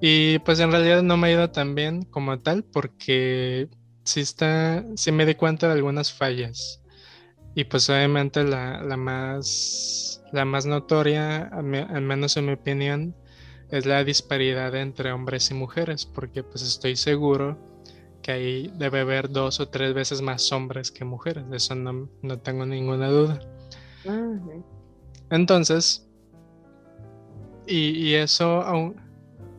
y 0.00 0.38
pues 0.40 0.60
en 0.60 0.72
realidad 0.72 1.02
no 1.02 1.16
me 1.16 1.28
ha 1.28 1.32
ido 1.32 1.50
tan 1.50 1.74
bien 1.74 2.02
como 2.02 2.38
tal 2.40 2.64
porque 2.64 3.68
sí 4.04 4.20
está, 4.20 4.84
sí 4.96 5.12
me 5.12 5.26
di 5.26 5.34
cuenta 5.34 5.68
de 5.68 5.74
algunas 5.74 6.12
fallas. 6.12 6.82
Y 7.54 7.64
pues 7.64 7.88
obviamente 7.90 8.44
la, 8.44 8.96
más, 8.96 10.22
la 10.32 10.44
más 10.44 10.66
notoria, 10.66 11.48
al 11.48 12.02
menos 12.02 12.36
en 12.36 12.46
mi 12.46 12.52
opinión, 12.52 13.14
es 13.70 13.86
la 13.86 14.04
disparidad 14.04 14.74
entre 14.74 15.12
hombres 15.12 15.50
y 15.50 15.54
mujeres, 15.54 16.06
porque 16.06 16.42
pues 16.42 16.62
estoy 16.62 16.96
seguro 16.96 17.58
que 18.22 18.32
ahí 18.32 18.72
debe 18.76 19.00
haber 19.00 19.30
dos 19.30 19.60
o 19.60 19.68
tres 19.68 19.94
veces 19.94 20.22
más 20.22 20.50
hombres 20.52 20.90
que 20.90 21.04
mujeres, 21.04 21.48
de 21.48 21.56
eso 21.56 21.74
no, 21.74 22.08
tengo 22.40 22.66
ninguna 22.66 23.08
duda. 23.08 23.40
Ah, 24.06 24.32
Entonces, 25.30 26.06
y, 27.66 28.14
eso 28.14 28.62
aún 28.62 28.96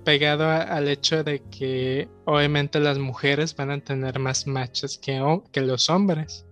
pegado 0.03 0.49
al 0.49 0.87
hecho 0.89 1.23
de 1.23 1.41
que 1.49 2.09
obviamente 2.25 2.79
las 2.79 2.97
mujeres 2.97 3.55
van 3.55 3.71
a 3.71 3.79
tener 3.79 4.19
más 4.19 4.47
matches 4.47 4.97
que, 4.97 5.21
que 5.51 5.61
los 5.61 5.89
hombres. 5.89 6.45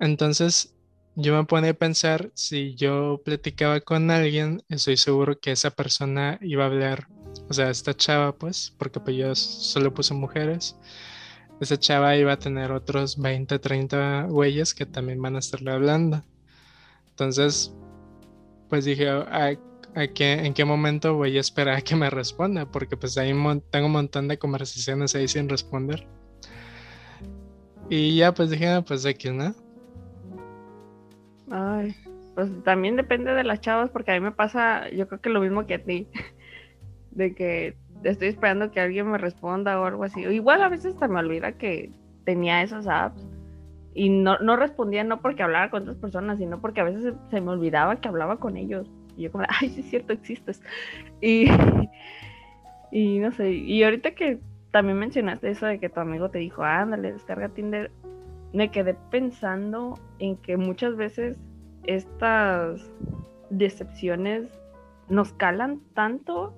Entonces 0.00 0.74
yo 1.14 1.34
me 1.34 1.44
pone 1.44 1.70
a 1.70 1.74
pensar, 1.74 2.30
si 2.34 2.74
yo 2.74 3.20
platicaba 3.24 3.80
con 3.80 4.10
alguien, 4.10 4.62
estoy 4.68 4.96
seguro 4.96 5.38
que 5.40 5.52
esa 5.52 5.70
persona 5.70 6.38
iba 6.42 6.64
a 6.64 6.66
hablar 6.66 7.06
o 7.48 7.52
sea, 7.54 7.70
esta 7.70 7.94
chava, 7.94 8.36
pues, 8.36 8.74
porque 8.78 9.00
pues 9.00 9.16
yo 9.16 9.34
solo 9.34 9.92
puse 9.94 10.14
mujeres, 10.14 10.76
esa 11.60 11.78
chava 11.78 12.16
iba 12.16 12.32
a 12.32 12.38
tener 12.38 12.72
otros 12.72 13.18
20, 13.18 13.58
30 13.58 14.26
güeyes 14.28 14.74
que 14.74 14.86
también 14.86 15.20
van 15.22 15.36
a 15.36 15.38
estarle 15.38 15.72
hablando. 15.72 16.22
Entonces, 17.10 17.74
pues 18.72 18.86
dije, 18.86 19.06
¿en 19.94 20.54
qué 20.54 20.64
momento 20.64 21.14
voy 21.14 21.36
a 21.36 21.40
esperar 21.40 21.76
a 21.76 21.80
que 21.82 21.94
me 21.94 22.08
responda? 22.08 22.64
Porque 22.64 22.96
pues 22.96 23.18
ahí 23.18 23.34
tengo 23.68 23.86
un 23.86 23.92
montón 23.92 24.28
de 24.28 24.38
conversaciones 24.38 25.14
ahí 25.14 25.28
sin 25.28 25.46
responder. 25.46 26.06
Y 27.90 28.16
ya 28.16 28.32
pues 28.32 28.48
dije, 28.48 28.68
ah, 28.68 28.80
pues 28.80 29.04
aquí, 29.04 29.28
¿no? 29.28 29.54
Ay, 31.50 31.94
pues 32.34 32.48
también 32.64 32.96
depende 32.96 33.34
de 33.34 33.44
las 33.44 33.60
chavas, 33.60 33.90
porque 33.90 34.12
a 34.12 34.14
mí 34.14 34.20
me 34.20 34.32
pasa, 34.32 34.88
yo 34.88 35.06
creo 35.06 35.20
que 35.20 35.28
lo 35.28 35.42
mismo 35.42 35.66
que 35.66 35.74
a 35.74 35.84
ti, 35.84 36.08
de 37.10 37.34
que 37.34 37.76
estoy 38.04 38.28
esperando 38.28 38.70
que 38.70 38.80
alguien 38.80 39.10
me 39.10 39.18
responda 39.18 39.78
o 39.78 39.84
algo 39.84 40.04
así. 40.04 40.22
Igual 40.22 40.62
a 40.62 40.70
veces 40.70 40.94
hasta 40.94 41.08
me 41.08 41.20
olvida 41.20 41.58
que 41.58 41.92
tenía 42.24 42.62
esas 42.62 42.86
apps 42.86 43.22
y 43.94 44.08
no, 44.08 44.38
no 44.38 44.56
respondía 44.56 45.04
no 45.04 45.20
porque 45.20 45.42
hablara 45.42 45.70
con 45.70 45.82
otras 45.82 45.98
personas, 45.98 46.38
sino 46.38 46.60
porque 46.60 46.80
a 46.80 46.84
veces 46.84 47.14
se, 47.30 47.40
me 47.40 47.50
olvidaba 47.50 47.96
que 47.96 48.08
hablaba 48.08 48.38
con 48.38 48.56
ellos. 48.56 48.90
Y 49.16 49.22
yo 49.22 49.32
como, 49.32 49.44
ay, 49.48 49.68
sí 49.70 49.80
es 49.80 49.86
cierto, 49.90 50.12
existes. 50.12 50.62
Y, 51.20 51.46
y 52.90 53.18
no 53.18 53.32
sé, 53.32 53.52
y 53.52 53.82
ahorita 53.82 54.12
que 54.12 54.40
también 54.70 54.98
mencionaste 54.98 55.50
eso 55.50 55.66
de 55.66 55.78
que 55.78 55.88
tu 55.88 56.00
amigo 56.00 56.30
te 56.30 56.38
dijo, 56.38 56.62
ándale, 56.62 57.12
descarga 57.12 57.50
Tinder, 57.50 57.90
me 58.52 58.70
quedé 58.70 58.94
pensando 59.10 59.98
en 60.18 60.36
que 60.36 60.56
muchas 60.56 60.96
veces 60.96 61.38
estas 61.84 62.90
decepciones 63.50 64.48
nos 65.08 65.32
calan 65.34 65.80
tanto 65.94 66.54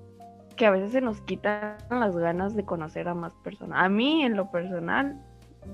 que 0.55 0.65
a 0.65 0.71
veces 0.71 0.91
se 0.91 1.01
nos 1.01 1.21
quitan 1.21 1.77
las 1.89 2.15
ganas 2.15 2.55
de 2.55 2.63
conocer 2.63 3.07
a 3.09 3.13
más 3.13 3.33
personas. 3.43 3.83
A 3.83 3.89
mí, 3.89 4.23
en 4.23 4.37
lo 4.37 4.51
personal, 4.51 5.21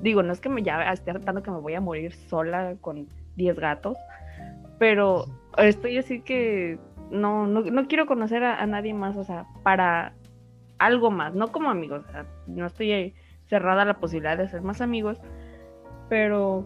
digo, 0.01 0.23
no 0.23 0.33
es 0.33 0.41
que 0.41 0.49
me 0.49 0.63
ya 0.63 0.91
esté 0.91 1.11
hartando 1.11 1.43
que 1.43 1.51
me 1.51 1.59
voy 1.59 1.75
a 1.75 1.81
morir 1.81 2.13
sola 2.13 2.75
con 2.81 3.07
10 3.35 3.59
gatos, 3.59 3.97
pero 4.79 5.25
estoy 5.57 5.97
así 5.97 6.21
que 6.21 6.79
no, 7.11 7.45
no, 7.45 7.87
quiero 7.87 8.05
conocer 8.05 8.43
a, 8.43 8.65
nadie 8.65 8.93
más, 8.93 9.17
o 9.17 9.23
sea, 9.23 9.45
para 9.63 10.13
algo 10.79 11.11
más, 11.11 11.35
no 11.35 11.51
como 11.51 11.69
amigos, 11.69 12.03
o 12.07 12.11
sea, 12.11 12.25
no 12.47 12.65
estoy 12.65 13.13
cerrada 13.45 13.83
a 13.83 13.85
la 13.85 13.99
posibilidad 13.99 14.37
de 14.37 14.47
ser 14.47 14.61
más 14.61 14.81
amigos, 14.81 15.19
pero 16.09 16.65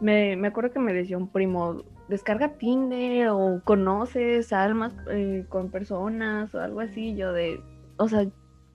me, 0.00 0.36
me 0.36 0.48
acuerdo 0.48 0.70
que 0.70 0.78
me 0.78 0.92
decía 0.92 1.18
un 1.18 1.28
primo, 1.28 1.82
descarga 2.08 2.56
Tinder 2.56 3.28
o 3.30 3.60
conoces 3.64 4.52
almas 4.52 4.94
eh, 5.10 5.44
con 5.48 5.70
personas 5.70 6.54
o 6.54 6.60
algo 6.60 6.80
así, 6.80 7.16
yo 7.16 7.32
de, 7.32 7.60
o 7.96 8.08
sea, 8.08 8.26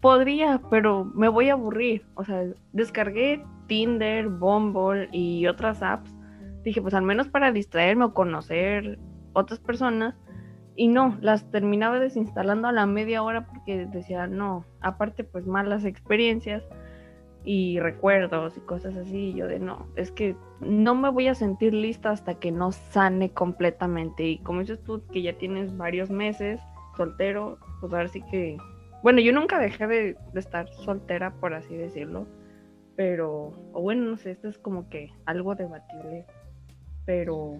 podría, 0.01 0.61
pero 0.69 1.05
me 1.05 1.29
voy 1.29 1.49
a 1.49 1.53
aburrir, 1.53 2.05
o 2.15 2.25
sea, 2.25 2.43
descargué 2.73 3.43
Tinder, 3.67 4.27
Bumble 4.29 5.09
y 5.11 5.47
otras 5.47 5.81
apps, 5.81 6.13
dije, 6.63 6.81
pues 6.81 6.93
al 6.93 7.03
menos 7.03 7.27
para 7.27 7.51
distraerme 7.51 8.05
o 8.05 8.13
conocer 8.13 8.99
otras 9.33 9.59
personas, 9.59 10.15
y 10.75 10.87
no, 10.87 11.17
las 11.21 11.49
terminaba 11.51 11.99
desinstalando 11.99 12.67
a 12.67 12.71
la 12.71 12.85
media 12.85 13.23
hora 13.23 13.45
porque 13.45 13.85
decía, 13.87 14.27
no, 14.27 14.65
aparte 14.79 15.23
pues 15.23 15.45
malas 15.45 15.83
experiencias 15.85 16.63
y 17.43 17.79
recuerdos 17.79 18.55
y 18.57 18.61
cosas 18.61 18.95
así, 18.95 19.29
y 19.29 19.33
yo 19.33 19.47
de 19.47 19.59
no, 19.59 19.87
es 19.95 20.11
que 20.11 20.35
no 20.59 20.95
me 20.95 21.09
voy 21.09 21.27
a 21.27 21.35
sentir 21.35 21.73
lista 21.73 22.11
hasta 22.11 22.35
que 22.35 22.51
no 22.51 22.71
sane 22.71 23.31
completamente, 23.31 24.23
y 24.23 24.37
como 24.39 24.61
dices 24.61 24.81
tú, 24.83 25.03
que 25.11 25.21
ya 25.21 25.33
tienes 25.33 25.75
varios 25.75 26.09
meses 26.09 26.61
soltero, 26.95 27.57
pues 27.79 27.93
a 27.93 27.97
ver 27.97 28.09
si 28.09 28.21
que, 28.23 28.57
bueno, 29.03 29.19
yo 29.21 29.33
nunca 29.33 29.59
dejé 29.59 29.87
de, 29.87 30.17
de 30.33 30.39
estar 30.39 30.69
soltera, 30.69 31.33
por 31.33 31.53
así 31.53 31.75
decirlo, 31.75 32.27
pero, 33.01 33.51
o 33.73 33.81
bueno, 33.81 34.11
no 34.11 34.15
sé, 34.15 34.29
esto 34.29 34.47
es 34.47 34.59
como 34.59 34.87
que 34.87 35.11
algo 35.25 35.55
debatible, 35.55 36.23
pero, 37.03 37.59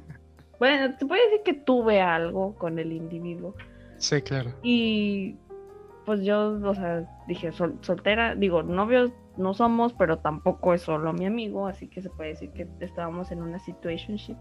bueno, 0.59 0.95
te 0.95 1.03
puedo 1.03 1.19
decir 1.23 1.41
que 1.43 1.55
tuve 1.55 1.99
algo 1.99 2.53
con 2.59 2.77
el 2.77 2.91
individuo. 2.91 3.55
Sí, 3.97 4.21
claro. 4.21 4.51
Y 4.61 5.37
pues 6.05 6.21
yo, 6.21 6.59
o 6.63 6.75
sea, 6.75 7.09
dije, 7.27 7.51
soltera, 7.51 8.35
digo, 8.35 8.61
novios 8.61 9.11
no 9.35 9.55
somos, 9.55 9.93
pero 9.93 10.19
tampoco 10.19 10.75
es 10.75 10.83
solo 10.83 11.11
mi 11.11 11.25
amigo, 11.25 11.65
así 11.65 11.87
que 11.87 12.03
se 12.03 12.11
puede 12.11 12.29
decir 12.29 12.51
que 12.51 12.67
estábamos 12.79 13.31
en 13.31 13.41
una 13.41 13.57
situationship. 13.57 14.37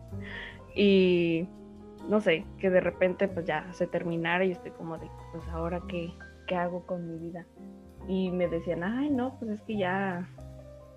Y 0.77 1.49
no 2.11 2.21
sé, 2.21 2.45
que 2.59 2.69
de 2.69 2.83
repente 2.83 3.27
pues 3.27 3.47
ya 3.47 3.73
se 3.73 3.87
terminara 3.87 4.45
y 4.45 4.51
estoy 4.51 4.73
como 4.73 4.99
de, 4.99 5.09
pues 5.33 5.49
ahora 5.49 5.81
qué, 5.89 6.13
qué 6.47 6.57
hago 6.57 6.85
con 6.85 7.07
mi 7.07 7.17
vida. 7.17 7.47
Y 8.07 8.31
me 8.33 8.49
decían, 8.49 8.85
ay, 8.85 9.09
no, 9.09 9.39
pues 9.39 9.53
es 9.53 9.63
que 9.63 9.79
ya 9.79 10.29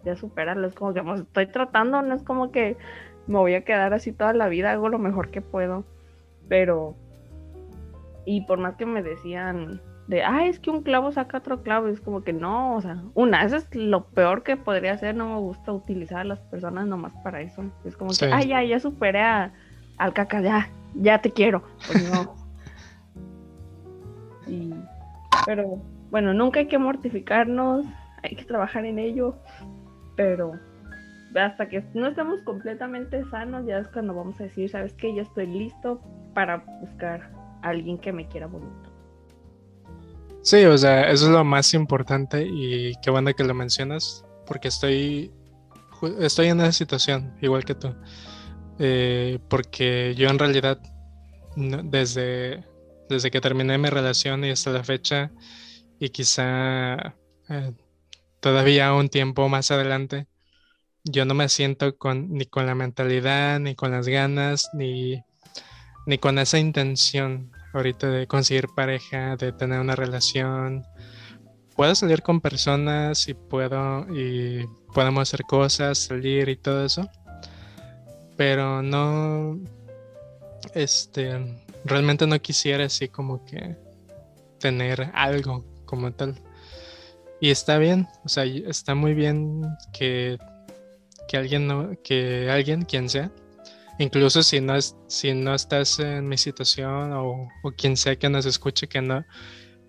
ya 0.04 0.16
superarlo. 0.16 0.68
Es 0.68 0.76
como 0.76 0.94
que 0.94 1.04
pues, 1.04 1.22
estoy 1.22 1.48
tratando, 1.48 2.02
no 2.02 2.14
es 2.14 2.24
como 2.24 2.52
que 2.52 2.78
me 3.28 3.38
voy 3.38 3.56
a 3.56 3.64
quedar 3.64 3.94
así 3.94 4.12
toda 4.12 4.34
la 4.34 4.48
vida, 4.48 4.72
hago 4.72 4.90
lo 4.90 5.00
mejor 5.00 5.30
que 5.30 5.42
puedo. 5.42 5.86
Pero, 6.48 6.96
y 8.26 8.42
por 8.42 8.60
más 8.60 8.76
que 8.76 8.86
me 8.86 9.02
decían 9.02 9.82
de, 10.08 10.22
ah, 10.24 10.46
es 10.46 10.60
que 10.60 10.70
un 10.70 10.84
clavo 10.84 11.12
saca 11.12 11.38
otro 11.38 11.64
clavo, 11.64 11.88
es 11.88 12.02
como 12.02 12.24
que 12.24 12.34
no, 12.34 12.76
o 12.76 12.82
sea, 12.82 13.02
una, 13.14 13.44
eso 13.46 13.56
es 13.56 13.74
lo 13.74 14.06
peor 14.06 14.44
que 14.44 14.58
podría 14.58 14.94
hacer, 14.94 15.16
no 15.16 15.30
me 15.30 15.40
gusta 15.40 15.72
utilizar 15.72 16.20
a 16.20 16.26
las 16.26 16.40
personas 16.40 16.88
nomás 16.88 17.14
para 17.24 17.42
eso. 17.42 17.64
Es 17.86 17.96
como 17.96 18.12
que, 18.12 18.26
ay, 18.26 18.50
ya, 18.50 18.64
ya 18.64 18.80
superé 18.80 19.22
al 19.22 20.14
caca, 20.14 20.42
ya, 20.42 20.70
ya 20.96 21.22
te 21.22 21.32
quiero. 21.32 21.64
Pues 21.88 22.12
no. 22.12 22.36
y, 24.48 24.74
pero, 25.46 25.82
bueno, 26.12 26.34
nunca 26.34 26.60
hay 26.60 26.68
que 26.68 26.78
mortificarnos, 26.78 27.86
hay 28.22 28.36
que 28.36 28.44
trabajar 28.44 28.86
en 28.86 29.00
ello 29.00 29.38
pero 30.16 30.54
hasta 31.36 31.68
que 31.68 31.84
no 31.94 32.08
estemos 32.08 32.42
completamente 32.42 33.24
sanos, 33.30 33.66
ya 33.66 33.80
es 33.80 33.88
cuando 33.88 34.14
vamos 34.14 34.40
a 34.40 34.44
decir, 34.44 34.70
¿sabes 34.70 34.94
qué? 34.94 35.14
Ya 35.16 35.24
estoy 35.24 35.48
listo 35.48 36.02
para 36.34 36.58
buscar 36.82 37.32
a 37.62 37.70
alguien 37.70 37.98
que 37.98 38.12
me 38.12 38.28
quiera 38.28 38.48
bonito. 38.48 38.92
Sí, 40.42 40.66
o 40.66 40.78
sea, 40.78 41.10
eso 41.10 41.26
es 41.26 41.32
lo 41.32 41.44
más 41.44 41.74
importante 41.74 42.46
y 42.46 42.94
qué 43.02 43.10
bueno 43.10 43.34
que 43.34 43.44
lo 43.44 43.54
mencionas, 43.54 44.26
porque 44.46 44.68
estoy, 44.68 45.32
estoy 46.20 46.48
en 46.48 46.60
esa 46.60 46.74
situación, 46.74 47.34
igual 47.42 47.64
que 47.64 47.76
tú. 47.76 47.96
Eh, 48.80 49.40
porque 49.50 50.14
yo 50.16 50.30
en 50.30 50.38
realidad, 50.38 50.80
desde, 51.56 52.64
desde 53.10 53.32
que 53.32 53.40
terminé 53.40 53.78
mi 53.78 53.90
relación 53.90 54.44
y 54.44 54.52
hasta 54.52 54.72
la 54.72 54.84
fecha, 54.84 55.32
y 55.98 56.10
quizá 56.10 57.16
eh, 57.50 57.72
todavía 58.44 58.94
un 58.94 59.08
tiempo 59.08 59.48
más 59.48 59.72
adelante, 59.72 60.28
yo 61.06 61.24
no 61.24 61.34
me 61.34 61.48
siento 61.48 61.98
con, 61.98 62.34
ni 62.34 62.46
con 62.46 62.66
la 62.66 62.76
mentalidad, 62.76 63.58
ni 63.62 63.74
con 63.74 63.92
las 63.92 64.06
ganas, 64.06 64.70
ni, 64.74 65.24
ni 66.06 66.18
con 66.18 66.38
esa 66.38 66.60
intención 66.60 67.54
ahorita 67.74 68.10
de 68.10 68.28
conseguir 68.28 68.68
pareja, 68.76 69.38
de 69.38 69.54
tener 69.54 69.80
una 69.80 69.96
relación. 69.96 70.84
Puedo 71.78 71.96
salir 71.96 72.22
con 72.22 72.42
personas 72.42 73.30
y 73.30 73.34
puedo 73.34 74.06
y 74.14 74.66
podemos 74.94 75.22
hacer 75.22 75.44
cosas, 75.46 75.98
salir 75.98 76.50
y 76.50 76.58
todo 76.58 76.86
eso, 76.86 77.10
pero 78.36 78.82
no, 78.82 79.58
este, 80.76 81.62
realmente 81.86 82.28
no 82.28 82.38
quisiera 82.42 82.84
así 82.84 83.08
como 83.08 83.46
que 83.46 83.78
tener 84.60 85.12
algo 85.14 85.64
como 85.86 86.12
tal. 86.12 86.36
Y 87.44 87.52
está 87.52 87.78
bien, 87.78 88.08
o 88.24 88.30
sea, 88.30 88.46
está 88.46 88.96
muy 88.96 89.14
bien 89.14 89.64
que, 89.92 90.38
que 91.28 91.36
alguien, 91.36 91.68
no, 91.68 91.92
que 92.02 92.50
alguien, 92.50 92.84
quien 92.84 93.10
sea, 93.10 93.34
incluso 94.00 94.42
si 94.44 94.62
no, 94.62 94.78
es, 94.78 94.96
si 95.08 95.34
no 95.34 95.54
estás 95.54 96.00
en 96.00 96.26
mi 96.26 96.38
situación 96.38 97.12
o, 97.12 97.50
quien 97.78 97.98
sea 97.98 98.16
que 98.16 98.30
nos 98.30 98.46
escuche, 98.46 98.88
que 98.88 99.02
no, 99.02 99.26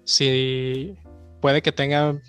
si 0.03 0.97
puede 1.41 1.63
que 1.63 1.71
tenga 1.71 2.21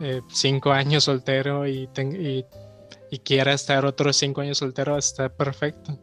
eh, 0.00 0.20
cinco 0.28 0.72
años 0.72 1.04
soltero 1.04 1.64
y, 1.68 1.88
y, 1.96 2.44
y, 3.12 3.18
quiera 3.20 3.52
estar 3.52 3.86
otros 3.86 4.16
cinco 4.16 4.40
años 4.40 4.58
soltero, 4.58 4.98
está 4.98 5.28
perfecto. 5.28 5.96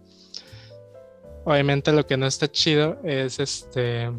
Obviamente 1.43 1.91
lo 1.91 2.07
que 2.07 2.15
no 2.15 2.25
está 2.25 2.49
chido 2.49 3.01
es 3.03 3.41
este 3.41 4.09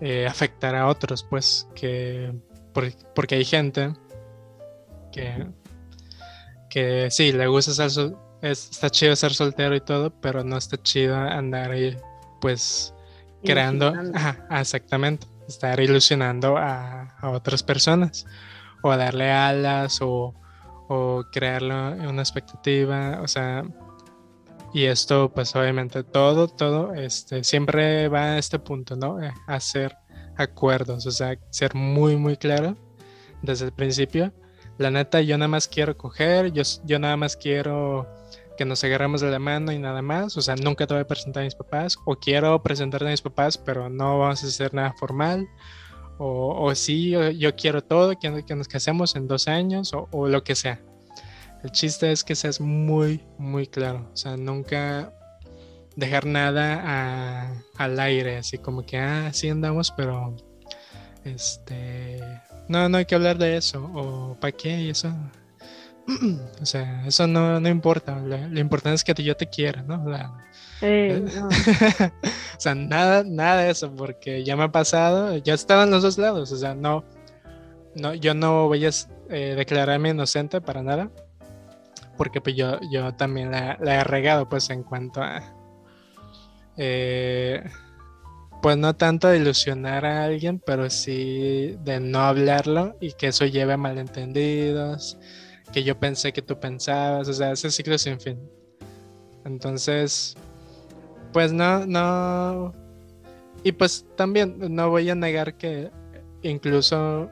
eh, 0.00 0.26
afectar 0.26 0.74
a 0.74 0.86
otros, 0.86 1.24
pues, 1.24 1.68
que 1.74 2.32
porque 3.14 3.34
hay 3.34 3.44
gente 3.44 3.92
que, 5.10 5.46
que 6.70 7.10
sí, 7.10 7.32
le 7.32 7.46
gusta 7.46 7.88
ser, 7.88 8.14
está 8.42 8.90
chido 8.90 9.16
ser 9.16 9.34
soltero 9.34 9.74
y 9.74 9.80
todo, 9.80 10.10
pero 10.20 10.44
no 10.44 10.56
está 10.56 10.80
chido 10.80 11.16
andar 11.16 11.72
ahí, 11.72 11.96
pues, 12.40 12.94
creando, 13.44 13.92
exactamente, 14.50 15.26
estar 15.48 15.80
ilusionando 15.80 16.56
a, 16.56 17.16
otras 17.22 17.62
personas, 17.62 18.26
o 18.82 18.96
darle 18.96 19.32
alas, 19.32 20.00
o, 20.00 20.34
o 20.88 21.24
crearlo 21.32 21.94
en 21.94 22.06
una 22.06 22.22
expectativa, 22.22 23.20
o 23.20 23.26
sea, 23.26 23.64
y 24.78 24.86
esto, 24.86 25.32
pues 25.34 25.56
obviamente 25.56 26.04
todo, 26.04 26.46
todo, 26.46 26.94
este, 26.94 27.42
siempre 27.42 28.08
va 28.08 28.34
a 28.34 28.38
este 28.38 28.60
punto, 28.60 28.94
¿no? 28.94 29.20
Eh, 29.20 29.32
hacer, 29.48 29.96
acuerdos, 30.36 31.04
o 31.04 31.10
sea, 31.10 31.36
ser 31.50 31.74
muy, 31.74 32.16
muy 32.16 32.36
claro 32.36 32.76
desde 33.42 33.66
el 33.66 33.72
principio. 33.72 34.32
La 34.78 34.92
neta, 34.92 35.20
yo 35.20 35.36
nada 35.36 35.48
más 35.48 35.66
quiero 35.66 35.96
coger, 35.96 36.52
yo, 36.52 36.62
yo 36.84 37.00
nada 37.00 37.16
más 37.16 37.36
quiero 37.36 38.06
que 38.56 38.64
nos 38.64 38.84
agarremos 38.84 39.20
de 39.20 39.30
la 39.32 39.40
mano 39.40 39.72
y 39.72 39.80
nada 39.80 40.00
más. 40.00 40.36
O 40.36 40.42
sea, 40.42 40.54
nunca 40.54 40.86
te 40.86 40.94
voy 40.94 41.02
a 41.02 41.06
presentar 41.06 41.42
a 41.42 41.44
mis 41.44 41.56
papás. 41.56 41.96
O 42.04 42.14
quiero 42.16 42.62
presentarte 42.62 43.06
a 43.06 43.10
mis 43.10 43.22
papás, 43.22 43.58
pero 43.58 43.88
no 43.88 44.20
vamos 44.20 44.44
a 44.44 44.46
hacer 44.46 44.74
nada 44.74 44.94
formal. 44.98 45.48
O, 46.18 46.66
o 46.66 46.74
sí, 46.76 47.10
yo, 47.10 47.56
quiero 47.56 47.82
todo, 47.82 48.16
que, 48.16 48.44
que, 48.44 48.54
nos 48.54 48.68
casemos 48.68 49.16
en 49.16 49.26
dos 49.26 49.48
años 49.48 49.92
o, 49.92 50.28
lo 50.28 50.44
que 50.44 50.54
sea. 50.54 50.80
El 51.62 51.72
chiste 51.72 52.12
es 52.12 52.22
que 52.24 52.34
seas 52.34 52.60
muy, 52.60 53.20
muy 53.38 53.66
claro. 53.66 54.08
O 54.12 54.16
sea, 54.16 54.36
nunca 54.36 55.12
dejar 55.96 56.26
nada 56.26 57.52
al 57.76 58.00
aire, 58.00 58.38
así 58.38 58.58
como 58.58 58.84
que, 58.86 58.98
ah, 58.98 59.30
sí 59.32 59.48
andamos, 59.48 59.90
pero 59.90 60.36
este, 61.24 62.20
no, 62.68 62.88
no 62.88 62.98
hay 62.98 63.04
que 63.04 63.14
hablar 63.14 63.38
de 63.38 63.56
eso. 63.56 63.84
O 63.94 64.36
para 64.40 64.52
qué 64.52 64.80
y 64.82 64.90
eso 64.90 65.12
o 66.62 66.66
sea, 66.66 67.06
eso 67.06 67.26
no, 67.26 67.60
no 67.60 67.68
importa. 67.68 68.18
Lo, 68.18 68.60
importante 68.60 68.94
es 68.94 69.04
que 69.04 69.22
yo 69.22 69.36
te 69.36 69.48
quiera, 69.48 69.82
¿no? 69.82 70.04
Eh, 70.80 71.24
o 72.56 72.60
sea, 72.60 72.74
nada, 72.74 73.24
nada 73.24 73.62
de 73.62 73.70
eso, 73.70 73.94
porque 73.94 74.44
ya 74.44 74.56
me 74.56 74.64
ha 74.64 74.72
pasado, 74.72 75.36
ya 75.36 75.54
estaban 75.54 75.90
los 75.90 76.02
dos 76.02 76.18
lados, 76.18 76.52
o 76.52 76.56
sea, 76.56 76.74
no, 76.74 77.04
no 77.94 78.14
yo 78.14 78.32
no 78.34 78.68
voy 78.68 78.86
a 78.86 78.90
eh, 79.30 79.54
declararme 79.56 80.10
inocente 80.10 80.60
para 80.60 80.82
nada, 80.82 81.10
porque 82.18 82.42
pues 82.42 82.56
yo, 82.56 82.78
yo 82.90 83.14
también 83.14 83.50
la, 83.50 83.78
he 83.80 84.04
regado, 84.04 84.48
pues 84.48 84.68
en 84.68 84.82
cuanto 84.82 85.22
a, 85.22 85.42
eh, 86.76 87.64
pues 88.60 88.76
no 88.76 88.94
tanto 88.94 89.28
de 89.28 89.38
ilusionar 89.38 90.04
a 90.04 90.24
alguien, 90.24 90.60
pero 90.64 90.90
sí 90.90 91.76
de 91.84 92.00
no 92.00 92.20
hablarlo 92.20 92.96
y 93.00 93.12
que 93.12 93.28
eso 93.28 93.46
lleve 93.46 93.72
a 93.72 93.78
malentendidos 93.78 95.18
que 95.72 95.84
yo 95.84 95.98
pensé 95.98 96.32
que 96.32 96.42
tú 96.42 96.58
pensabas, 96.58 97.28
o 97.28 97.32
sea, 97.32 97.52
ese 97.52 97.70
ciclo 97.70 97.98
sin 97.98 98.20
fin. 98.20 98.38
Entonces, 99.44 100.36
pues 101.32 101.52
no, 101.52 101.86
no. 101.86 102.72
Y 103.62 103.72
pues 103.72 104.06
también 104.16 104.56
no 104.58 104.90
voy 104.90 105.10
a 105.10 105.14
negar 105.14 105.54
que 105.54 105.90
incluso 106.42 107.30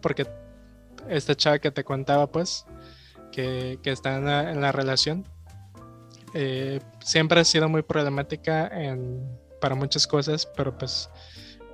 porque 0.00 0.26
esta 1.08 1.34
chava 1.34 1.58
que 1.58 1.70
te 1.70 1.84
contaba, 1.84 2.30
pues, 2.30 2.64
que, 3.32 3.78
está 3.84 4.16
en 4.16 4.60
la, 4.60 4.72
relación, 4.72 5.24
eh, 6.34 6.80
siempre 7.00 7.40
ha 7.40 7.44
sido 7.44 7.68
muy 7.68 7.82
problemática 7.82 8.68
en, 8.68 9.22
para 9.60 9.74
muchas 9.74 10.06
cosas, 10.06 10.46
pero 10.56 10.76
pues 10.76 11.08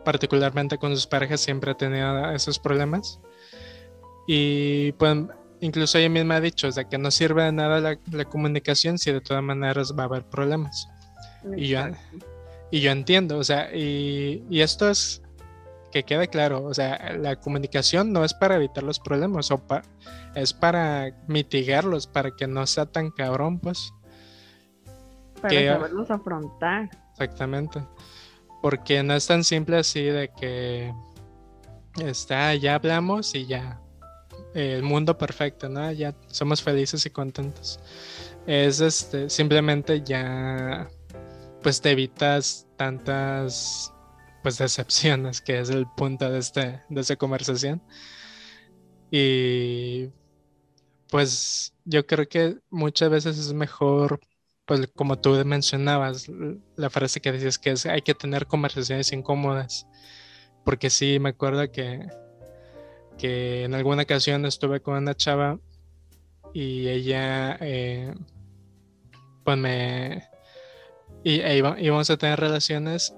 particularmente 0.05 0.78
con 0.78 0.94
sus 0.94 1.07
parejas 1.07 1.40
siempre 1.40 1.72
ha 1.72 1.76
tenido 1.76 2.30
esos 2.32 2.59
problemas. 2.59 3.20
Y 4.26 4.92
pues 4.92 5.16
incluso 5.61 5.98
ella 5.98 6.09
misma 6.09 6.36
ha 6.36 6.40
dicho, 6.40 6.68
o 6.68 6.72
sea, 6.72 6.84
que 6.84 6.98
no 6.98 7.11
sirve 7.11 7.44
de 7.44 7.53
nada 7.53 7.98
la, 8.11 8.24
comunicación 8.24 8.98
si 8.98 9.12
de 9.12 9.20
todas 9.20 9.42
maneras 9.42 9.94
va 9.98 10.05
a 10.05 10.07
haber 10.07 10.24
problemas. 10.24 10.88
Y 11.57 11.68
yo, 11.68 11.80
y 12.70 12.80
yo 12.80 12.90
entiendo, 12.90 13.38
o 13.38 13.44
sea, 13.44 13.74
y, 13.74 14.44
esto 14.50 14.90
es 14.90 15.22
que 15.93 16.03
quede 16.03 16.26
claro, 16.28 16.64
o 16.64 16.74
sea, 16.74 17.16
la 17.18 17.36
comunicación 17.36 18.12
no 18.12 18.24
es 18.24 18.34
para 18.34 18.57
evitar 18.57 18.82
los 18.82 18.99
problemas, 18.99 19.51
o 19.51 19.62
es 20.34 20.53
para 20.53 21.14
mitigarlos, 21.28 22.07
para 22.09 22.34
que 22.34 22.47
no 22.49 22.66
sea 22.66 22.86
tan 22.86 23.11
cabrón, 23.11 23.61
pues. 23.61 23.93
Para 25.40 25.74
saberlos 25.74 26.11
afrontar. 26.11 26.90
Exactamente. 27.12 27.80
Porque 28.61 29.03
no 29.03 29.14
es 29.14 29.26
tan 29.26 29.45
simple 29.45 29.78
así 29.78 30.03
de 30.03 30.30
que 30.30 30.93
está, 31.99 32.55
ya 32.55 32.76
hablamos 32.76 33.34
y 33.34 33.47
ya 33.47 33.78
el 34.55 34.82
mundo 34.82 35.16
perfecto, 35.16 35.68
¿no? 35.68 35.90
Ya 35.93 36.14
somos 36.28 36.62
felices 36.62 37.05
y 37.07 37.11
contentos. 37.11 37.80
Es 38.47 38.80
este, 38.80 39.30
simplemente 39.30 40.03
ya, 40.03 40.88
pues 41.62 41.80
te 41.80 41.90
evitas 41.90 42.66
tantas, 42.76 43.93
pues 44.43 44.59
decepciones, 44.59 45.40
que 45.40 45.61
es 45.61 45.70
el 45.70 45.86
punto 45.97 46.30
de, 46.30 46.38
este, 46.38 46.80
de 46.88 47.01
esta 47.01 47.16
conversación. 47.16 47.82
Y 49.11 50.09
pues 51.11 51.74
yo 51.84 52.07
creo 52.07 52.28
que 52.28 52.59
muchas 52.70 53.11
veces 53.11 53.38
es 53.38 53.53
mejor, 53.53 54.20
pues 54.66 54.88
como 54.95 55.18
tú 55.18 55.30
mencionabas, 55.45 56.26
la 56.76 56.90
frase 56.90 57.20
que 57.20 57.32
decías 57.32 57.59
que 57.59 57.72
es 57.72 57.86
hay 57.86 58.03
que 58.03 58.14
tener 58.14 58.47
conversaciones 58.47 59.12
incómodas. 59.12 59.86
Porque 60.64 60.90
sí, 60.90 61.18
me 61.18 61.30
acuerdo 61.30 61.70
que 61.70 62.09
que 63.18 63.64
en 63.64 63.74
alguna 63.74 64.03
ocasión 64.03 64.45
estuve 64.47 64.80
con 64.80 64.97
una 64.97 65.14
chava 65.14 65.59
y 66.53 66.88
ella, 66.88 67.57
eh, 67.61 68.14
pues 69.45 69.59
me, 69.59 70.28
y, 71.24 71.40
e 71.40 71.57
íbamos 71.57 72.11
a 72.11 72.16
tener 72.16 72.38
relaciones, 72.40 73.14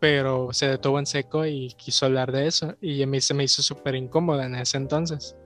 pero 0.00 0.52
se 0.52 0.68
detuvo 0.68 0.98
en 0.98 1.06
seco 1.06 1.44
y 1.44 1.68
quiso 1.76 2.06
hablar 2.06 2.32
de 2.32 2.46
eso 2.46 2.74
y 2.80 3.02
a 3.02 3.06
mí 3.06 3.20
se 3.20 3.34
me 3.34 3.44
hizo 3.44 3.62
súper 3.62 3.94
incómoda 3.94 4.46
en 4.46 4.54
ese 4.54 4.76
entonces. 4.76 5.36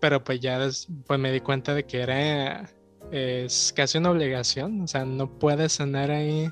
Pero 0.00 0.22
pues 0.22 0.40
ya 0.40 0.58
pues 1.06 1.20
me 1.20 1.32
di 1.32 1.40
cuenta 1.40 1.74
de 1.74 1.84
que 1.84 2.02
era, 2.02 2.68
es 3.10 3.72
casi 3.74 3.98
una 3.98 4.10
obligación, 4.10 4.82
o 4.82 4.86
sea, 4.86 5.04
no 5.04 5.38
puedes 5.38 5.80
andar 5.80 6.10
ahí 6.10 6.50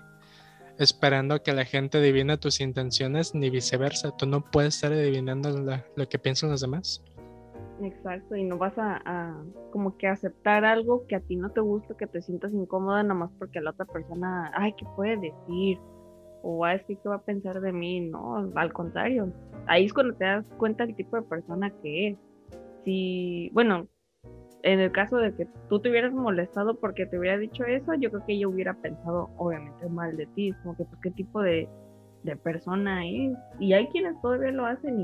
esperando 0.78 1.42
que 1.42 1.52
la 1.52 1.64
gente 1.64 1.98
adivine 1.98 2.36
tus 2.38 2.60
intenciones 2.60 3.34
ni 3.34 3.50
viceversa. 3.50 4.16
Tú 4.16 4.26
no 4.26 4.40
puedes 4.40 4.76
estar 4.76 4.92
adivinando 4.92 5.80
lo 5.94 6.08
que 6.08 6.18
piensan 6.18 6.50
los 6.50 6.60
demás. 6.60 7.02
Exacto, 7.82 8.36
y 8.36 8.44
no 8.44 8.56
vas 8.56 8.74
a, 8.78 9.34
como 9.72 9.96
que 9.96 10.06
aceptar 10.06 10.64
algo 10.64 11.06
que 11.06 11.16
a 11.16 11.20
ti 11.20 11.36
no 11.36 11.50
te 11.50 11.60
gusta, 11.60 11.96
que 11.96 12.06
te 12.06 12.22
sientas 12.22 12.52
incómoda 12.52 13.02
nomás 13.02 13.30
porque 13.38 13.60
la 13.60 13.70
otra 13.70 13.84
persona, 13.84 14.52
ay, 14.54 14.74
¿qué 14.78 14.86
puede 14.94 15.16
decir? 15.16 15.78
O 16.44 16.64
ay, 16.64 16.80
¿qué 16.86 16.98
va 17.08 17.16
a 17.16 17.22
pensar 17.22 17.60
de 17.60 17.72
mí? 17.72 18.00
No, 18.00 18.50
al 18.54 18.72
contrario. 18.72 19.32
Ahí 19.66 19.86
es 19.86 19.94
cuando 19.94 20.14
te 20.14 20.24
das 20.26 20.44
cuenta 20.58 20.84
del 20.84 20.94
tipo 20.94 21.16
de 21.16 21.22
persona 21.22 21.70
que 21.82 22.08
es. 22.08 22.18
Si, 22.84 23.50
bueno, 23.54 23.88
en 24.62 24.80
el 24.80 24.92
caso 24.92 25.16
de 25.16 25.34
que 25.34 25.46
tú 25.68 25.80
te 25.80 25.90
hubieras 25.90 26.12
molestado 26.12 26.74
porque 26.74 27.06
te 27.06 27.18
hubiera 27.18 27.38
dicho 27.38 27.64
eso, 27.64 27.94
yo 27.94 28.10
creo 28.10 28.26
que 28.26 28.38
yo 28.38 28.50
hubiera 28.50 28.74
pensado 28.74 29.30
obviamente 29.38 29.88
mal 29.88 30.16
de 30.16 30.26
ti, 30.26 30.52
como 30.62 30.76
que 30.76 30.84
pues 30.84 31.00
qué 31.02 31.10
tipo 31.10 31.40
de, 31.40 31.68
persona 32.42 33.06
es. 33.06 33.36
Y 33.60 33.74
hay 33.74 33.86
quienes 33.88 34.18
todavía 34.22 34.50
lo 34.50 34.64
hacen 34.64 34.98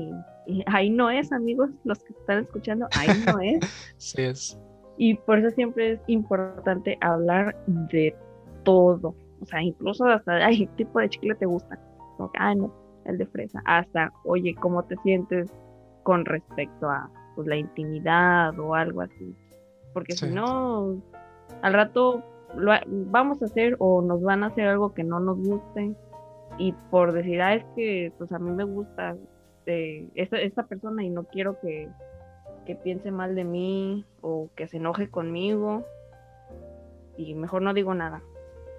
y, 0.47 0.63
ahí 0.65 0.89
no 0.89 1.09
es, 1.09 1.31
amigos, 1.31 1.69
los 1.83 2.03
que 2.03 2.13
están 2.13 2.39
escuchando, 2.39 2.87
ahí 2.97 3.09
no 3.25 3.39
es. 3.39 3.59
sí 3.97 4.21
es. 4.23 4.59
Y 4.97 5.15
por 5.15 5.39
eso 5.39 5.51
siempre 5.51 5.93
es 5.93 5.99
importante 6.07 6.97
hablar 7.01 7.55
de 7.67 8.15
todo. 8.63 9.15
O 9.41 9.45
sea, 9.45 9.61
incluso 9.61 10.05
hasta, 10.05 10.33
ay, 10.45 10.67
¿qué 10.67 10.67
tipo 10.77 10.99
de 10.99 11.09
chicle 11.09 11.35
te 11.35 11.45
gusta? 11.45 11.79
Como 12.17 12.31
que, 12.31 12.39
ay, 12.39 12.55
no, 12.55 12.73
el 13.05 13.17
de 13.17 13.25
fresa. 13.25 13.61
Hasta, 13.65 14.11
oye, 14.25 14.55
¿cómo 14.55 14.83
te 14.83 14.95
sientes 14.97 15.51
con 16.03 16.25
respecto 16.25 16.89
a 16.89 17.09
pues, 17.35 17.47
la 17.47 17.57
intimidad 17.57 18.57
o 18.59 18.75
algo 18.75 19.01
así? 19.01 19.35
porque 19.93 20.13
si 20.13 20.27
no, 20.27 21.01
al 21.61 21.73
rato 21.73 22.23
lo, 22.55 22.73
vamos 22.87 23.41
a 23.41 23.45
hacer 23.45 23.75
o 23.79 24.01
nos 24.01 24.21
van 24.21 24.43
a 24.43 24.47
hacer 24.47 24.67
algo 24.67 24.93
que 24.93 25.03
no 25.03 25.19
nos 25.19 25.37
guste 25.37 25.93
y 26.57 26.73
por 26.89 27.11
decir, 27.11 27.41
ah, 27.41 27.55
es 27.55 27.65
que 27.75 28.11
pues 28.17 28.31
a 28.31 28.39
mí 28.39 28.51
me 28.51 28.63
gusta 28.63 29.15
eh, 29.65 30.07
esta, 30.15 30.39
esta, 30.39 30.63
persona 30.63 31.03
y 31.03 31.09
no 31.09 31.23
quiero 31.25 31.59
que, 31.61 31.89
que 32.65 32.75
piense 32.75 33.11
mal 33.11 33.35
de 33.35 33.43
mí 33.43 34.05
o 34.21 34.49
que 34.55 34.67
se 34.67 34.77
enoje 34.77 35.09
conmigo 35.09 35.85
y 37.17 37.35
mejor 37.35 37.61
no 37.61 37.73
digo 37.73 37.93
nada. 37.93 38.21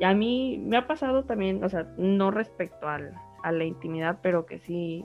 Y 0.02 0.04
a 0.04 0.14
mí 0.14 0.60
me 0.66 0.78
ha 0.78 0.88
pasado 0.88 1.22
también, 1.22 1.62
o 1.62 1.68
sea, 1.68 1.86
no 1.96 2.32
respecto 2.32 2.88
al, 2.88 3.14
a 3.44 3.52
la 3.52 3.62
intimidad, 3.62 4.18
pero 4.20 4.46
que 4.46 4.58
sí, 4.58 5.04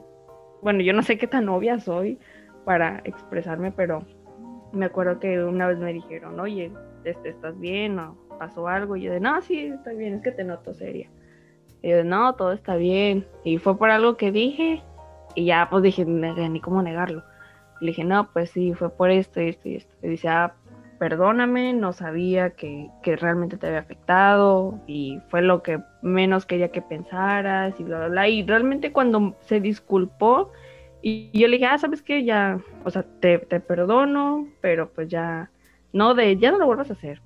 bueno, 0.60 0.80
yo 0.80 0.92
no 0.92 1.04
sé 1.04 1.16
qué 1.18 1.28
tan 1.28 1.48
obvia 1.48 1.78
soy 1.78 2.18
para 2.64 3.00
expresarme, 3.04 3.70
pero 3.70 4.02
me 4.72 4.86
acuerdo 4.86 5.20
que 5.20 5.44
una 5.44 5.68
vez 5.68 5.78
me 5.78 5.92
dijeron, 5.92 6.40
oye, 6.40 6.72
este, 7.04 7.28
¿estás 7.28 7.56
bien? 7.60 7.96
¿O 8.00 8.18
pasó 8.40 8.66
algo? 8.66 8.96
Y 8.96 9.02
yo 9.02 9.12
de, 9.12 9.20
no, 9.20 9.40
sí, 9.40 9.66
estoy 9.66 9.94
bien, 9.94 10.14
es 10.14 10.22
que 10.22 10.32
te 10.32 10.42
noto 10.42 10.74
seria. 10.74 11.08
Y 11.80 11.90
yo 11.90 11.98
de, 11.98 12.02
no, 12.02 12.34
todo 12.34 12.50
está 12.50 12.74
bien. 12.74 13.24
Y 13.44 13.58
fue 13.58 13.78
por 13.78 13.90
algo 13.90 14.16
que 14.16 14.32
dije 14.32 14.82
y 15.36 15.44
ya 15.44 15.68
pues 15.70 15.84
dije, 15.84 16.04
ni 16.06 16.60
cómo 16.60 16.82
negarlo. 16.82 17.22
Le 17.80 17.92
dije, 17.92 18.02
no, 18.02 18.32
pues 18.32 18.50
sí, 18.50 18.74
fue 18.74 18.90
por 18.90 19.12
esto, 19.12 19.38
esto 19.38 19.68
y 19.68 19.76
esto. 19.76 19.94
Y 20.02 20.08
dice, 20.08 20.26
ah, 20.26 20.56
perdóname, 20.98 21.72
no 21.72 21.92
sabía 21.92 22.50
que, 22.50 22.90
que, 23.02 23.16
realmente 23.16 23.56
te 23.56 23.68
había 23.68 23.80
afectado 23.80 24.78
y 24.86 25.20
fue 25.28 25.42
lo 25.42 25.62
que 25.62 25.80
menos 26.02 26.46
quería 26.46 26.70
que 26.70 26.82
pensaras 26.82 27.78
y 27.78 27.84
bla, 27.84 27.98
bla, 27.98 28.08
bla. 28.08 28.28
Y 28.28 28.44
realmente 28.44 28.92
cuando 28.92 29.36
se 29.40 29.60
disculpó, 29.60 30.50
y 31.00 31.30
yo 31.38 31.46
le 31.46 31.58
dije, 31.58 31.66
ah, 31.66 31.78
¿sabes 31.78 32.02
qué? 32.02 32.24
Ya, 32.24 32.60
o 32.84 32.90
sea, 32.90 33.04
te, 33.20 33.38
perdono, 33.38 34.48
pero 34.60 34.90
pues 34.92 35.08
ya, 35.08 35.50
no 35.92 36.14
de, 36.14 36.36
ya 36.36 36.50
no 36.50 36.58
lo 36.58 36.66
vuelvas 36.66 36.90
a 36.90 36.94
hacer. 36.94 37.22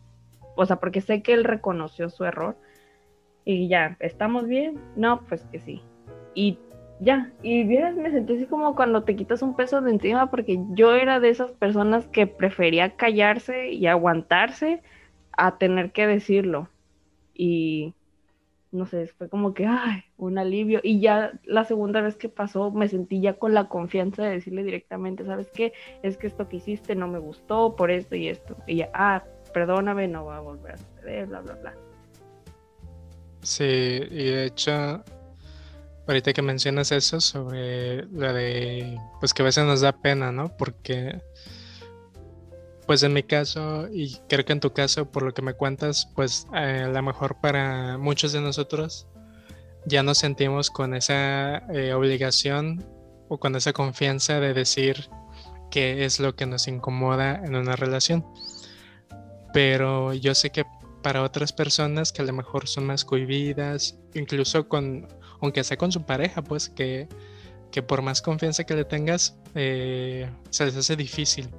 O 0.56 0.66
sea, 0.66 0.76
porque 0.76 1.00
sé 1.00 1.22
que 1.22 1.32
él 1.32 1.44
reconoció 1.44 2.10
su 2.10 2.24
error 2.24 2.56
y 3.44 3.68
ya, 3.68 3.96
¿estamos 4.00 4.46
bien? 4.46 4.78
No, 4.96 5.22
pues 5.28 5.44
que 5.50 5.58
sí. 5.60 5.82
Y 6.34 6.58
ya, 7.02 7.32
y 7.42 7.64
vieras, 7.64 7.96
me 7.96 8.12
sentí 8.12 8.34
así 8.34 8.46
como 8.46 8.76
cuando 8.76 9.02
te 9.02 9.16
quitas 9.16 9.42
un 9.42 9.56
peso 9.56 9.80
de 9.80 9.90
encima, 9.90 10.30
porque 10.30 10.60
yo 10.70 10.94
era 10.94 11.18
de 11.18 11.30
esas 11.30 11.50
personas 11.50 12.06
que 12.06 12.28
prefería 12.28 12.94
callarse 12.94 13.72
y 13.72 13.88
aguantarse 13.88 14.82
a 15.32 15.58
tener 15.58 15.90
que 15.90 16.06
decirlo. 16.06 16.68
Y 17.34 17.92
no 18.70 18.86
sé, 18.86 19.08
fue 19.18 19.28
como 19.28 19.52
que, 19.52 19.66
ay, 19.66 20.04
un 20.16 20.38
alivio. 20.38 20.78
Y 20.82 21.00
ya 21.00 21.32
la 21.44 21.64
segunda 21.64 22.00
vez 22.00 22.16
que 22.16 22.28
pasó, 22.28 22.70
me 22.70 22.88
sentí 22.88 23.20
ya 23.20 23.34
con 23.34 23.52
la 23.52 23.68
confianza 23.68 24.22
de 24.22 24.30
decirle 24.30 24.62
directamente, 24.62 25.24
¿sabes 25.24 25.50
qué? 25.50 25.72
Es 26.04 26.16
que 26.16 26.28
esto 26.28 26.48
que 26.48 26.58
hiciste 26.58 26.94
no 26.94 27.08
me 27.08 27.18
gustó 27.18 27.74
por 27.74 27.90
esto 27.90 28.14
y 28.14 28.28
esto. 28.28 28.56
Y 28.68 28.76
ya, 28.76 28.90
ah, 28.94 29.24
perdóname, 29.52 30.06
no 30.06 30.26
va 30.26 30.36
a 30.36 30.40
volver 30.40 30.74
a 30.74 30.76
suceder, 30.76 31.26
bla, 31.26 31.40
bla, 31.40 31.54
bla. 31.56 31.74
Sí, 33.42 33.64
y 33.64 34.24
de 34.30 34.46
hecho, 34.46 35.02
ahorita 36.06 36.32
que 36.32 36.42
mencionas 36.42 36.92
eso 36.92 37.20
sobre 37.20 38.06
la 38.12 38.32
de, 38.32 38.98
pues 39.20 39.32
que 39.32 39.42
a 39.42 39.44
veces 39.44 39.64
nos 39.64 39.80
da 39.80 39.92
pena, 39.92 40.32
¿no? 40.32 40.56
Porque, 40.56 41.20
pues 42.86 43.02
en 43.02 43.12
mi 43.12 43.22
caso, 43.22 43.88
y 43.92 44.16
creo 44.28 44.44
que 44.44 44.52
en 44.52 44.60
tu 44.60 44.72
caso, 44.72 45.10
por 45.10 45.22
lo 45.22 45.32
que 45.32 45.42
me 45.42 45.54
cuentas, 45.54 46.08
pues 46.14 46.46
eh, 46.54 46.82
a 46.84 46.88
lo 46.88 47.02
mejor 47.02 47.40
para 47.40 47.98
muchos 47.98 48.32
de 48.32 48.40
nosotros 48.40 49.06
ya 49.84 50.02
nos 50.02 50.18
sentimos 50.18 50.70
con 50.70 50.94
esa 50.94 51.58
eh, 51.72 51.92
obligación 51.92 52.84
o 53.28 53.38
con 53.38 53.56
esa 53.56 53.72
confianza 53.72 54.40
de 54.40 54.54
decir 54.54 55.08
qué 55.70 56.04
es 56.04 56.20
lo 56.20 56.36
que 56.36 56.46
nos 56.46 56.68
incomoda 56.68 57.42
en 57.44 57.56
una 57.56 57.76
relación. 57.76 58.24
Pero 59.52 60.12
yo 60.14 60.34
sé 60.34 60.50
que 60.50 60.64
para 61.02 61.22
otras 61.22 61.52
personas 61.52 62.12
que 62.12 62.22
a 62.22 62.24
lo 62.24 62.32
mejor 62.32 62.68
son 62.68 62.86
más 62.86 63.04
cohibidas, 63.04 63.98
incluso 64.14 64.68
con 64.68 65.08
aunque 65.42 65.64
sea 65.64 65.76
con 65.76 65.92
su 65.92 66.04
pareja, 66.04 66.42
pues 66.42 66.70
que, 66.70 67.08
por 67.86 68.00
más 68.00 68.22
confianza 68.22 68.64
que 68.64 68.74
le 68.74 68.84
tengas, 68.84 69.36
eh, 69.54 70.30
se 70.50 70.64
les 70.64 70.76
hace 70.76 70.96
difícil 70.96 71.50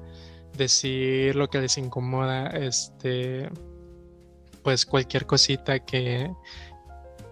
decir 0.58 1.36
lo 1.36 1.50
que 1.50 1.60
les 1.60 1.78
incomoda, 1.78 2.48
este, 2.48 3.50
pues 4.64 4.86
cualquier 4.86 5.26
cosita 5.26 5.80
que, 5.80 6.32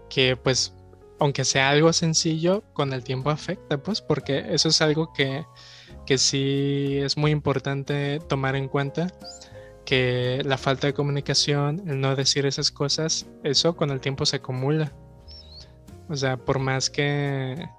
que 0.10 0.36
pues, 0.36 0.74
aunque 1.20 1.45
sea 1.45 1.70
algo 1.70 1.93
sencillo, 1.93 2.64
con 2.74 2.91
el 2.93 3.04
tiempo 3.04 3.30
afecta, 3.30 3.82
pues, 3.82 4.02
porque 4.02 4.45
eso 4.49 4.70
es 4.70 4.82
algo 4.82 5.14
que, 5.14 5.45
que 6.06 6.18
sí 6.18 6.97
es 7.02 7.16
muy 7.16 7.32
importante 7.32 8.20
tomar 8.28 8.56
en 8.56 8.68
cuenta 8.68 9.08
que 9.86 10.41
la 10.43 10.58
falta 10.58 10.88
de 10.88 10.93
comunicación, 10.93 11.84
el 11.88 12.02
no 12.02 12.16
decir 12.16 12.45
esas 12.45 12.72
cosas, 12.72 13.28
eso 13.43 13.76
con 13.76 13.89
el 13.89 14.02
tiempo 14.02 14.26
se 14.26 14.38
acumula. 14.38 14.91
O 16.12 16.16
sea, 16.16 16.36
por 16.36 16.59
más 16.59 16.89
que, 16.89 17.70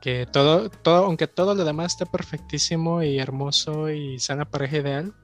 que 0.00 0.26
todo, 0.26 0.70
todo, 0.70 1.04
aunque 1.04 1.26
todo 1.26 1.54
lo 1.54 1.64
demás 1.64 1.92
esté 1.92 2.06
perfectísimo 2.06 3.02
y 3.02 3.18
hermoso 3.18 3.90
y 3.90 4.18
sea 4.18 4.36
una 4.36 4.50
pareja 4.50 4.78
ideal, 4.78 5.14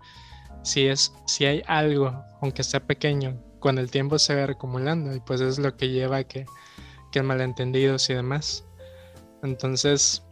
si 0.63 0.87
es, 0.87 1.15
si 1.27 1.47
hay 1.47 1.63
algo, 1.67 2.23
aunque 2.43 2.63
sea 2.63 2.81
pequeño, 2.81 3.43
con 3.59 3.79
el 3.79 3.91
tiempo 3.91 4.19
se 4.19 4.35
va 4.35 4.53
acumulando 4.53 5.15
y 5.15 5.21
pues 5.21 5.41
es 5.41 5.59
lo 5.59 5.77
que 5.79 5.89
lleva 5.89 6.19
a 6.19 6.25
que, 6.25 6.45
que 7.11 7.23
malentendidos 7.23 8.11
y 8.11 8.15
demás. 8.15 8.67
Entonces, 9.43 10.23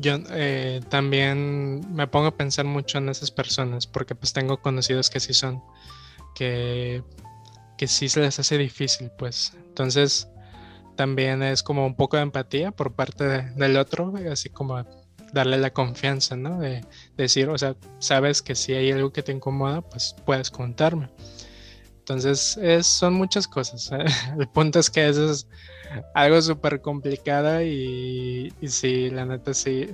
yo 0.00 0.18
eh, 0.30 0.80
también 0.90 1.94
me 1.94 2.06
pongo 2.06 2.26
a 2.26 2.36
pensar 2.36 2.66
mucho 2.66 2.98
en 2.98 3.08
esas 3.08 3.30
personas 3.30 3.86
porque 3.86 4.14
pues 4.14 4.34
tengo 4.34 4.60
conocidos 4.60 5.08
que 5.08 5.20
sí 5.20 5.32
son, 5.32 5.62
que, 6.34 7.02
que 7.78 7.86
sí 7.86 8.10
se 8.10 8.20
les 8.20 8.38
hace 8.38 8.58
difícil, 8.58 9.10
pues. 9.16 9.52
Entonces, 9.68 10.28
también 10.96 11.42
es 11.42 11.62
como 11.62 11.86
un 11.86 11.94
poco 11.94 12.16
de 12.16 12.24
empatía 12.24 12.72
por 12.72 12.94
parte 12.94 13.24
del 13.24 13.76
otro, 13.76 14.14
así 14.30 14.48
como 14.48 14.84
darle 15.32 15.58
la 15.58 15.72
confianza, 15.72 16.36
¿no? 16.36 16.58
De, 16.58 16.84
decir, 17.16 17.48
o 17.48 17.58
sea, 17.58 17.76
sabes 17.98 18.42
que 18.42 18.54
si 18.54 18.72
hay 18.72 18.90
algo 18.90 19.12
que 19.12 19.22
te 19.22 19.32
incomoda, 19.32 19.82
pues 19.82 20.16
puedes 20.24 20.50
contarme. 20.50 21.10
Entonces, 21.98 22.56
es, 22.62 22.86
son 22.86 23.14
muchas 23.14 23.46
cosas. 23.46 23.90
¿eh? 23.92 24.04
El 24.38 24.48
punto 24.48 24.78
es 24.78 24.90
que 24.90 25.08
eso 25.08 25.30
es 25.30 25.48
algo 26.14 26.40
súper 26.42 26.80
complicado 26.80 27.62
y, 27.62 28.52
sí, 28.66 29.10
la 29.10 29.24
neta 29.24 29.54
sí, 29.54 29.88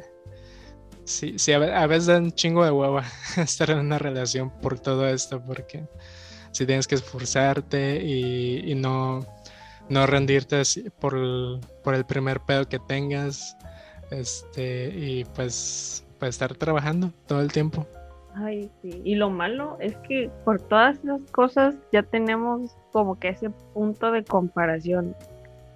sí, 1.05 1.39
sí 1.39 1.53
a, 1.53 1.87
veces 1.87 2.07
da 2.07 2.19
un 2.19 2.33
chingo 2.33 2.65
de 2.65 2.71
hueva 2.71 3.05
estar 3.37 3.71
en 3.71 3.79
una 3.79 3.99
relación 3.99 4.51
por 4.61 4.79
todo 4.81 5.09
esto, 5.09 5.43
porque 5.45 5.87
si 6.53 6.67
tienes 6.67 6.87
que 6.87 6.95
esforzarte 6.95 8.03
y 8.05 8.75
no 8.75 9.27
no 9.93 10.07
rendirte 10.07 10.62
por 11.01 11.14
el, 11.14 11.61
por 11.84 11.95
el 11.95 12.05
primer 12.05 12.40
pedo 12.40 12.66
que 12.68 12.78
tengas 12.78 13.57
este 14.11 14.88
y 14.88 15.24
pues, 15.34 16.05
pues 16.18 16.30
estar 16.30 16.55
trabajando 16.55 17.11
todo 17.26 17.40
el 17.40 17.53
tiempo. 17.53 17.86
Ay, 18.34 18.70
sí. 18.80 19.03
Y 19.05 19.14
lo 19.16 19.28
malo 19.28 19.76
es 19.80 19.95
que 20.09 20.30
por 20.45 20.61
todas 20.61 20.99
esas 20.99 21.20
cosas 21.32 21.74
ya 21.93 22.03
tenemos 22.03 22.74
como 22.90 23.18
que 23.18 23.28
ese 23.28 23.51
punto 23.74 24.11
de 24.11 24.24
comparación. 24.24 25.14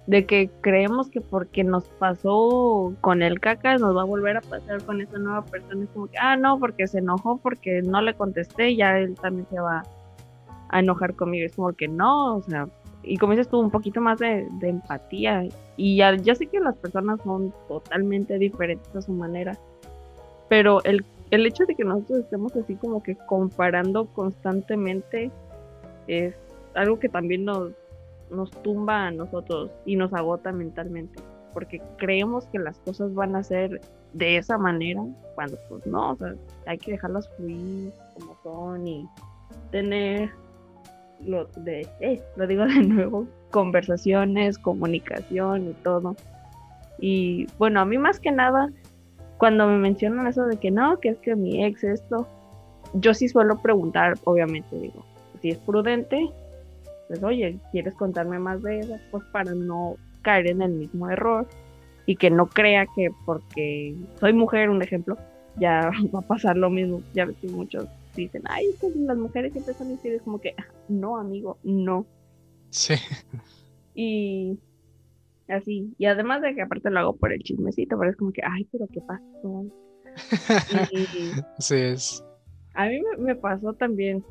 De 0.07 0.25
que 0.25 0.49
creemos 0.61 1.09
que 1.09 1.19
porque 1.19 1.65
nos 1.65 1.83
pasó 1.99 2.93
con 3.01 3.21
el 3.21 3.41
caca 3.41 3.77
nos 3.77 3.93
va 3.93 4.03
a 4.03 4.05
volver 4.05 4.37
a 4.37 4.41
pasar 4.41 4.81
con 4.83 5.01
esa 5.01 5.17
nueva 5.17 5.43
persona. 5.43 5.83
Es 5.83 5.89
como 5.89 6.07
que, 6.07 6.17
ah, 6.17 6.37
no, 6.37 6.57
porque 6.59 6.87
se 6.87 6.99
enojó 6.99 7.37
porque 7.37 7.81
no 7.81 8.01
le 8.01 8.13
contesté, 8.15 8.75
ya 8.75 8.97
él 8.97 9.15
también 9.15 9.45
se 9.49 9.59
va 9.59 9.83
a 10.69 10.79
enojar 10.79 11.13
conmigo. 11.13 11.45
Es 11.45 11.55
como 11.55 11.73
que 11.73 11.89
no, 11.89 12.37
o 12.37 12.41
sea, 12.43 12.69
y 13.07 13.17
como 13.17 13.33
dices 13.33 13.47
tú, 13.47 13.59
un 13.59 13.71
poquito 13.71 14.01
más 14.01 14.19
de, 14.19 14.47
empatía. 14.61 15.45
Y 15.75 15.97
ya, 15.97 16.15
ya, 16.15 16.35
sé 16.35 16.47
que 16.47 16.59
las 16.59 16.75
personas 16.75 17.19
son 17.23 17.53
totalmente 17.67 18.37
diferentes 18.37 18.95
a 18.95 19.01
su 19.01 19.11
manera, 19.11 19.57
pero 20.49 20.83
el, 20.83 21.05
el 21.31 21.45
hecho 21.45 21.65
de 21.65 21.75
que 21.75 21.83
nosotros 21.83 22.19
estemos 22.19 22.55
así 22.55 22.75
como 22.75 23.03
que 23.03 23.15
comparando 23.15 24.05
constantemente 24.05 25.31
es 26.07 26.35
algo 26.73 26.99
que 26.99 27.09
también 27.09 27.45
nos, 27.45 27.71
nos 28.31 28.51
tumba 28.63 29.07
a 29.07 29.11
nosotros 29.11 29.71
y 29.85 29.95
nos 29.95 30.13
agota 30.13 30.51
mentalmente, 30.51 31.19
porque 31.53 31.81
creemos 31.97 32.45
que 32.47 32.59
las 32.59 32.77
cosas 32.79 33.13
van 33.13 33.35
a 33.35 33.43
ser 33.43 33.81
de 34.13 34.37
esa 34.37 34.57
manera, 34.57 35.03
cuando 35.35 35.57
pues 35.69 35.85
no, 35.85 36.11
o 36.11 36.15
sea, 36.15 36.33
hay 36.65 36.77
que 36.77 36.91
dejarlas 36.91 37.29
fluir 37.35 37.91
como 38.13 38.37
son 38.43 38.87
y 38.87 39.07
tener 39.71 40.31
lo, 41.25 41.45
de, 41.57 41.87
eh, 41.99 42.21
lo 42.35 42.47
digo 42.47 42.65
de 42.65 42.75
nuevo, 42.83 43.27
conversaciones, 43.51 44.57
comunicación 44.57 45.69
y 45.69 45.73
todo. 45.83 46.15
Y 46.99 47.47
bueno, 47.57 47.81
a 47.81 47.85
mí 47.85 47.97
más 47.97 48.19
que 48.19 48.31
nada, 48.31 48.69
cuando 49.37 49.67
me 49.67 49.77
mencionan 49.77 50.27
eso 50.27 50.45
de 50.45 50.57
que 50.57 50.71
no, 50.71 50.99
que 50.99 51.09
es 51.09 51.17
que 51.19 51.35
mi 51.35 51.63
ex 51.63 51.83
esto, 51.83 52.27
yo 52.93 53.13
sí 53.13 53.27
suelo 53.27 53.61
preguntar, 53.61 54.15
obviamente, 54.23 54.79
digo, 54.79 55.05
si 55.41 55.49
es 55.49 55.57
prudente, 55.59 56.29
pues 57.07 57.23
oye, 57.23 57.57
¿quieres 57.71 57.93
contarme 57.93 58.39
más 58.39 58.61
de 58.63 58.79
eso? 58.79 58.97
Pues 59.11 59.23
para 59.31 59.53
no 59.53 59.95
caer 60.21 60.47
en 60.47 60.61
el 60.61 60.71
mismo 60.71 61.09
error 61.09 61.47
y 62.05 62.15
que 62.15 62.29
no 62.29 62.47
crea 62.47 62.85
que 62.95 63.11
porque 63.25 63.95
soy 64.19 64.33
mujer, 64.33 64.69
un 64.69 64.81
ejemplo, 64.81 65.17
ya 65.57 65.91
va 66.15 66.19
a 66.19 66.21
pasar 66.23 66.57
lo 66.57 66.69
mismo. 66.69 67.01
Ya 67.13 67.25
ves 67.25 67.35
muchos 67.51 67.85
dicen, 68.21 68.43
ay, 68.45 68.65
pues 68.79 68.95
las 68.95 69.17
mujeres 69.17 69.51
siempre 69.51 69.73
son 69.73 69.91
es 70.03 70.21
como 70.21 70.39
que, 70.39 70.55
no, 70.89 71.17
amigo, 71.17 71.57
no. 71.63 72.05
Sí. 72.69 72.95
Y 73.93 74.59
así, 75.47 75.93
y 75.97 76.05
además 76.05 76.41
de 76.41 76.53
que 76.53 76.61
aparte 76.61 76.89
lo 76.89 76.99
hago 76.99 77.15
por 77.15 77.33
el 77.33 77.41
chismecito, 77.41 77.97
pero 77.97 78.11
es 78.11 78.17
como 78.17 78.31
que, 78.31 78.41
ay, 78.45 78.67
pero 78.71 78.87
¿qué 78.91 79.01
pasó? 79.01 79.65
sí 81.59 81.75
es. 81.75 82.23
A 82.73 82.87
mí 82.87 83.01
me, 83.17 83.35
pasó 83.35 83.73
también 83.73 84.23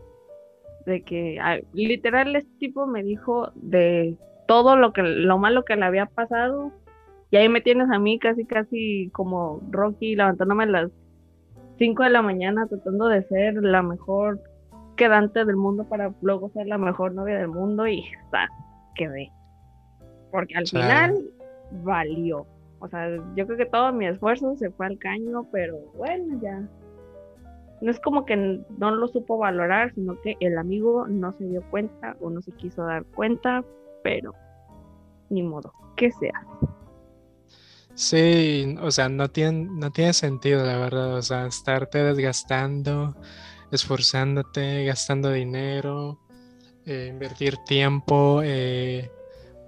de 0.84 1.03
que 1.03 1.41
literal 1.72 2.37
este 2.37 2.53
tipo 2.59 2.87
me 2.87 3.03
dijo 3.03 3.51
de 3.57 4.16
todo 4.47 4.76
lo 4.76 4.93
que 4.93 5.03
lo 5.03 5.39
malo 5.39 5.64
que 5.64 5.74
le 5.74 5.84
había 5.84 6.07
pasado 6.07 6.72
y 7.30 7.37
ahí 7.39 7.49
me 7.49 7.61
tienes 7.61 7.91
a 7.91 7.99
mí 7.99 8.20
casi 8.20 8.45
casi 8.45 9.11
como 9.12 9.61
Rocky 9.72 10.14
levantándome 10.14 10.66
las 10.66 10.93
5 11.79 12.03
de 12.03 12.11
la 12.11 12.22
mañana 12.22 12.66
tratando 12.66 13.09
de 13.09 13.22
ser 13.24 13.55
la 13.55 13.83
mejor 13.83 14.41
quedante 14.97 15.45
del 15.45 15.57
mundo 15.57 15.85
para 15.85 16.12
luego 16.22 16.51
ser 16.51 16.66
la 16.66 16.79
mejor 16.79 17.14
novia 17.14 17.39
del 17.39 17.49
mundo 17.49 17.87
y 17.87 18.01
está, 18.24 18.49
quedé. 18.95 19.31
Porque 20.33 20.57
al 20.57 20.66
final 20.66 21.14
valió. 21.83 22.47
O 22.79 22.89
sea, 22.89 23.09
yo 23.35 23.47
creo 23.47 23.57
que 23.57 23.66
todo 23.66 23.93
mi 23.93 24.07
esfuerzo 24.07 24.57
se 24.57 24.70
fue 24.70 24.87
al 24.87 24.99
caño, 24.99 25.47
pero 25.53 25.79
bueno, 25.97 26.39
ya. 26.43 26.62
No 27.83 27.91
es 27.91 28.01
como 28.01 28.24
que 28.24 28.37
no 28.79 28.91
lo 28.91 29.09
supo 29.09 29.37
valorar, 29.37 29.93
sino 29.95 30.18
que 30.22 30.37
el 30.41 30.57
amigo 30.57 31.07
no 31.09 31.33
se 31.33 31.45
dio 31.45 31.62
cuenta 31.70 32.16
o 32.20 32.31
no 32.31 32.41
se 32.41 32.53
quiso 32.53 32.83
dar 32.85 33.05
cuenta, 33.05 33.62
pero 34.03 34.33
ni 35.29 35.43
modo, 35.43 35.72
que 35.97 36.11
sea. 36.12 36.47
Sí, 37.97 38.77
o 38.81 38.91
sea, 38.91 39.09
no 39.09 39.31
tiene, 39.31 39.69
no 39.71 39.91
tiene 39.91 40.13
sentido, 40.13 40.65
la 40.65 40.77
verdad. 40.79 41.15
O 41.17 41.23
sea, 41.23 41.47
estarte 41.47 42.03
desgastando, 42.05 43.17
esforzándote, 43.73 44.85
gastando 44.85 45.33
dinero, 45.33 46.21
eh, 46.85 47.09
invertir 47.11 47.57
tiempo 47.67 48.43
eh, 48.45 49.11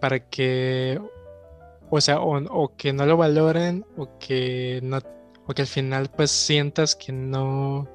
para 0.00 0.28
que 0.28 1.00
o 1.90 2.00
sea, 2.00 2.20
o, 2.20 2.76
que 2.76 2.92
no 2.92 3.06
lo 3.06 3.16
valoren 3.16 3.84
o 3.96 4.18
que 4.18 4.80
no, 4.82 4.98
o 5.46 5.54
que 5.54 5.62
al 5.62 5.68
final 5.68 6.10
pues 6.14 6.30
sientas 6.30 6.94
que 6.94 7.12
no, 7.12 7.88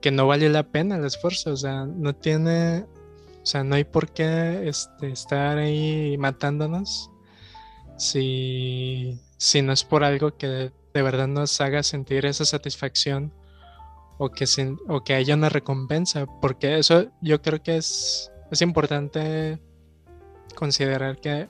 que 0.00 0.10
no 0.10 0.26
vale 0.26 0.48
la 0.48 0.62
pena 0.62 0.96
el 0.96 1.04
esfuerzo, 1.04 1.52
o 1.52 1.56
sea, 1.56 1.86
no 1.86 2.14
tiene, 2.14 2.86
o 3.42 3.46
sea, 3.46 3.64
no 3.64 3.74
hay 3.74 3.84
por 3.84 4.10
qué 4.12 4.68
este, 4.68 5.10
estar 5.10 5.58
ahí 5.58 6.16
matándonos 6.18 7.10
si, 7.96 9.20
si 9.40 9.62
no 9.62 9.72
es 9.72 9.84
por 9.84 10.04
algo 10.04 10.36
que 10.36 10.46
de, 10.92 11.02
verdad 11.02 11.26
nos 11.26 11.62
haga 11.62 11.82
sentir 11.82 12.26
esa 12.26 12.44
satisfacción 12.44 13.32
o 14.18 14.30
que, 14.30 14.44
o 14.86 15.02
que 15.02 15.14
haya 15.14 15.34
una 15.34 15.48
recompensa, 15.48 16.26
porque 16.42 16.78
eso 16.78 17.06
yo 17.22 17.40
creo 17.40 17.62
que 17.62 17.78
es, 17.78 18.30
es 18.50 18.60
importante 18.60 19.58
considerar 20.54 21.18
que 21.22 21.48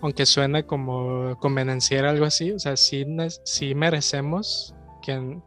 aunque 0.00 0.24
suena 0.24 0.62
como 0.62 1.36
convenenciar 1.38 2.06
algo 2.06 2.24
así, 2.24 2.52
o 2.52 2.58
sea, 2.58 2.78
sí, 2.78 3.04
merecemos 3.74 4.74
que, 5.02 5.38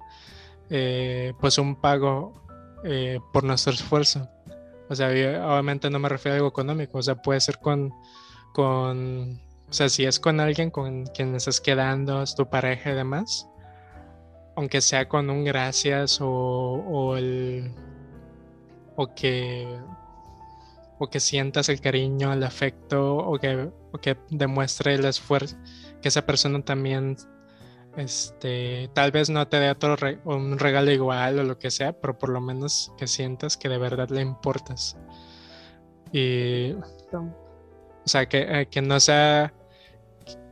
eh, 0.69 1.33
pues 1.39 1.57
un 1.57 1.81
pago 1.81 2.45
eh, 2.83 3.19
por 3.33 3.43
nuestro 3.43 3.73
esfuerzo. 3.73 4.29
O 4.87 4.93
sea, 4.93 5.07
obviamente 5.07 5.89
no 5.89 5.97
me 5.97 6.09
refiero 6.09 6.33
a 6.33 6.37
algo 6.37 6.49
económico, 6.49 6.99
o 6.99 7.01
sea, 7.01 7.15
puede 7.15 7.39
ser 7.39 7.57
con, 7.57 7.91
con, 8.53 9.41
o 9.71 9.73
sea, 9.73 9.87
si 9.87 10.03
es 10.03 10.19
con 10.19 10.41
alguien 10.41 10.69
con 10.69 11.05
quien 11.05 11.33
estás 11.33 11.61
quedando, 11.61 12.21
es 12.21 12.35
tu 12.35 12.49
pareja 12.49 12.91
y 12.91 12.95
demás, 12.95 13.47
aunque 14.57 14.81
sea 14.81 15.07
con 15.07 15.29
un 15.29 15.45
gracias 15.45 16.19
o, 16.19 16.27
o 16.29 17.15
el, 17.15 17.73
o 18.97 19.15
que 19.15 19.79
o 20.99 21.09
que 21.09 21.21
sientas 21.21 21.69
el 21.69 21.79
cariño, 21.79 22.33
el 22.33 22.43
afecto 22.43 23.15
o 23.15 23.39
que, 23.39 23.71
que 24.01 24.17
demuestre 24.29 24.93
el 24.95 25.05
esfuerzo, 25.05 25.55
que 26.01 26.09
esa 26.09 26.25
persona 26.25 26.61
también 26.63 27.15
este, 27.95 28.89
tal 28.93 29.11
vez 29.11 29.29
no 29.29 29.47
te 29.47 29.57
dé 29.57 29.71
otro 29.71 29.95
un 30.25 30.59
regalo 30.59 30.91
igual 30.91 31.39
o 31.39 31.43
lo 31.43 31.57
que 31.57 31.71
sea, 31.71 31.93
pero 31.93 32.19
por 32.19 32.29
lo 32.29 32.41
menos 32.41 32.93
que 32.97 33.07
sientas 33.07 33.55
que 33.55 33.69
de 33.69 33.77
verdad 33.77 34.09
le 34.09 34.21
importas. 34.21 34.97
Y, 36.11 36.73
o 36.73 38.05
sea, 38.05 38.27
que, 38.27 38.41
eh, 38.41 38.67
que 38.67 38.81
no 38.81 38.99
sea 38.99 39.53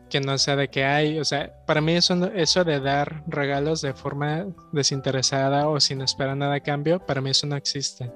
que 0.09 0.19
no 0.21 0.37
sea 0.37 0.55
de 0.55 0.69
que 0.69 0.85
hay, 0.85 1.19
o 1.19 1.25
sea, 1.25 1.53
para 1.65 1.81
mí 1.81 1.93
eso, 1.93 2.25
eso 2.33 2.63
de 2.63 2.79
dar 2.79 3.23
regalos 3.27 3.81
de 3.81 3.93
forma 3.93 4.47
desinteresada 4.71 5.69
o 5.69 5.79
sin 5.79 6.01
esperar 6.01 6.35
nada 6.35 6.55
a 6.55 6.59
cambio, 6.59 7.05
para 7.05 7.21
mí 7.21 7.29
eso 7.29 7.47
no 7.47 7.55
existe. 7.55 8.11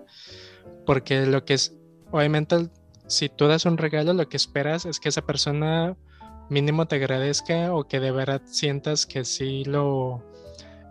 Porque 0.86 1.26
lo 1.26 1.46
que 1.46 1.54
es, 1.54 1.76
obviamente 2.12 2.70
si 3.08 3.30
tú 3.30 3.48
das 3.48 3.66
un 3.66 3.78
regalo, 3.78 4.14
lo 4.14 4.28
que 4.28 4.38
esperas 4.38 4.86
es 4.86 5.00
que 5.00 5.10
esa 5.10 5.22
persona 5.22 5.96
mínimo 6.50 6.88
te 6.88 6.96
agradezca 6.96 7.74
o 7.74 7.88
que 7.88 8.00
de 8.00 8.12
verdad 8.12 8.41
sientas 8.46 9.06
que 9.06 9.26
sí 9.26 9.64
lo... 9.66 10.24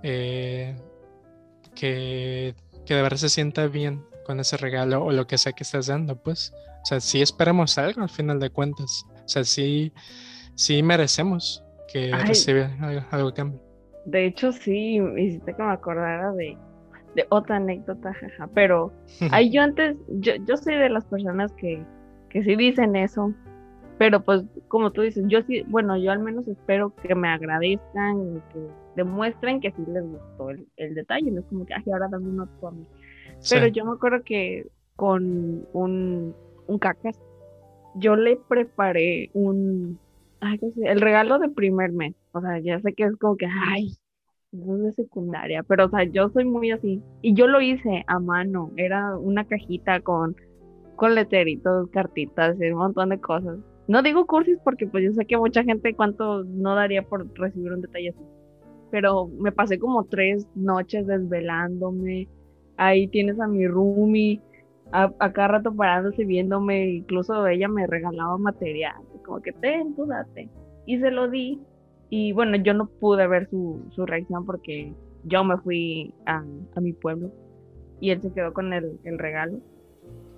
Eh, 0.03 0.77
que, 1.75 2.55
que, 2.85 2.95
de 2.95 3.03
verdad 3.03 3.17
se 3.17 3.29
sienta 3.29 3.67
bien 3.67 4.05
con 4.27 4.41
ese 4.41 4.57
regalo 4.57 5.05
o 5.05 5.13
lo 5.13 5.27
que 5.27 5.39
sea 5.39 5.53
que 5.53 5.65
estás 5.65 5.87
dando, 5.87 6.17
pues. 6.17 6.53
O 6.83 6.87
sea, 6.87 7.01
sí 7.01 7.23
esperamos 7.23 7.79
algo 7.79 8.03
al 8.03 8.11
final 8.11 8.41
de 8.41 8.51
cuentas. 8.51 9.05
O 9.25 9.29
sea, 9.29 9.45
sí, 9.45 9.93
sí 10.55 10.83
merecemos 10.83 11.65
que 11.93 12.13
reciba 12.13 12.71
algo, 12.81 13.03
algo 13.11 13.29
a 13.29 13.35
cambio. 13.35 13.61
De 14.05 14.27
hecho, 14.27 14.53
sí, 14.53 15.01
hiciste 15.17 15.55
que 15.55 15.63
me 15.63 15.73
acordara 15.73 16.33
de, 16.33 16.57
de 17.15 17.27
otra 17.31 17.57
anécdota, 17.57 18.13
jaja. 18.15 18.49
Pero 18.55 18.93
ahí 19.31 19.51
yo 19.51 19.63
antes, 19.63 19.97
yo, 20.09 20.35
yo 20.47 20.57
soy 20.57 20.75
de 20.77 20.89
las 20.89 21.05
personas 21.05 21.53
que, 21.53 21.85
que 22.31 22.43
sí 22.43 22.57
dicen 22.57 22.97
eso, 22.97 23.33
pero 23.99 24.21
pues 24.25 24.43
como 24.69 24.91
tú 24.91 25.03
dices, 25.03 25.25
yo 25.29 25.43
sí, 25.43 25.63
bueno, 25.69 25.97
yo 25.97 26.11
al 26.11 26.19
menos 26.19 26.49
espero 26.49 26.95
que 26.97 27.15
me 27.15 27.29
agradezcan 27.29 28.37
y 28.37 28.53
que 28.53 28.67
demuestren 28.97 29.61
que 29.61 29.71
sí 29.71 29.83
les 29.87 30.05
gustó 30.05 30.51
el, 30.51 30.95
detalle, 30.95 31.31
no 31.31 31.41
es 31.41 31.47
como 31.47 31.65
que, 31.67 31.75
ay, 31.75 31.85
ahora 31.93 32.09
dame 32.11 32.29
un 32.29 32.41
otro 32.41 32.69
a 32.69 32.71
mí. 32.73 32.87
Pero 33.49 33.67
yo 33.69 33.85
me 33.85 33.93
acuerdo 33.93 34.23
que 34.25 34.67
con 34.97 35.67
un, 35.73 36.35
un 36.67 36.79
cacas, 36.79 37.19
yo 37.95 38.17
le 38.17 38.37
preparé 38.49 39.31
un, 39.35 39.99
ay, 40.43 40.59
el 40.85 41.01
regalo 41.01 41.39
de 41.39 41.49
primer 41.49 41.93
mes. 41.93 42.15
O 42.33 42.41
sea, 42.41 42.59
ya 42.59 42.81
sé 42.81 42.93
que 42.93 43.05
es 43.05 43.17
como 43.17 43.37
que, 43.37 43.47
ay, 43.47 43.97
no 44.53 44.77
es 44.77 44.83
de 44.83 45.05
secundaria, 45.05 45.63
pero 45.63 45.87
o 45.87 45.89
sea, 45.89 46.05
yo 46.05 46.29
soy 46.31 46.45
muy 46.45 46.71
así. 46.73 47.01
Y 47.23 47.35
yo 47.35 47.47
lo 47.47 47.61
hice 47.61 48.05
a 48.07 48.19
mano, 48.19 48.71
era 48.77 49.17
una 49.17 49.47
cajita 49.47 50.01
con, 50.01 50.37
con 50.97 51.15
leteritos, 51.15 51.89
cartitas 51.91 52.57
un 52.59 52.75
montón 52.75 53.11
de 53.11 53.21
cosas. 53.21 53.59
No 53.89 54.03
digo 54.03 54.27
cursis 54.27 54.59
porque 54.65 54.87
pues 54.87 55.05
yo 55.05 55.13
sé 55.13 55.27
que 55.27 55.37
mucha 55.37 55.65
gente 55.65 55.95
cuánto 55.95 56.45
no 56.45 56.75
daría 56.75 57.03
por 57.03 57.27
recibir 57.39 57.73
un 57.73 57.81
detalle 57.81 58.11
así. 58.11 58.25
Pero 58.91 59.29
me 59.29 59.53
pasé 59.53 59.79
como 59.79 60.05
tres 60.05 60.47
noches 60.55 61.07
desvelándome. 61.07 62.29
Ahí 62.77 63.09
tienes 63.09 63.41
a 63.41 63.47
mi 63.47 63.67
roomie, 63.67 64.41
a, 64.93 65.11
cada 65.33 65.49
rato 65.49 65.75
parándose 65.75 66.25
viéndome. 66.25 66.91
Incluso 66.91 67.47
ella 67.47 67.69
me 67.69 67.87
regalaba 67.87 68.37
material. 68.39 68.97
Como 69.23 69.41
que 69.41 69.53
ten, 69.53 69.95
tú 69.95 70.07
date. 70.07 70.49
Y 70.87 70.99
se 70.99 71.11
lo 71.11 71.29
di 71.29 71.61
y 72.15 72.33
bueno, 72.33 72.59
yo 72.59 72.75
no 72.75 72.91
pude 73.01 73.27
ver 73.27 73.49
su, 73.49 73.81
su 73.89 74.05
reacción 74.05 74.45
porque 74.45 74.93
yo 75.25 75.45
me 75.45 75.57
fui 75.57 76.13
a, 76.27 76.45
a, 76.75 76.81
mi 76.83 76.93
pueblo 76.93 77.31
y 78.01 78.11
él 78.11 78.21
se 78.21 78.31
quedó 78.35 78.53
con 78.53 78.71
el, 78.75 79.01
el 79.05 79.19
regalo. 79.19 79.61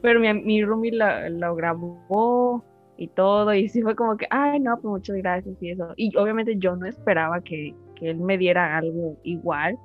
Pero 0.01 0.21
mi, 0.21 0.33
mi 0.35 0.65
roomie 0.65 0.93
lo, 0.93 1.57
grabó 1.57 2.63
y 2.97 3.09
todo, 3.09 3.53
y 3.55 3.69
sí 3.69 3.83
fue 3.83 3.97
como 3.97 4.17
que, 4.17 4.29
ay, 4.31 4.61
no, 4.61 4.77
pues 4.77 4.85
muchas 4.85 5.17
gracias 5.17 5.61
y 5.61 5.71
eso. 5.71 5.89
Y 5.97 6.17
obviamente 6.17 6.57
yo 6.59 6.77
no 6.77 6.87
esperaba 6.87 7.41
que, 7.41 7.75
que 7.97 8.11
él 8.11 8.21
me 8.21 8.39
diera 8.39 8.77
algo 8.79 9.17
igual, 9.25 9.77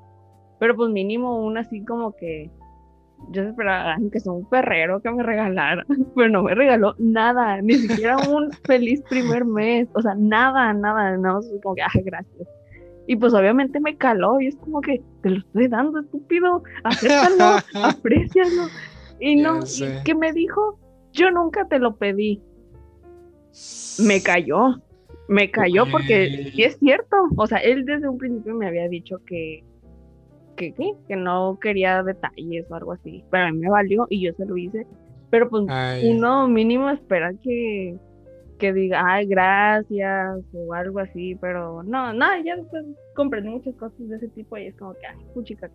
pero 0.59 0.75
pues 0.75 0.91
mínimo 0.91 1.43
un 1.43 1.57
así 1.57 1.83
como 1.83 2.15
que 2.15 2.51
yo 3.31 3.43
esperaba 3.43 3.97
que 4.11 4.19
sea 4.19 4.31
un 4.31 4.47
perrero 4.49 5.01
que 5.01 5.11
me 5.11 5.23
regalara, 5.23 5.85
pero 6.15 6.29
no 6.29 6.43
me 6.43 6.55
regaló 6.55 6.95
nada, 6.97 7.61
ni 7.61 7.75
siquiera 7.75 8.17
un 8.17 8.51
feliz 8.65 9.01
primer 9.09 9.45
mes, 9.45 9.87
o 9.93 10.01
sea, 10.01 10.15
nada, 10.15 10.73
nada, 10.73 11.17
no, 11.17 11.39
como 11.61 11.75
que, 11.75 11.81
ay, 11.81 12.03
gracias. 12.03 12.47
Y 13.07 13.15
pues 13.15 13.33
obviamente 13.33 13.79
me 13.79 13.97
caló 13.97 14.39
y 14.39 14.47
es 14.47 14.55
como 14.57 14.81
que 14.81 15.01
te 15.23 15.31
lo 15.31 15.39
estoy 15.39 15.67
dando, 15.67 15.99
estúpido, 15.99 16.63
acéptalo, 16.83 17.57
aprecialo. 17.83 18.67
Y 19.19 19.35
no, 19.35 19.61
¿qué 20.05 20.13
me 20.13 20.31
dijo? 20.31 20.79
Yo 21.11 21.31
nunca 21.31 21.67
te 21.67 21.79
lo 21.79 21.95
pedí. 21.95 22.39
Me 23.97 24.21
cayó, 24.21 24.75
me 25.27 25.49
cayó 25.49 25.85
porque 25.91 26.51
sí 26.53 26.63
es 26.63 26.77
cierto, 26.77 27.17
o 27.35 27.47
sea, 27.47 27.57
él 27.57 27.83
desde 27.85 28.07
un 28.07 28.19
principio 28.19 28.53
me 28.53 28.67
había 28.67 28.87
dicho 28.87 29.17
que 29.25 29.63
que, 30.59 30.73
que 31.07 31.15
no 31.15 31.57
quería 31.59 32.03
detalles 32.03 32.69
o 32.69 32.75
algo 32.75 32.91
así. 32.91 33.23
Pero 33.31 33.45
a 33.45 33.51
mí 33.51 33.59
me 33.59 33.69
valió 33.69 34.05
y 34.09 34.21
yo 34.21 34.33
se 34.33 34.45
lo 34.45 34.57
hice. 34.57 34.85
Pero 35.29 35.49
pues 35.49 35.63
uno 36.03 36.47
mínimo 36.47 36.89
espera 36.89 37.33
que, 37.41 37.97
que 38.57 38.73
diga, 38.73 39.01
ay, 39.05 39.27
gracias 39.27 40.39
o 40.53 40.73
algo 40.73 40.99
así, 40.99 41.35
pero 41.35 41.83
no, 41.83 42.13
nada, 42.13 42.41
ya 42.43 42.55
después 42.55 42.83
comprendí 43.15 43.49
muchas 43.49 43.75
cosas 43.75 43.97
de 44.09 44.17
ese 44.17 44.27
tipo 44.29 44.57
y 44.57 44.67
es 44.67 44.75
como 44.75 44.93
que, 44.93 45.05
ay, 45.07 45.17
puchica. 45.33 45.69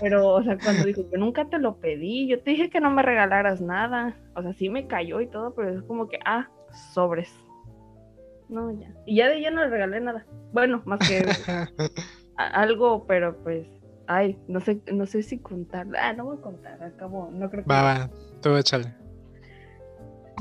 Pero, 0.00 0.28
o 0.28 0.42
sea, 0.42 0.58
cuando 0.58 0.84
dijo, 0.84 1.02
yo 1.10 1.18
nunca 1.18 1.44
te 1.48 1.58
lo 1.58 1.76
pedí, 1.76 2.28
yo 2.28 2.40
te 2.40 2.50
dije 2.50 2.70
que 2.70 2.80
no 2.80 2.90
me 2.90 3.02
regalaras 3.02 3.60
nada, 3.60 4.16
o 4.36 4.42
sea, 4.42 4.52
sí 4.54 4.68
me 4.68 4.86
cayó 4.86 5.20
y 5.20 5.26
todo, 5.26 5.54
pero 5.54 5.70
es 5.70 5.82
como 5.82 6.08
que, 6.08 6.18
ah, 6.24 6.48
sobres. 6.92 7.32
No, 8.48 8.72
ya. 8.72 8.92
Y 9.06 9.16
ya 9.16 9.28
de 9.28 9.38
ella 9.38 9.50
no 9.50 9.62
le 9.62 9.70
regalé 9.70 10.00
nada. 10.00 10.26
Bueno, 10.52 10.82
más 10.84 10.98
que 11.08 11.24
algo, 12.48 13.06
pero 13.06 13.36
pues, 13.42 13.66
ay, 14.06 14.38
no 14.48 14.60
sé, 14.60 14.80
no 14.92 15.06
sé 15.06 15.22
si 15.22 15.38
contar. 15.38 15.86
Ah, 15.98 16.12
no 16.12 16.24
voy 16.24 16.38
a 16.38 16.40
contar, 16.40 16.82
acabo, 16.82 17.30
no 17.32 17.50
creo 17.50 17.64
que. 17.64 17.70
Va, 17.70 17.82
va, 17.82 18.10
tú 18.40 18.56
échale. 18.56 18.94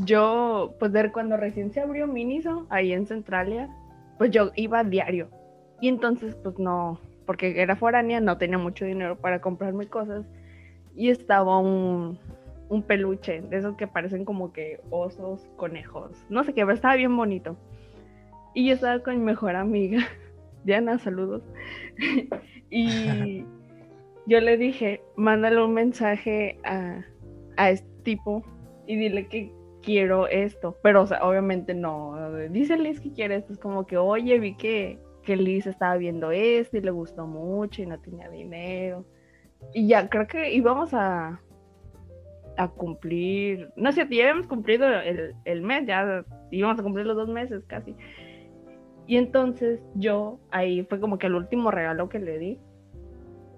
Yo, 0.06 0.76
pues 0.80 0.93
de 0.93 1.12
cuando 1.12 1.36
recién 1.36 1.72
se 1.72 1.82
abrió 1.82 2.08
Miniso, 2.08 2.66
ahí 2.70 2.93
en 2.93 3.06
Centralia, 3.06 3.70
pues 4.18 4.32
yo 4.32 4.52
iba 4.56 4.80
a 4.80 4.84
diario. 4.84 5.30
Y 5.82 5.88
entonces, 5.88 6.36
pues 6.36 6.58
no, 6.58 7.00
porque 7.26 7.62
era 7.62 7.76
foránea, 7.76 8.22
no 8.22 8.38
tenía 8.38 8.58
mucho 8.58 8.86
dinero 8.86 9.18
para 9.18 9.41
comprarme 9.41 9.88
cosas. 9.88 10.26
Y 10.95 11.10
estaba 11.10 11.60
un, 11.60 12.18
un 12.70 12.84
peluche, 12.84 13.41
de 13.41 13.58
esos 13.58 13.76
que 13.76 13.88
parecen 13.88 14.26
como 14.26 14.54
que 14.54 14.80
osos, 14.89 15.47
conejos, 15.58 16.12
no 16.30 16.43
sé 16.43 16.54
qué, 16.54 16.62
pero 16.62 16.74
estaba 16.74 16.95
bien 16.95 17.16
bonito. 17.16 17.58
Y 18.54 18.68
yo 18.68 18.76
estaba 18.76 19.00
con 19.00 19.18
mi 19.18 19.24
mejor 19.24 19.56
amiga. 19.56 20.00
Diana, 20.64 20.97
saludos. 20.99 21.43
y 22.70 23.45
yo 24.28 24.39
le 24.39 24.57
dije, 24.57 25.01
mándale 25.16 25.64
un 25.64 25.74
mensaje 25.74 26.60
a, 26.64 27.03
este 27.70 27.89
tipo 28.03 28.43
y 28.88 28.95
dile 28.95 29.28
que 29.28 29.51
quiero 29.82 30.28
esto. 30.28 30.78
Pero, 30.82 31.03
obviamente 31.22 31.74
no. 31.74 32.32
Dice 32.49 32.78
Liz 32.78 32.99
que 33.01 33.12
quiere 33.12 33.36
esto. 33.36 33.53
Es 33.53 33.60
como 33.60 33.86
que, 33.86 33.97
oye, 33.97 34.39
vi 34.39 34.55
que, 34.55 34.99
que 35.24 35.36
Liz 35.36 35.68
estaba 35.68 35.97
viendo 35.97 36.32
esto 36.32 36.78
y 36.78 36.82
le 36.82 36.91
gustó 36.91 37.28
mucho 37.28 37.82
y 37.82 37.86
no 37.86 37.99
tenía 37.99 38.30
dinero. 38.30 39.05
Y 39.74 39.88
ya, 39.88 40.10
creo 40.10 40.26
que 40.28 40.53
íbamos 40.53 40.93
a, 40.93 41.41
a 42.60 42.68
cumplir, 42.68 43.72
no 43.76 43.91
sé, 43.91 44.07
ya 44.10 44.30
habíamos 44.30 44.47
cumplido 44.47 44.88
el, 44.88 45.34
el 45.45 45.62
mes, 45.62 45.86
ya 45.86 46.26
íbamos 46.51 46.80
a 46.80 46.84
cumplir 46.84 47.05
los 47.05 47.16
dos 47.16 47.30
meses 47.30 47.64
casi. 47.68 47.95
Y 49.10 49.18
entonces 49.18 49.82
yo 49.95 50.39
ahí 50.51 50.84
fue 50.84 50.99
como 50.99 51.18
que 51.18 51.26
el 51.26 51.34
último 51.34 51.72
regalo 51.72 52.10
que 52.10 52.20
le 52.20 52.38
di. 52.38 52.60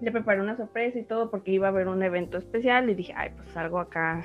Le 0.00 0.10
preparé 0.10 0.40
una 0.40 0.56
sorpresa 0.56 0.98
y 0.98 1.02
todo 1.02 1.30
porque 1.30 1.50
iba 1.50 1.66
a 1.66 1.70
haber 1.70 1.88
un 1.88 2.02
evento 2.02 2.38
especial 2.38 2.88
y 2.88 2.94
dije, 2.94 3.12
ay, 3.14 3.32
pues 3.36 3.54
algo 3.54 3.78
acá 3.78 4.22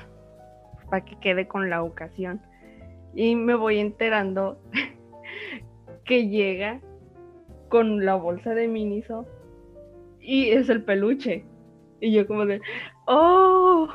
para 0.88 1.04
que 1.04 1.20
quede 1.20 1.46
con 1.46 1.68
la 1.68 1.82
ocasión. 1.82 2.40
Y 3.14 3.36
me 3.36 3.54
voy 3.54 3.78
enterando 3.78 4.58
que 6.06 6.28
llega 6.28 6.80
con 7.68 8.06
la 8.06 8.14
bolsa 8.14 8.54
de 8.54 8.66
Miniso 8.66 9.26
y 10.22 10.48
es 10.48 10.70
el 10.70 10.82
peluche. 10.82 11.44
Y 12.00 12.10
yo 12.10 12.26
como 12.26 12.46
de, 12.46 12.62
oh, 13.06 13.86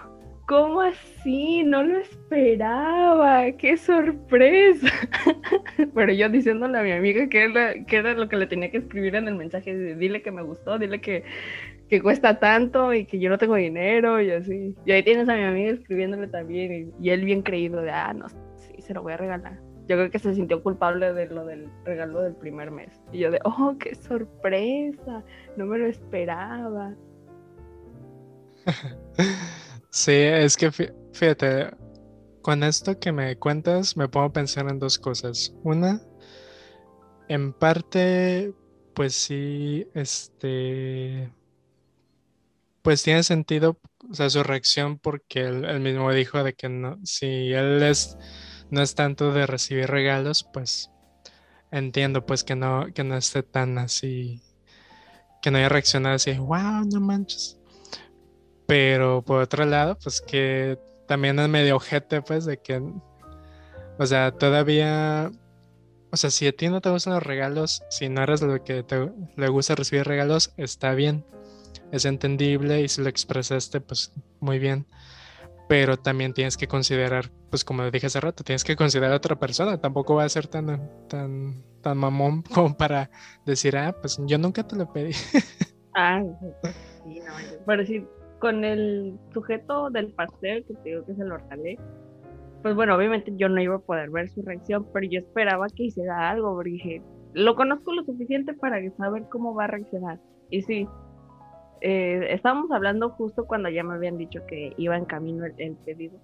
¿cómo 0.48 0.82
así? 0.82 1.64
No 1.64 1.84
lo 1.84 1.98
esperaba, 1.98 3.52
qué 3.54 3.78
sorpresa. 3.78 4.88
Pero 5.94 6.14
yo 6.14 6.30
diciéndole 6.30 6.78
a 6.78 6.84
mi 6.84 6.92
amiga 6.92 7.28
que 7.30 7.44
era, 7.88 8.14
lo 8.14 8.28
que 8.30 8.38
le 8.38 8.48
tenía 8.48 8.72
que 8.72 8.78
escribir 8.78 9.16
en 9.16 9.28
el 9.28 9.36
mensaje, 9.36 9.96
dile 9.96 10.22
que 10.22 10.32
me 10.32 10.44
gustó, 10.44 10.78
dile 10.78 11.02
que, 11.02 11.24
que 11.90 12.02
cuesta 12.02 12.40
tanto 12.40 12.94
y 12.94 13.06
que 13.06 13.20
yo 13.20 13.30
no 13.30 13.38
tengo 13.38 13.56
dinero 13.56 14.22
y 14.22 14.32
así. 14.32 14.76
Y 14.86 14.92
ahí 14.92 15.04
tienes 15.04 15.30
a 15.30 15.36
mi 15.36 15.44
amiga 15.44 15.72
escribiéndole 15.72 16.28
también 16.28 16.94
y, 17.00 17.08
y 17.08 17.10
él 17.12 17.26
bien 17.26 17.42
creído 17.42 17.82
de, 17.82 17.92
ah, 17.92 18.14
no, 18.14 18.28
sí, 18.56 18.76
se 18.80 18.94
lo 18.94 19.02
voy 19.02 19.14
a 19.14 19.18
regalar 19.18 19.60
yo 19.88 19.98
creo 19.98 20.10
que 20.10 20.20
se 20.20 20.34
sintió 20.34 20.64
culpable 20.64 21.14
de 21.14 21.28
lo 21.28 21.46
del 21.46 21.70
regalo 21.84 22.22
del 22.22 22.36
primer 22.36 22.72
mes. 22.72 22.90
Y 23.12 23.20
yo 23.20 23.32
de, 23.32 23.40
oh, 23.44 23.76
qué 23.80 23.96
sorpresa, 23.96 25.24
no 25.58 25.66
me 25.66 25.78
lo 25.78 25.88
esperaba. 25.88 26.94
sí, 29.94 30.12
es 30.12 30.58
que 30.58 30.72
fíjate, 30.72 31.72
con 32.42 32.64
esto 32.64 33.00
que 33.00 33.12
me 33.12 33.38
cuentas 33.38 33.96
me 33.96 34.06
a 34.06 34.34
pensar 34.34 34.68
en 34.70 34.80
dos 34.80 35.00
cosas. 35.00 35.54
Una, 35.64 36.02
en 37.30 37.54
parte, 37.54 38.54
pues 38.94 39.16
sí, 39.16 39.88
este, 39.94 41.32
pues 42.82 43.04
tiene 43.04 43.24
sentido, 43.24 43.80
o 44.10 44.14
sea, 44.14 44.30
su 44.30 44.44
reacción 44.44 45.00
porque 45.00 45.42
él 45.42 45.80
mismo 45.80 46.12
dijo 46.12 46.44
de 46.44 46.54
que 46.54 46.70
no, 46.70 47.00
si 47.06 47.54
él 47.54 47.82
es 47.84 48.18
no 48.70 48.82
es 48.82 48.96
tanto 48.96 49.32
de 49.32 49.46
recibir 49.48 49.88
regalos, 49.88 50.44
pues 50.52 50.90
entiendo 51.72 52.26
pues 52.26 52.44
que 52.44 52.56
no, 52.56 52.88
que 52.94 53.04
no 53.04 53.16
esté 53.16 53.44
tan 53.44 53.78
así, 53.78 54.42
que 55.42 55.52
no 55.52 55.60
haya 55.60 55.70
reaccionado 55.70 56.16
así, 56.16 56.34
wow, 56.34 56.84
no 56.92 57.00
manches. 57.00 57.60
Pero 58.68 59.22
por 59.24 59.42
otro 59.42 59.66
lado, 59.66 59.98
pues 60.02 60.22
que 60.22 60.80
también 61.08 61.40
es 61.40 61.50
medio 61.50 61.76
ojete, 61.76 62.22
pues, 62.22 62.46
de 62.46 62.58
que, 62.58 62.82
o 64.00 64.06
sea, 64.06 64.32
todavía, 64.32 65.32
o 66.12 66.18
sea, 66.18 66.30
si 66.30 66.48
a 66.48 66.54
ti 66.54 66.70
no 66.70 66.82
te 66.82 66.90
gustan 66.90 67.14
los 67.14 67.24
regalos, 67.24 67.84
si 67.90 68.10
no 68.10 68.24
eres 68.24 68.42
lo 68.42 68.64
que 68.64 68.84
te, 68.84 69.12
le 69.36 69.48
gusta 69.50 69.76
recibir 69.76 70.06
regalos, 70.06 70.54
está 70.58 70.94
bien, 70.94 71.26
es 71.92 72.06
entendible 72.06 72.82
y 72.82 72.88
si 72.88 73.02
lo 73.02 73.10
expresaste, 73.10 73.82
pues 73.82 74.14
muy 74.40 74.60
bien 74.60 74.88
pero 75.68 75.98
también 75.98 76.34
tienes 76.34 76.58
que 76.58 76.68
considerar, 76.68 77.32
pues 77.50 77.64
como 77.64 77.90
dije 77.90 78.08
hace 78.08 78.20
rato, 78.20 78.44
tienes 78.44 78.64
que 78.64 78.76
considerar 78.76 79.14
a 79.14 79.18
otra 79.18 79.40
persona, 79.40 79.80
tampoco 79.80 80.16
va 80.16 80.24
a 80.24 80.30
ser 80.30 80.48
tan, 80.48 81.08
tan, 81.08 81.64
tan 81.82 81.98
mamón 81.98 82.44
como 82.54 82.76
para 82.76 83.10
decir, 83.46 83.78
ah, 83.78 83.96
pues 84.00 84.20
yo 84.26 84.38
nunca 84.38 84.68
te 84.68 84.76
lo 84.76 84.92
pedí. 84.92 85.14
Ah, 85.96 86.24
sí, 87.04 87.20
no, 87.20 87.34
pero 87.66 87.86
sí, 87.86 88.06
con 88.44 88.66
el 88.66 89.18
sujeto 89.34 89.90
del 89.90 90.12
pastel 90.12 90.66
que 90.66 90.74
te 90.74 90.90
digo 90.90 91.06
que 91.06 91.16
se 91.16 91.24
lo 91.24 91.38
regalé, 91.38 91.80
pues 92.62 92.76
bueno, 92.76 92.94
obviamente 92.94 93.32
yo 93.38 93.48
no 93.48 93.62
iba 93.62 93.76
a 93.76 93.80
poder 93.80 94.10
ver 94.10 94.28
su 94.28 94.42
reacción, 94.42 94.86
pero 94.92 95.08
yo 95.10 95.22
esperaba 95.22 95.68
que 95.70 95.84
hiciera 95.84 96.30
algo, 96.30 96.54
porque 96.54 96.72
dije, 96.72 97.02
lo 97.32 97.56
conozco 97.56 97.94
lo 97.94 98.04
suficiente 98.04 98.54
para 98.54 98.82
saber 98.98 99.30
cómo 99.30 99.56
va 99.56 99.64
a 99.64 99.68
reaccionar. 99.68 100.20
Y 100.50 100.62
sí, 100.64 100.90
eh, 101.80 102.28
estábamos 102.32 102.70
hablando 102.72 103.12
justo 103.12 103.46
cuando 103.48 103.70
ya 103.70 103.82
me 103.82 103.94
habían 103.94 104.18
dicho 104.18 104.46
que 104.46 104.74
iba 104.76 104.98
en 104.98 105.06
camino 105.06 105.46
el, 105.46 105.78
pedido. 105.78 106.20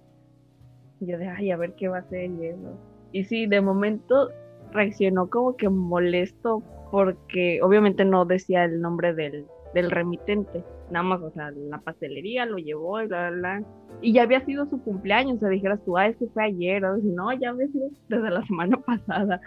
Yo 1.00 1.16
de, 1.16 1.26
ay, 1.26 1.52
a 1.52 1.56
ver 1.56 1.72
qué 1.74 1.88
va 1.88 1.96
a 1.96 2.00
hacer 2.00 2.30
y 2.32 2.48
eso. 2.48 2.78
Y 3.12 3.24
sí, 3.24 3.46
de 3.46 3.62
momento 3.62 4.28
reaccionó 4.72 5.30
como 5.30 5.56
que 5.56 5.70
molesto 5.70 6.62
porque 6.90 7.60
obviamente 7.62 8.04
no 8.04 8.26
decía 8.26 8.64
el 8.64 8.82
nombre 8.82 9.14
del, 9.14 9.46
del 9.72 9.90
remitente. 9.90 10.62
Nada 10.90 11.02
más, 11.04 11.20
o 11.20 11.30
sea, 11.30 11.50
la 11.50 11.78
pastelería 11.78 12.46
lo 12.46 12.58
llevó 12.58 13.00
y 13.00 13.06
bla, 13.06 13.30
bla, 13.30 13.38
bla. 13.58 13.66
Y 14.00 14.12
ya 14.12 14.22
había 14.22 14.44
sido 14.44 14.66
su 14.66 14.82
cumpleaños, 14.82 15.36
o 15.36 15.40
sea, 15.40 15.48
dijeras 15.48 15.80
tú, 15.84 15.96
ah, 15.96 16.06
es 16.06 16.16
que 16.16 16.26
fue 16.28 16.44
ayer, 16.44 16.84
o 16.84 16.96
no, 16.98 17.32
ya 17.32 17.50
había 17.50 17.68
sido 17.68 17.88
desde 18.08 18.30
la 18.30 18.42
semana 18.46 18.76
pasada. 18.78 19.40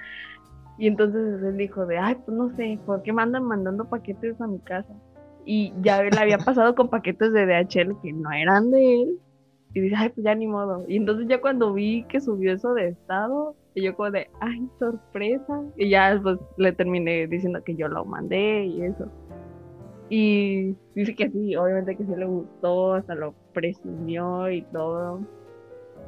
Y 0.78 0.88
entonces 0.88 1.44
él 1.44 1.58
dijo 1.58 1.86
de, 1.86 1.98
ay, 1.98 2.16
pues 2.26 2.38
no 2.38 2.56
sé, 2.56 2.80
¿por 2.86 3.04
qué 3.04 3.14
me 3.14 3.22
andan 3.22 3.44
mandando 3.44 3.89
paquetes 3.89 4.39
a 4.41 4.48
mi 4.48 4.60
casa? 4.60 4.94
y 5.46 5.74
ya 5.82 6.04
le 6.04 6.18
había 6.18 6.38
pasado 6.46 6.76
con 6.76 6.89
paquetes 6.89 7.32
de 7.34 7.46
DHL 7.46 8.00
que 8.02 8.14
no 8.14 8.32
eran 8.32 8.72
de 8.72 9.02
él. 9.02 9.20
Y 9.76 9.82
dice, 9.82 9.96
ay, 9.98 10.10
pues 10.10 10.24
ya 10.24 10.36
ni 10.36 10.46
modo. 10.46 10.86
Y 10.88 10.98
entonces 10.98 11.28
ya 11.28 11.41
cuando 11.41 11.74
vi 11.74 12.04
que 12.04 12.22
subió 12.22 12.54
eso 12.54 12.76
de 12.76 12.89
estado, 12.89 13.56
y 13.74 13.82
yo 13.82 13.96
como 13.96 14.12
de, 14.12 14.30
ay, 14.39 14.70
sorpresa. 14.78 15.64
Y 15.78 15.89
ya 15.89 16.20
pues 16.22 16.38
le 16.58 16.74
terminé 16.74 17.26
diciendo 17.26 17.64
que 17.64 17.76
yo 17.76 17.88
lo 17.88 18.06
mandé 18.06 18.66
y 18.66 18.84
eso. 18.84 19.08
Y 20.10 20.76
dice 20.95 21.16
que 21.16 21.30
sí, 21.30 21.56
obviamente 21.56 21.95
que 21.95 22.04
sí 22.04 22.16
le 22.16 22.26
gustó, 22.26 22.93
hasta 22.93 23.16
lo 23.16 23.34
presumió 23.54 24.49
y 24.49 24.62
todo. 24.64 25.22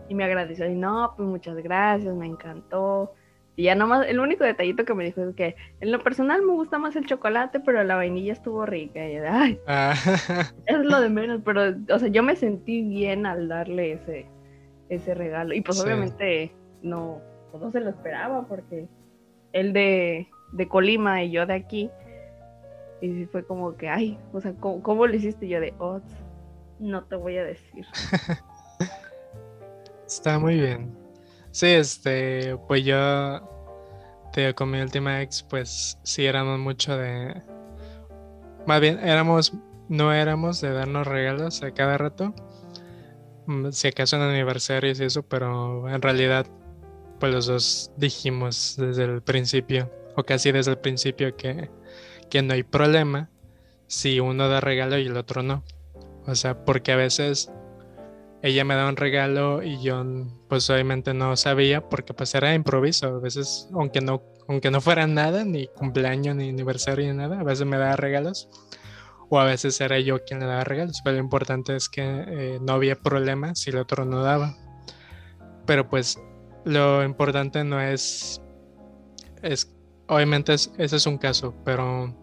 Y 0.10 0.16
me 0.16 0.26
agradeció, 0.26 0.70
y 0.70 0.76
no, 0.76 1.14
pues 1.18 1.28
muchas 1.28 1.56
gracias, 1.58 2.14
me 2.16 2.28
encantó. 2.28 3.14
Y 3.56 3.64
ya 3.64 3.76
nomás, 3.76 4.06
el 4.08 4.20
único 4.20 4.44
detallito 4.44 4.84
que 4.84 4.94
me 4.94 5.06
dijo 5.06 5.22
es 5.22 5.36
que 5.36 5.56
en 5.80 5.92
lo 5.92 6.04
personal 6.04 6.42
me 6.42 6.52
gusta 6.52 6.78
más 6.78 6.96
el 6.98 7.06
chocolate, 7.06 7.62
pero 7.62 7.84
la 7.84 7.96
vainilla 7.96 8.34
estuvo 8.34 8.66
rica. 8.66 9.08
Y 9.08 9.16
ay, 9.16 9.60
ah. 9.66 9.94
es 10.66 10.78
lo 10.78 11.00
de 11.00 11.10
menos, 11.10 11.42
pero, 11.46 11.74
o 11.90 12.00
sea, 12.00 12.10
yo 12.10 12.22
me 12.22 12.36
sentí 12.36 12.82
bien 12.82 13.26
al 13.26 13.48
darle 13.48 13.94
ese, 13.94 14.26
ese 14.90 15.14
regalo. 15.14 15.54
Y 15.54 15.62
pues 15.62 15.82
obviamente 15.82 16.52
no, 16.82 17.22
pues, 17.52 17.64
no 17.64 17.72
se 17.72 17.80
lo 17.80 17.90
esperaba 17.90 18.46
porque 18.46 18.88
él 19.54 19.72
de, 19.72 20.28
de 20.52 20.68
Colima 20.68 21.24
y 21.24 21.32
yo 21.32 21.46
de 21.46 21.54
aquí. 21.54 21.90
Y 23.02 23.26
fue 23.26 23.46
como 23.46 23.76
que, 23.76 23.90
ay, 23.90 24.18
o 24.34 24.42
sea, 24.42 24.54
¿cómo, 24.54 25.08
lo 25.08 25.16
hiciste? 25.16 25.48
yo 25.48 25.60
de, 25.60 25.74
oh, 25.80 26.00
no 26.80 27.04
te 27.04 27.16
voy 27.16 27.38
a 27.38 27.44
decir. 27.44 27.86
Está 30.08 30.40
muy 30.40 30.60
bien. 30.60 30.96
Sí, 31.52 31.68
este, 31.68 32.58
pues 32.68 32.84
yo 32.86 33.56
te 34.34 34.54
con 34.54 34.70
mi 34.70 34.82
última 34.82 35.22
ex, 35.22 35.44
pues 35.44 35.98
sí 36.04 36.26
éramos 36.26 36.60
mucho 36.60 36.98
de. 36.98 37.42
Más 38.68 38.82
bien, 38.82 39.00
éramos, 39.00 39.54
no 39.88 40.12
éramos 40.12 40.60
de 40.62 40.72
darnos 40.72 41.08
regalos 41.08 41.64
a 41.64 41.72
cada 41.72 41.98
rato. 41.98 42.34
Mm, 43.48 43.72
si 43.72 43.88
acaso 43.88 44.18
en 44.18 44.24
aniversarios 44.24 45.00
y 45.00 45.06
eso, 45.06 45.24
pero 45.24 45.88
en 45.90 46.02
realidad, 46.02 46.46
pues 47.20 47.34
los 47.34 47.48
dos 47.48 47.92
dijimos 47.98 48.76
desde 48.78 49.06
el 49.06 49.22
principio, 49.22 49.90
o 50.16 50.24
casi 50.24 50.52
desde 50.52 50.72
el 50.72 50.80
principio, 50.80 51.36
que, 51.38 51.70
que 52.30 52.42
no 52.42 52.54
hay 52.54 52.64
problema 52.64 53.30
si 53.88 54.20
uno 54.20 54.48
da 54.50 54.62
regalo 54.62 54.98
y 54.98 55.06
el 55.06 55.18
otro 55.18 55.44
no. 55.44 55.64
O 56.26 56.36
sea, 56.36 56.66
porque 56.66 56.92
a 56.92 56.96
veces 56.96 57.52
ella 58.42 58.64
me 58.64 58.76
da 58.76 58.88
un 58.88 58.96
regalo 58.96 59.64
y 59.64 59.82
yo 59.82 60.04
pues 60.48 60.70
obviamente 60.70 61.14
no 61.14 61.36
sabía 61.36 61.88
porque 61.90 62.14
pues 62.14 62.36
era 62.36 62.54
improviso, 62.54 63.08
a 63.08 63.20
veces 63.20 63.68
aunque 63.74 64.02
no, 64.02 64.22
aunque 64.48 64.72
no 64.72 64.82
fuera 64.82 65.08
nada, 65.08 65.44
ni 65.44 65.68
cumpleaños, 65.68 66.36
ni 66.36 66.50
aniversario, 66.50 67.12
ni 67.12 67.18
nada, 67.18 67.40
a 67.40 67.44
veces 67.44 67.66
me 67.66 67.78
daba 67.78 67.96
regalos 67.96 68.50
o 69.30 69.40
a 69.40 69.46
veces 69.46 69.80
era 69.82 70.00
yo 70.00 70.24
quien 70.24 70.40
le 70.40 70.46
daba 70.46 70.64
regalos, 70.64 71.02
pero 71.04 71.18
lo 71.18 71.24
importante 71.24 71.76
es 71.76 71.90
que 71.90 72.04
eh, 72.04 72.60
no 72.62 72.74
había 72.74 72.96
problema 72.96 73.56
si 73.56 73.72
el 73.72 73.78
otro 73.78 74.06
no 74.06 74.22
daba. 74.22 74.56
Pero 75.66 75.90
pues 75.90 76.20
lo 76.64 77.04
importante 77.04 77.64
no 77.64 77.82
es, 77.82 78.42
es 79.42 79.75
obviamente 80.08 80.54
ese 80.54 80.76
es 80.78 81.06
un 81.06 81.18
caso, 81.18 81.56
pero 81.64 82.14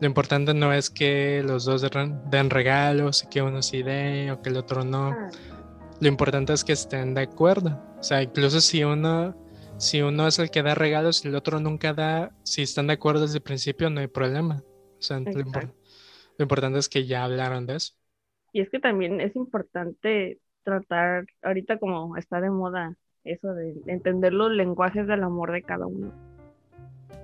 lo 0.00 0.06
importante 0.06 0.54
no 0.54 0.72
es 0.72 0.88
que 0.88 1.42
los 1.44 1.64
dos 1.64 1.86
den 2.30 2.50
regalos 2.50 3.24
y 3.24 3.28
que 3.28 3.42
uno 3.42 3.62
sí 3.62 3.82
dé 3.82 4.32
o 4.32 4.40
que 4.40 4.48
el 4.48 4.56
otro 4.56 4.84
no. 4.84 5.08
Ah. 5.08 5.30
Lo 6.00 6.08
importante 6.08 6.54
es 6.54 6.64
que 6.64 6.72
estén 6.72 7.14
de 7.14 7.22
acuerdo. 7.22 7.78
O 7.98 8.02
sea, 8.02 8.22
incluso 8.22 8.62
si 8.62 8.82
uno, 8.82 9.36
si 9.76 10.00
uno 10.00 10.26
es 10.26 10.38
el 10.38 10.50
que 10.50 10.62
da 10.62 10.74
regalos 10.74 11.22
y 11.24 11.28
el 11.28 11.34
otro 11.34 11.60
nunca 11.60 11.92
da, 11.92 12.32
si 12.44 12.62
están 12.62 12.86
de 12.86 12.94
acuerdo 12.94 13.22
desde 13.22 13.38
el 13.38 13.42
principio, 13.42 13.90
no 13.90 14.00
hay 14.00 14.06
problema. 14.06 14.62
O 14.98 15.02
sea, 15.02 15.20
lo, 15.20 15.32
lo 15.32 16.42
importante 16.42 16.78
es 16.78 16.88
que 16.88 17.04
ya 17.04 17.24
hablaron 17.24 17.66
de 17.66 17.76
eso. 17.76 17.92
Y 18.52 18.62
es 18.62 18.70
que 18.70 18.80
también 18.80 19.20
es 19.20 19.36
importante 19.36 20.40
tratar, 20.62 21.26
ahorita 21.42 21.78
como 21.78 22.16
está 22.16 22.40
de 22.40 22.50
moda, 22.50 22.96
eso 23.24 23.52
de 23.52 23.74
entender 23.86 24.32
los 24.32 24.50
lenguajes 24.50 25.06
del 25.06 25.22
amor 25.22 25.52
de 25.52 25.62
cada 25.62 25.86
uno. 25.86 26.29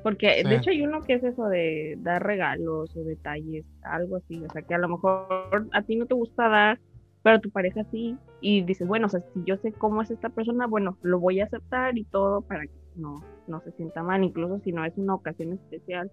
Porque 0.07 0.45
de 0.45 0.55
hecho 0.55 0.71
hay 0.71 0.83
uno 0.83 1.01
que 1.01 1.15
es 1.15 1.25
eso 1.25 1.49
de 1.49 1.97
dar 1.99 2.25
regalos 2.25 2.97
o 2.97 3.03
detalles, 3.03 3.67
algo 3.83 4.19
así. 4.19 4.41
O 4.45 4.49
sea, 4.51 4.63
que 4.63 4.73
a 4.73 4.79
lo 4.79 4.89
mejor 4.89 5.67
a 5.73 5.83
ti 5.83 5.97
no 5.97 6.07
te 6.07 6.15
gusta 6.15 6.49
dar, 6.49 6.79
pero 7.25 7.41
tu 7.41 7.51
pareja 7.51 7.83
sí, 7.91 8.17
y 8.41 8.63
dices, 8.63 8.87
bueno, 8.87 9.07
o 9.07 9.09
sea, 9.09 9.19
si 9.35 9.43
yo 9.43 9.57
sé 9.57 9.73
cómo 9.73 10.03
es 10.03 10.13
esta 10.13 10.29
persona, 10.29 10.69
bueno, 10.69 10.97
lo 11.03 11.19
voy 11.19 11.41
a 11.41 11.47
aceptar 11.47 11.99
y 11.99 12.05
todo 12.05 12.43
para 12.43 12.69
que 12.69 12.79
no, 12.95 13.21
no 13.49 13.61
se 13.63 13.73
sienta 13.73 14.05
mal, 14.05 14.23
incluso 14.23 14.61
si 14.61 14.71
no 14.71 14.85
es 14.85 14.97
una 14.97 15.17
ocasión 15.17 15.55
especial. 15.55 16.09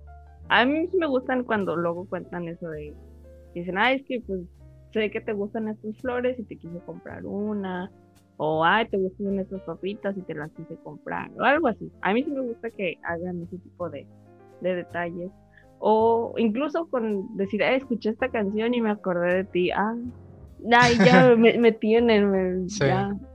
A 0.49 0.65
mí 0.65 0.87
sí 0.87 0.97
me 0.97 1.05
gustan 1.05 1.43
cuando 1.43 1.75
luego 1.75 2.07
cuentan 2.09 2.47
eso 2.47 2.67
de, 2.69 2.95
dicen, 3.53 3.77
ay, 3.77 3.97
es 3.97 4.05
que 4.07 4.23
pues 4.25 4.41
sé 4.91 5.11
que 5.11 5.21
te 5.21 5.33
gustan 5.33 5.67
estas 5.67 5.95
flores 6.01 6.39
y 6.39 6.43
te 6.45 6.57
quise 6.57 6.79
comprar 6.79 7.27
una, 7.27 7.91
o 8.37 8.63
ay, 8.65 8.87
te 8.87 8.97
gustan 8.97 9.39
estas 9.39 9.61
papitas 9.61 10.17
y 10.17 10.21
te 10.21 10.33
las 10.33 10.51
quise 10.51 10.75
comprar, 10.83 11.31
o 11.37 11.43
algo 11.43 11.67
así. 11.67 11.91
A 12.01 12.13
mí 12.13 12.23
sí 12.23 12.31
me 12.31 12.41
gusta 12.41 12.69
que 12.71 12.97
hagan 13.03 13.43
ese 13.43 13.57
tipo 13.57 13.89
de, 13.89 14.05
de 14.61 14.75
detalles. 14.75 15.31
O 15.79 16.33
incluso 16.37 16.87
con 16.87 17.35
decir, 17.35 17.61
escuché 17.61 18.09
esta 18.09 18.29
canción 18.29 18.73
y 18.73 18.81
me 18.81 18.91
acordé 18.91 19.35
de 19.35 19.43
ti. 19.43 19.71
Ah, 19.71 19.95
ya 20.63 21.35
me, 21.37 21.57
me 21.57 21.71
tienen. 21.71 22.67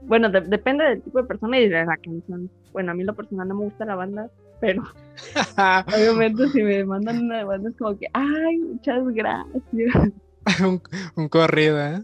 Bueno, 0.07 0.29
depende 0.29 0.83
del 0.83 1.01
tipo 1.01 1.21
de 1.21 1.27
persona 1.27 1.59
y 1.59 1.69
de 1.69 1.85
la 1.85 1.97
canción. 1.97 2.49
Bueno, 2.73 2.91
a 2.91 2.95
mí 2.95 3.03
lo 3.03 3.15
personal 3.15 3.47
no 3.47 3.55
me 3.55 3.65
gusta 3.65 3.85
la 3.85 3.95
banda, 3.95 4.29
pero 4.59 4.83
obviamente 5.87 6.47
si 6.49 6.61
me 6.63 6.83
mandan 6.85 7.25
una 7.25 7.43
banda 7.45 7.69
es 7.69 7.77
como 7.77 7.97
que, 7.97 8.07
ay, 8.13 8.57
muchas 8.57 9.03
gracias. 9.09 10.13
un, 10.63 10.81
un 11.15 11.29
corrido, 11.29 11.79
¿eh? 11.79 12.03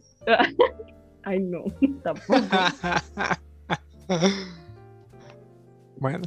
Ay, 1.26 1.40
no, 1.40 1.64
tampoco. 2.04 2.40
bueno 5.98 6.24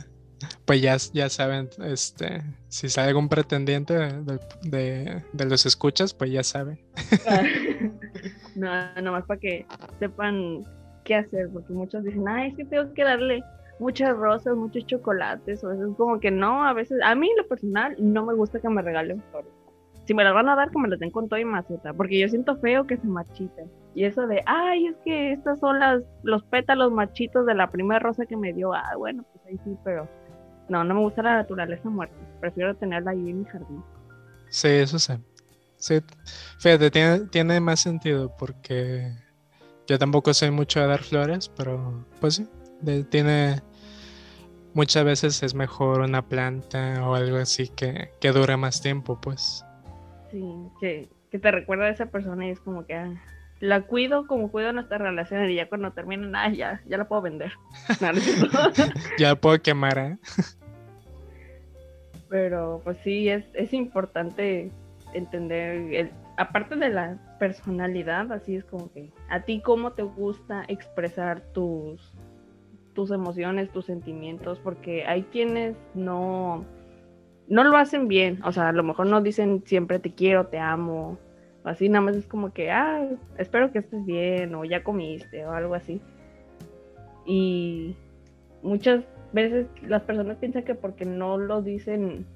pues 0.64 0.82
ya, 0.82 0.96
ya 1.12 1.28
saben, 1.28 1.68
este, 1.84 2.42
si 2.68 2.88
sale 2.88 3.08
algún 3.08 3.28
pretendiente 3.28 3.94
de, 4.62 5.22
los 5.32 5.66
escuchas, 5.66 6.14
pues 6.14 6.30
ya 6.30 6.42
saben. 6.42 6.78
no, 8.54 8.70
nomás 9.02 9.24
para 9.24 9.40
que 9.40 9.66
sepan 9.98 10.64
qué 11.04 11.16
hacer, 11.16 11.48
porque 11.52 11.72
muchos 11.72 12.04
dicen, 12.04 12.28
ay, 12.28 12.50
es 12.50 12.56
que 12.56 12.64
tengo 12.66 12.92
que 12.92 13.02
darle 13.02 13.42
muchas 13.78 14.16
rosas, 14.16 14.56
muchos 14.56 14.86
chocolates, 14.86 15.64
o 15.64 15.72
eso 15.72 15.86
es 15.86 15.96
como 15.96 16.20
que 16.20 16.30
no, 16.30 16.64
a 16.64 16.72
veces, 16.72 16.98
a 17.02 17.14
mí 17.14 17.30
en 17.30 17.36
lo 17.38 17.48
personal 17.48 17.96
no 17.98 18.26
me 18.26 18.34
gusta 18.34 18.60
que 18.60 18.68
me 18.68 18.82
regalen 18.82 19.22
flores 19.30 19.57
si 20.08 20.14
me 20.14 20.24
las 20.24 20.32
van 20.32 20.48
a 20.48 20.56
dar, 20.56 20.70
que 20.70 20.78
me 20.78 20.88
las 20.88 20.98
den 20.98 21.10
con 21.10 21.28
todo 21.28 21.38
y 21.38 21.44
maceta, 21.44 21.92
porque 21.92 22.18
yo 22.18 22.26
siento 22.30 22.56
feo 22.56 22.86
que 22.86 22.96
se 22.96 23.06
marchiten. 23.06 23.70
Y 23.94 24.04
eso 24.04 24.26
de, 24.26 24.42
ay, 24.46 24.86
es 24.86 24.96
que 25.04 25.32
estas 25.32 25.60
son 25.60 25.78
las, 25.78 26.02
los 26.22 26.42
pétalos 26.44 26.90
machitos 26.90 27.44
de 27.44 27.54
la 27.54 27.70
primera 27.70 27.98
rosa 27.98 28.24
que 28.24 28.34
me 28.34 28.54
dio. 28.54 28.72
Ah, 28.72 28.96
bueno, 28.96 29.22
pues 29.30 29.44
ahí 29.44 29.60
sí, 29.64 29.76
pero 29.84 30.08
no, 30.70 30.82
no 30.82 30.94
me 30.94 31.00
gusta 31.00 31.22
la 31.22 31.34
naturaleza 31.34 31.90
muerta. 31.90 32.16
Prefiero 32.40 32.74
tenerla 32.74 33.10
ahí 33.10 33.28
en 33.28 33.40
mi 33.40 33.44
jardín. 33.44 33.84
Sí, 34.48 34.68
eso 34.68 34.98
sí. 34.98 35.12
Sí, 35.76 36.00
fíjate, 36.58 36.90
tiene, 36.90 37.20
tiene 37.26 37.60
más 37.60 37.80
sentido 37.80 38.34
porque 38.38 39.12
yo 39.86 39.98
tampoco 39.98 40.32
soy 40.32 40.50
mucho 40.50 40.80
de 40.80 40.86
dar 40.86 41.02
flores, 41.02 41.50
pero 41.54 42.06
pues 42.18 42.36
sí, 42.36 42.48
tiene 43.10 43.60
muchas 44.72 45.04
veces 45.04 45.42
es 45.42 45.54
mejor 45.54 46.00
una 46.00 46.26
planta 46.26 47.06
o 47.06 47.14
algo 47.14 47.36
así 47.36 47.68
que, 47.68 48.10
que 48.22 48.32
dura 48.32 48.56
más 48.56 48.80
tiempo, 48.80 49.20
pues. 49.20 49.66
Sí, 50.30 50.44
que, 50.80 51.08
te 51.30 51.50
recuerda 51.50 51.86
a 51.86 51.90
esa 51.90 52.06
persona 52.06 52.46
y 52.46 52.50
es 52.50 52.60
como 52.60 52.86
que 52.86 52.94
ah, 52.94 53.12
la 53.60 53.82
cuido 53.82 54.26
como 54.26 54.50
cuido 54.50 54.72
nuestra 54.72 54.98
relación 54.98 55.50
y 55.50 55.56
ya 55.56 55.68
cuando 55.68 55.92
terminen, 55.92 56.34
ah, 56.36 56.52
ya, 56.52 56.80
ya 56.86 56.98
la 56.98 57.08
puedo 57.08 57.22
vender. 57.22 57.52
ya 59.18 59.28
la 59.28 59.34
puedo 59.36 59.60
quemar, 59.60 59.98
¿eh? 59.98 60.18
Pero 62.28 62.80
pues 62.84 62.98
sí, 63.04 63.28
es, 63.28 63.44
es 63.54 63.72
importante 63.72 64.70
entender, 65.14 65.94
el, 65.94 66.10
aparte 66.36 66.76
de 66.76 66.90
la 66.90 67.16
personalidad, 67.38 68.30
así 68.32 68.56
es 68.56 68.64
como 68.64 68.92
que 68.92 69.10
a 69.30 69.40
ti 69.40 69.62
cómo 69.62 69.92
te 69.92 70.02
gusta 70.02 70.64
expresar 70.68 71.40
tus, 71.52 72.12
tus 72.94 73.10
emociones, 73.10 73.70
tus 73.70 73.86
sentimientos, 73.86 74.60
porque 74.60 75.06
hay 75.06 75.22
quienes 75.24 75.76
no 75.94 76.66
no 77.48 77.64
lo 77.64 77.76
hacen 77.76 78.08
bien, 78.08 78.40
o 78.44 78.52
sea, 78.52 78.68
a 78.68 78.72
lo 78.72 78.82
mejor 78.82 79.06
no 79.06 79.20
dicen 79.20 79.62
siempre 79.64 79.98
te 79.98 80.12
quiero, 80.12 80.46
te 80.46 80.58
amo, 80.58 81.18
o 81.64 81.68
así, 81.68 81.88
nada 81.88 82.02
más 82.02 82.16
es 82.16 82.26
como 82.26 82.52
que, 82.52 82.70
ah, 82.70 83.08
espero 83.38 83.72
que 83.72 83.78
estés 83.78 84.04
bien, 84.04 84.54
o 84.54 84.64
ya 84.64 84.84
comiste, 84.84 85.44
o 85.46 85.52
algo 85.52 85.74
así. 85.74 86.00
Y 87.24 87.96
muchas 88.62 89.04
veces 89.32 89.66
las 89.86 90.02
personas 90.02 90.36
piensan 90.36 90.64
que 90.64 90.74
porque 90.74 91.04
no 91.04 91.38
lo 91.38 91.62
dicen 91.62 92.26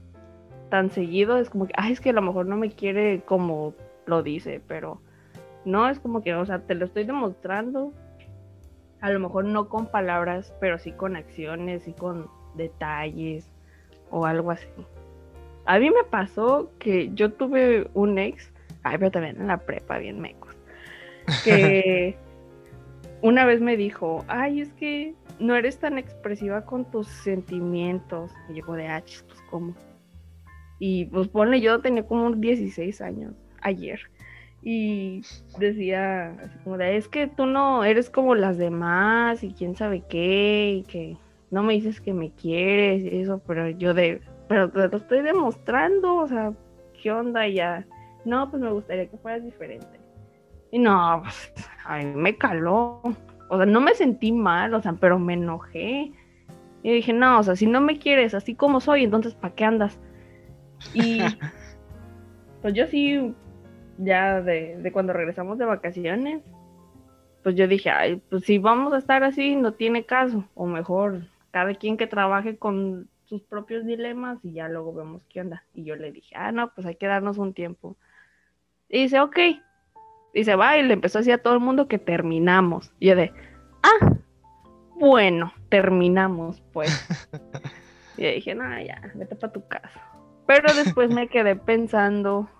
tan 0.70 0.90
seguido, 0.90 1.36
es 1.36 1.50
como 1.50 1.66
que, 1.66 1.74
ay, 1.76 1.92
es 1.92 2.00
que 2.00 2.10
a 2.10 2.14
lo 2.14 2.22
mejor 2.22 2.46
no 2.46 2.56
me 2.56 2.70
quiere 2.70 3.22
como 3.26 3.74
lo 4.06 4.22
dice, 4.22 4.60
pero 4.66 5.00
no, 5.64 5.88
es 5.88 6.00
como 6.00 6.22
que, 6.22 6.34
o 6.34 6.46
sea, 6.46 6.60
te 6.60 6.74
lo 6.74 6.86
estoy 6.86 7.04
demostrando, 7.04 7.92
a 9.00 9.10
lo 9.10 9.20
mejor 9.20 9.44
no 9.44 9.68
con 9.68 9.86
palabras, 9.86 10.54
pero 10.60 10.78
sí 10.78 10.92
con 10.92 11.16
acciones 11.16 11.86
y 11.86 11.92
con 11.92 12.28
detalles 12.54 13.52
o 14.10 14.26
algo 14.26 14.50
así. 14.50 14.68
A 15.64 15.78
mí 15.78 15.90
me 15.90 16.04
pasó 16.10 16.70
que 16.78 17.10
yo 17.14 17.32
tuve 17.32 17.88
un 17.94 18.18
ex, 18.18 18.52
ay, 18.82 18.98
pero 18.98 19.10
también 19.10 19.40
en 19.40 19.46
la 19.46 19.58
prepa, 19.58 19.98
bien 19.98 20.20
mecos, 20.20 20.56
que 21.44 22.16
una 23.22 23.44
vez 23.44 23.60
me 23.60 23.76
dijo, 23.76 24.24
ay, 24.28 24.60
es 24.60 24.72
que 24.74 25.14
no 25.38 25.56
eres 25.56 25.78
tan 25.78 25.98
expresiva 25.98 26.64
con 26.64 26.90
tus 26.90 27.06
sentimientos. 27.06 28.32
Y 28.48 28.60
yo 28.60 28.72
de, 28.72 28.88
ah, 28.88 29.02
pues 29.04 29.40
cómo. 29.50 29.74
Y 30.78 31.06
pues 31.06 31.28
ponle, 31.28 31.60
yo 31.60 31.80
tenía 31.80 32.04
como 32.04 32.26
unos 32.26 32.40
16 32.40 33.00
años 33.00 33.34
ayer. 33.60 34.00
Y 34.62 35.22
decía 35.58 36.30
así 36.40 36.58
como 36.62 36.78
de, 36.78 36.96
es 36.96 37.08
que 37.08 37.26
tú 37.26 37.46
no 37.46 37.84
eres 37.84 38.10
como 38.10 38.34
las 38.34 38.58
demás 38.58 39.42
y 39.42 39.52
quién 39.52 39.76
sabe 39.76 40.02
qué, 40.08 40.76
y 40.78 40.82
que 40.84 41.16
no 41.50 41.62
me 41.62 41.74
dices 41.74 42.00
que 42.00 42.12
me 42.12 42.30
quieres 42.30 43.02
y 43.02 43.20
eso, 43.20 43.42
pero 43.46 43.68
yo 43.68 43.92
de, 43.92 44.20
pero 44.52 44.70
te 44.70 44.86
lo 44.86 44.98
estoy 44.98 45.22
demostrando, 45.22 46.16
o 46.16 46.28
sea, 46.28 46.52
¿qué 47.02 47.10
onda 47.10 47.48
ya? 47.48 47.86
No, 48.26 48.50
pues 48.50 48.62
me 48.62 48.70
gustaría 48.70 49.08
que 49.08 49.16
fueras 49.16 49.42
diferente. 49.42 49.98
Y 50.70 50.78
no, 50.78 51.22
pues, 51.22 51.54
a 51.86 51.96
mí 51.96 52.04
me 52.04 52.36
caló. 52.36 53.00
O 53.48 53.56
sea, 53.56 53.64
no 53.64 53.80
me 53.80 53.94
sentí 53.94 54.30
mal, 54.30 54.74
o 54.74 54.82
sea, 54.82 54.92
pero 54.92 55.18
me 55.18 55.32
enojé. 55.32 56.12
Y 56.82 56.92
dije, 56.92 57.14
no, 57.14 57.38
o 57.38 57.42
sea, 57.42 57.56
si 57.56 57.66
no 57.66 57.80
me 57.80 57.98
quieres 57.98 58.34
así 58.34 58.54
como 58.54 58.80
soy, 58.80 59.04
entonces 59.04 59.34
¿para 59.34 59.54
qué 59.54 59.64
andas? 59.64 59.98
Y 60.92 61.20
pues 62.60 62.74
yo 62.74 62.86
sí, 62.88 63.34
ya 63.96 64.42
de, 64.42 64.76
de, 64.76 64.92
cuando 64.92 65.14
regresamos 65.14 65.56
de 65.56 65.64
vacaciones, 65.64 66.42
pues 67.42 67.54
yo 67.54 67.66
dije, 67.66 67.88
ay, 67.88 68.22
pues 68.28 68.44
si 68.44 68.58
vamos 68.58 68.92
a 68.92 68.98
estar 68.98 69.24
así, 69.24 69.56
no 69.56 69.72
tiene 69.72 70.04
caso. 70.04 70.44
O 70.54 70.66
mejor, 70.66 71.22
cada 71.52 71.74
quien 71.74 71.96
que 71.96 72.06
trabaje 72.06 72.58
con 72.58 73.08
sus 73.32 73.40
propios 73.44 73.86
dilemas 73.86 74.38
y 74.42 74.52
ya 74.52 74.68
luego 74.68 74.92
vemos 74.92 75.24
qué 75.30 75.40
onda. 75.40 75.64
Y 75.72 75.84
yo 75.84 75.96
le 75.96 76.12
dije, 76.12 76.34
ah, 76.36 76.52
no, 76.52 76.70
pues 76.74 76.86
hay 76.86 76.96
que 76.96 77.06
darnos 77.06 77.38
un 77.38 77.54
tiempo. 77.54 77.96
Y 78.90 79.04
dice, 79.04 79.20
ok. 79.20 79.38
Dice, 80.34 80.54
va, 80.54 80.76
y 80.76 80.82
le 80.82 80.92
empezó 80.92 81.16
a 81.16 81.22
decir 81.22 81.32
a 81.32 81.38
todo 81.38 81.54
el 81.54 81.60
mundo 81.60 81.88
que 81.88 81.98
terminamos. 81.98 82.92
Y 82.98 83.06
yo 83.06 83.16
de, 83.16 83.32
ah, 83.82 84.16
bueno, 84.96 85.50
terminamos, 85.70 86.62
pues. 86.74 86.90
y 88.18 88.26
dije, 88.26 88.54
no, 88.54 88.64
ya, 88.82 89.00
vete 89.14 89.34
para 89.34 89.50
tu 89.50 89.66
casa. 89.66 90.02
Pero 90.46 90.74
después 90.74 91.08
me 91.08 91.28
quedé 91.28 91.56
pensando, 91.56 92.50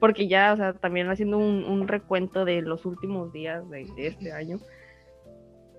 porque 0.00 0.26
ya, 0.26 0.54
o 0.54 0.56
sea, 0.56 0.72
también 0.72 1.10
haciendo 1.10 1.36
un, 1.36 1.64
un 1.64 1.86
recuento 1.86 2.46
de 2.46 2.62
los 2.62 2.86
últimos 2.86 3.30
días 3.30 3.68
de 3.68 4.06
este 4.06 4.32
año 4.32 4.58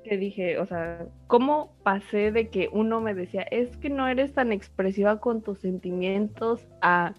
que 0.10 0.18
dije, 0.18 0.58
o 0.58 0.66
sea, 0.66 1.06
¿cómo 1.28 1.72
pasé 1.84 2.32
de 2.32 2.50
que 2.50 2.68
uno 2.72 3.00
me 3.00 3.14
decía, 3.14 3.44
es 3.44 3.78
que 3.78 3.90
no 3.90 4.08
eres 4.08 4.34
tan 4.34 4.52
expresiva 4.52 5.20
con 5.20 5.42
tus 5.42 5.60
sentimientos 5.60 6.68
a 6.82 7.14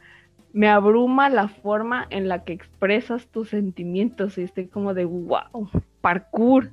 me 0.53 0.69
abruma 0.69 1.29
la 1.29 1.47
forma 1.47 2.09
en 2.11 2.29
la 2.29 2.43
que 2.43 2.53
expresas 2.53 3.29
tus 3.29 3.51
sentimientos 3.51 4.37
y 4.37 4.43
estoy 4.43 4.67
como 4.67 4.95
de 4.95 5.05
wow, 5.05 5.71
parkour. 6.01 6.71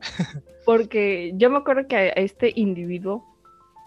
Porque 0.66 1.32
yo 1.36 1.50
me 1.50 1.58
acuerdo 1.58 1.86
que 1.86 1.96
a 1.96 2.08
este 2.08 2.52
individuo 2.56 3.24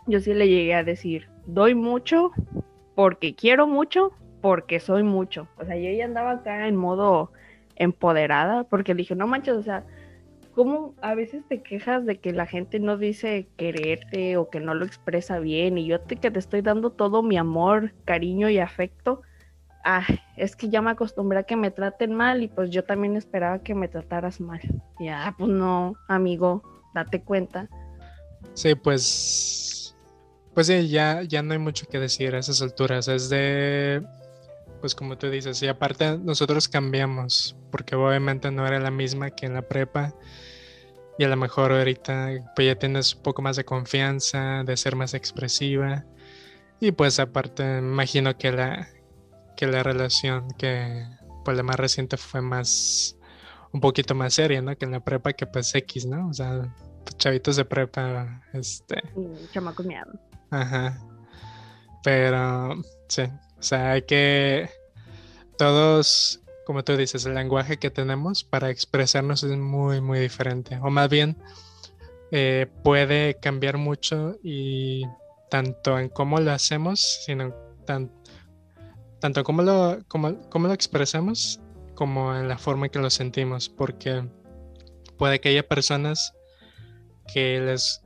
yo 0.06 0.22
sí 0.22 0.34
le 0.34 0.48
llegué 0.48 0.74
a 0.74 0.86
decir, 0.86 1.28
doy 1.46 1.76
mucho 1.76 2.32
porque 2.96 3.36
quiero 3.36 3.68
mucho, 3.68 4.14
porque 4.42 4.80
soy 4.80 5.04
mucho. 5.04 5.48
O 5.58 5.66
sea, 5.66 5.76
yo 5.76 5.92
ya 5.92 6.06
andaba 6.06 6.32
acá 6.32 6.68
en 6.68 6.78
modo 6.78 7.32
empoderada 7.76 8.64
porque 8.64 8.96
dije, 8.96 9.16
no 9.16 9.28
manches, 9.28 9.56
o 9.56 9.64
sea, 9.64 9.84
¿cómo 10.58 10.96
a 11.04 11.14
veces 11.14 11.44
te 11.48 11.62
quejas 11.62 12.04
de 12.08 12.20
que 12.20 12.34
la 12.34 12.48
gente 12.48 12.80
no 12.80 12.98
dice 12.98 13.48
quererte 13.58 14.38
o 14.38 14.50
que 14.50 14.60
no 14.60 14.74
lo 14.74 14.86
expresa 14.86 15.38
bien 15.38 15.78
y 15.78 15.86
yo 15.86 16.02
te, 16.02 16.16
que 16.16 16.32
te 16.32 16.40
estoy 16.40 16.64
dando 16.64 16.90
todo 16.90 17.22
mi 17.22 17.38
amor, 17.38 17.94
cariño 18.06 18.50
y 18.50 18.58
afecto? 18.58 19.22
Ah, 19.86 20.04
es 20.36 20.56
que 20.56 20.70
ya 20.70 20.82
me 20.82 20.90
acostumbré 20.90 21.38
a 21.38 21.44
que 21.44 21.56
me 21.56 21.70
traten 21.70 22.16
mal 22.16 22.42
y 22.42 22.48
pues 22.48 22.72
yo 22.72 22.84
también 22.84 23.16
esperaba 23.16 23.60
que 23.60 23.76
me 23.76 23.88
trataras 23.88 24.42
mal. 24.42 24.60
Ya, 25.00 25.36
pues 25.38 25.52
no, 25.52 25.94
amigo, 26.08 26.64
date 26.96 27.22
cuenta. 27.22 27.70
Sí, 28.56 28.74
pues 28.74 29.96
pues 30.56 30.66
sí, 30.66 30.88
ya, 30.88 31.22
ya 31.22 31.44
no 31.44 31.54
hay 31.54 31.60
mucho 31.60 31.86
que 31.86 32.00
decir 32.00 32.34
a 32.34 32.40
esas 32.40 32.64
alturas. 32.64 33.08
Es 33.08 33.30
de 33.30 34.04
pues 34.82 34.96
como 34.96 35.18
tú 35.20 35.30
dices, 35.30 35.62
y 35.62 35.68
aparte 35.68 36.18
nosotros 36.18 36.68
cambiamos, 36.68 37.56
porque 37.72 37.96
obviamente 37.96 38.50
no 38.52 38.66
era 38.66 38.80
la 38.80 38.92
misma 38.92 39.30
que 39.32 39.46
en 39.46 39.54
la 39.54 39.62
prepa, 39.62 40.14
y 41.18 41.24
a 41.24 41.28
lo 41.28 41.38
mejor 41.38 41.72
ahorita 41.72 42.30
pues 42.56 42.68
ya 42.68 42.76
tienes 42.76 43.16
un 43.16 43.24
poco 43.24 43.42
más 43.42 43.56
de 43.56 43.66
confianza, 43.66 44.64
de 44.64 44.78
ser 44.78 44.96
más 44.96 45.14
expresiva, 45.14 46.06
y 46.80 46.92
pues 46.92 47.20
aparte 47.20 47.80
imagino 47.80 48.38
que 48.38 48.52
la, 48.52 48.88
que 49.56 49.68
la 49.68 49.84
relación 49.84 50.48
que 50.58 51.06
pues 51.44 51.56
la 51.58 51.64
más 51.64 51.78
reciente 51.78 52.18
fue 52.18 52.42
más, 52.42 53.18
un 53.72 53.82
poquito 53.82 54.14
más 54.14 54.34
seria, 54.34 54.62
¿no? 54.62 54.76
Que 54.78 54.86
en 54.86 54.92
la 54.92 55.00
prepa 55.00 55.34
que 55.34 55.48
pues 55.48 55.74
X, 55.74 56.06
¿no? 56.06 56.28
O 56.30 56.34
sea, 56.34 56.74
chavitos 57.18 57.56
de 57.56 57.66
prepa, 57.66 58.42
este... 58.54 59.02
Chamacos. 59.54 59.88
Ajá. 60.52 61.02
Pero, 62.04 62.76
sí, 63.08 63.24
o 63.24 63.64
sea, 63.64 63.92
hay 63.92 64.02
que... 64.02 64.70
Todos, 65.58 66.42
como 66.68 66.84
tú 66.84 66.98
dices, 66.98 67.26
el 67.26 67.34
lenguaje 67.34 67.78
que 67.78 67.90
tenemos 67.90 68.44
para 68.44 68.70
expresarnos 68.70 69.42
es 69.42 69.58
muy, 69.58 70.02
muy 70.02 70.20
diferente. 70.20 70.78
O 70.84 70.90
más 70.90 71.08
bien, 71.08 71.38
eh, 72.34 72.68
puede 72.84 73.36
cambiar 73.40 73.78
mucho 73.78 74.36
y 74.44 75.04
tanto 75.50 75.98
en 75.98 76.10
cómo 76.10 76.42
lo 76.42 76.52
hacemos, 76.52 77.22
sino 77.26 77.54
tan, 77.86 78.12
tanto 79.22 79.46
cómo 79.46 79.62
lo, 79.62 80.00
como, 80.10 80.42
cómo 80.50 80.68
lo 80.68 80.74
expresamos 80.74 81.62
como 81.96 82.36
en 82.36 82.50
la 82.50 82.58
forma 82.58 82.88
en 82.88 82.92
que 82.92 83.00
lo 83.00 83.10
sentimos, 83.12 83.70
porque 83.70 84.28
puede 85.18 85.40
que 85.40 85.48
haya 85.48 85.66
personas 85.66 86.34
que 87.34 87.62
les 87.62 88.04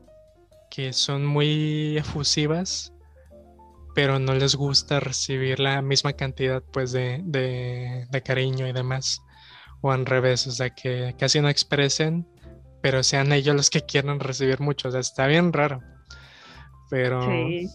que 0.70 0.94
son 0.94 1.26
muy 1.26 1.98
efusivas 1.98 2.91
pero 3.94 4.20
no 4.20 4.34
les 4.34 4.56
gusta 4.56 5.00
recibir 5.00 5.60
la 5.60 5.82
misma 5.82 6.14
cantidad 6.14 6.64
pues 6.72 6.92
de, 6.92 7.22
de, 7.24 8.24
cariño 8.24 8.68
y 8.68 8.74
demás 8.74 9.22
o 9.82 9.92
al 9.92 10.06
revés, 10.06 10.48
o 10.48 10.52
sea 10.52 10.70
que 10.70 11.16
casi 11.18 11.42
no 11.42 11.50
expresen 11.50 12.28
pero 12.82 13.04
sean 13.04 13.32
ellos 13.32 13.56
los 13.56 13.70
que 13.70 13.82
quieran 13.82 14.20
recibir 14.20 14.60
mucho, 14.60 14.90
o 14.90 14.92
sea, 14.92 15.02
está 15.02 15.28
bien 15.28 15.54
raro 15.54 15.82
pero 16.90 17.22
sí. 17.26 17.70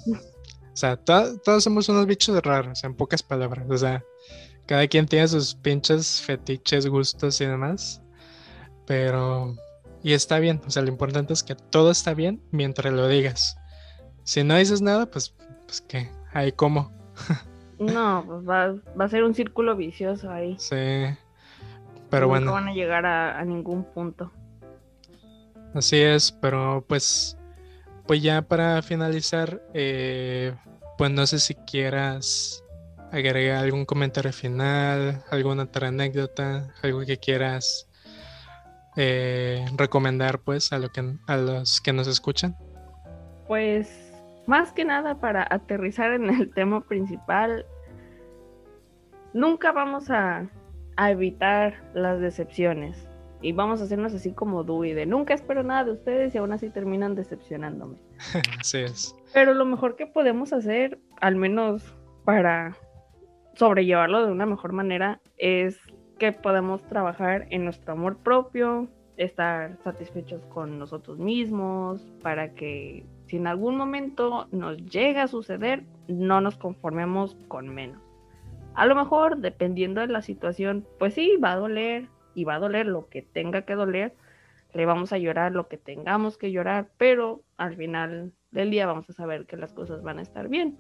o 0.73 0.77
sea, 0.77 0.97
todos 0.97 1.65
somos 1.65 1.89
unos 1.89 2.07
bichos 2.07 2.41
raros 2.43 2.85
en 2.85 2.95
pocas 2.95 3.23
palabras, 3.23 3.67
o 3.71 3.77
sea, 3.77 4.05
cada 4.67 4.87
quien 4.89 5.07
tiene 5.07 5.29
sus 5.29 5.55
pinches 5.55 6.21
fetiches, 6.23 6.87
gustos 6.87 7.41
y 7.41 7.47
demás, 7.47 8.03
pero 8.87 9.55
y 10.03 10.13
está 10.13 10.39
bien, 10.39 10.61
o 10.67 10.71
sea, 10.71 10.83
lo 10.83 10.89
importante 10.89 11.33
es 11.33 11.43
que 11.43 11.57
todo 11.57 11.91
está 11.91 12.15
bien 12.15 12.41
mientras 12.53 12.93
lo 12.93 13.09
digas. 13.09 13.57
Si 14.23 14.45
no 14.45 14.57
dices 14.57 14.81
nada, 14.81 15.07
pues, 15.07 15.35
pues 15.67 15.81
¿qué? 15.83 16.11
Ahí 16.33 16.53
cómo. 16.53 16.93
no, 17.79 18.25
pues 18.27 18.49
va, 18.49 19.05
a 19.05 19.09
ser 19.09 19.25
un 19.25 19.35
círculo 19.35 19.77
vicioso 19.77 20.31
ahí. 20.31 20.57
Sí. 20.59 21.15
Pero 22.11 22.29
bueno. 22.29 22.47
No 22.47 22.53
van 22.53 22.69
a 22.69 22.75
llegar 22.75 23.05
a, 23.07 23.45
ningún 23.45 23.85
punto. 23.85 24.33
Así 25.75 25.99
es, 25.99 26.33
pero 26.33 26.85
pues, 26.89 27.37
pues 28.07 28.23
ya 28.23 28.43
para 28.43 28.81
finalizar, 28.83 29.63
eh, 29.75 30.55
pues 30.97 31.11
no 31.11 31.27
sé 31.27 31.39
si 31.39 31.55
quieras 31.55 32.65
agregar 33.13 33.65
algún 33.65 33.85
comentario 33.85 34.33
final, 34.33 35.23
alguna 35.31 35.65
otra 35.65 35.89
anécdota, 35.89 36.73
algo 36.83 37.01
que 37.01 37.19
quieras 37.19 37.89
eh, 38.97 39.67
recomendar 39.77 40.39
pues 40.39 40.73
a, 40.73 40.79
lo 40.79 40.91
que, 40.91 41.17
a 41.27 41.37
los 41.37 41.81
que 41.83 41.93
nos 41.93 42.07
escuchan? 42.07 42.57
Pues 43.47 44.06
más 44.47 44.73
que 44.73 44.85
nada 44.85 45.19
para 45.21 45.47
aterrizar 45.49 46.13
en 46.13 46.31
el 46.31 46.53
tema 46.53 46.81
principal, 46.83 47.67
nunca 49.33 49.73
vamos 49.73 50.11
a, 50.11 50.49
evitar 50.99 51.75
las 51.93 52.21
decepciones 52.21 53.07
y 53.43 53.53
vamos 53.53 53.83
a 53.83 53.85
hacernos 53.85 54.15
así 54.15 54.33
como 54.33 54.65
Dewey 54.65 54.95
de 54.95 55.05
nunca 55.05 55.35
espero 55.35 55.63
nada 55.63 55.85
de 55.85 55.93
ustedes 55.93 56.35
y 56.35 56.39
aún 56.39 56.53
así 56.53 56.71
terminan 56.71 57.15
decepcionándome. 57.15 57.99
así 58.59 58.79
es. 58.79 59.15
Pero 59.35 59.53
lo 59.53 59.67
mejor 59.67 59.97
que 59.97 60.07
podemos 60.07 60.55
hacer, 60.55 60.99
al 61.21 61.37
menos 61.37 61.95
para 62.25 62.79
sobrellevarlo 63.57 64.25
de 64.25 64.33
una 64.33 64.47
mejor 64.47 64.73
manera, 64.73 65.21
es 65.37 65.79
que 66.19 66.33
podemos 66.33 66.83
trabajar 66.87 67.47
en 67.51 67.65
nuestro 67.65 67.93
amor 67.93 68.17
propio, 68.17 68.89
estar 69.19 69.77
satisfechos 69.85 70.47
con 70.47 70.79
nosotros 70.79 71.19
mismos, 71.19 72.01
para 72.23 72.55
que 72.55 73.05
si 73.27 73.37
en 73.37 73.47
algún 73.47 73.77
momento 73.77 74.49
nos 74.53 74.77
llega 74.87 75.25
a 75.25 75.29
suceder, 75.29 75.85
no 76.09 76.41
nos 76.41 76.57
conformemos 76.57 77.37
con 77.49 77.69
menos. 77.69 78.01
A 78.75 78.87
lo 78.87 78.95
mejor, 78.95 79.39
dependiendo 79.39 80.01
de 80.01 80.07
la 80.09 80.23
situación, 80.23 80.87
pues 80.99 81.15
sí, 81.15 81.37
va 81.43 81.53
a 81.53 81.57
doler 81.57 82.09
y 82.35 82.45
va 82.45 82.57
a 82.57 82.61
doler 82.61 82.87
lo 82.87 83.09
que 83.09 83.23
tenga 83.23 83.63
que 83.63 83.75
doler, 83.75 84.15
le 84.75 84.85
vamos 84.85 85.13
a 85.13 85.19
llorar 85.19 85.53
lo 85.53 85.69
que 85.69 85.79
tengamos 85.79 86.37
que 86.37 86.53
llorar, 86.53 86.91
pero 86.99 87.43
al 87.57 87.77
final 87.77 88.33
del 88.51 88.71
día 88.71 88.87
vamos 88.87 89.09
a 89.09 89.15
saber 89.15 89.47
que 89.47 89.57
las 89.57 89.73
cosas 89.73 90.03
van 90.03 90.19
a 90.19 90.23
estar 90.23 90.49
bien. 90.49 90.79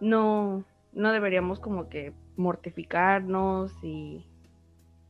No, 0.00 0.64
no 0.92 1.12
deberíamos 1.12 1.60
como 1.60 1.88
que 1.88 2.12
mortificarnos 2.36 3.72
y, 3.82 4.26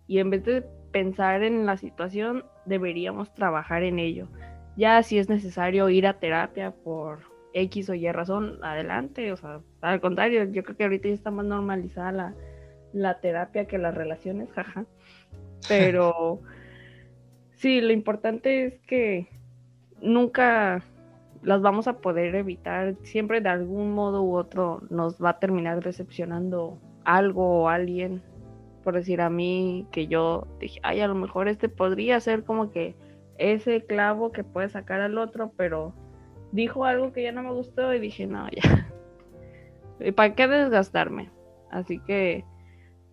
y 0.06 0.18
en 0.18 0.30
vez 0.30 0.44
de 0.44 0.62
pensar 0.92 1.42
en 1.42 1.64
la 1.64 1.78
situación, 1.78 2.44
deberíamos 2.66 3.32
trabajar 3.34 3.82
en 3.82 3.98
ello. 3.98 4.28
Ya 4.76 5.02
si 5.02 5.18
es 5.18 5.28
necesario 5.28 5.88
ir 5.88 6.06
a 6.06 6.18
terapia 6.18 6.72
por 6.72 7.20
X 7.52 7.90
o 7.90 7.94
Y 7.94 8.10
razón, 8.10 8.58
adelante. 8.62 9.32
O 9.32 9.36
sea, 9.36 9.60
al 9.80 10.00
contrario, 10.00 10.44
yo 10.44 10.64
creo 10.64 10.76
que 10.76 10.84
ahorita 10.84 11.08
ya 11.08 11.14
está 11.14 11.30
más 11.30 11.46
normalizada 11.46 12.12
la, 12.12 12.34
la 12.92 13.20
terapia 13.20 13.66
que 13.66 13.78
las 13.78 13.94
relaciones, 13.94 14.50
jaja. 14.52 14.84
Pero 15.68 16.40
sí, 17.54 17.80
lo 17.80 17.92
importante 17.92 18.66
es 18.66 18.80
que 18.80 19.28
nunca 20.02 20.84
las 21.42 21.62
vamos 21.62 21.86
a 21.86 21.98
poder 21.98 22.34
evitar. 22.34 22.96
Siempre 23.02 23.40
de 23.40 23.48
algún 23.48 23.92
modo 23.92 24.22
u 24.22 24.36
otro 24.36 24.82
nos 24.90 25.22
va 25.22 25.30
a 25.30 25.38
terminar 25.38 25.82
decepcionando 25.82 26.78
algo 27.04 27.62
o 27.62 27.68
alguien. 27.68 28.22
Por 28.82 28.94
decir 28.94 29.20
a 29.20 29.30
mí 29.30 29.86
que 29.92 30.08
yo 30.08 30.46
dije, 30.60 30.80
ay, 30.82 31.00
a 31.00 31.08
lo 31.08 31.14
mejor 31.14 31.48
este 31.48 31.68
podría 31.68 32.20
ser 32.20 32.44
como 32.44 32.70
que 32.70 32.94
ese 33.38 33.84
clavo 33.84 34.32
que 34.32 34.44
puede 34.44 34.68
sacar 34.68 35.00
al 35.00 35.18
otro, 35.18 35.52
pero 35.56 35.94
dijo 36.52 36.84
algo 36.84 37.12
que 37.12 37.22
ya 37.22 37.32
no 37.32 37.42
me 37.42 37.52
gustó 37.52 37.92
y 37.92 38.00
dije, 38.00 38.26
no, 38.26 38.46
ya. 38.50 38.90
¿Para 40.16 40.34
qué 40.34 40.48
desgastarme? 40.48 41.30
Así 41.70 41.98
que 42.00 42.44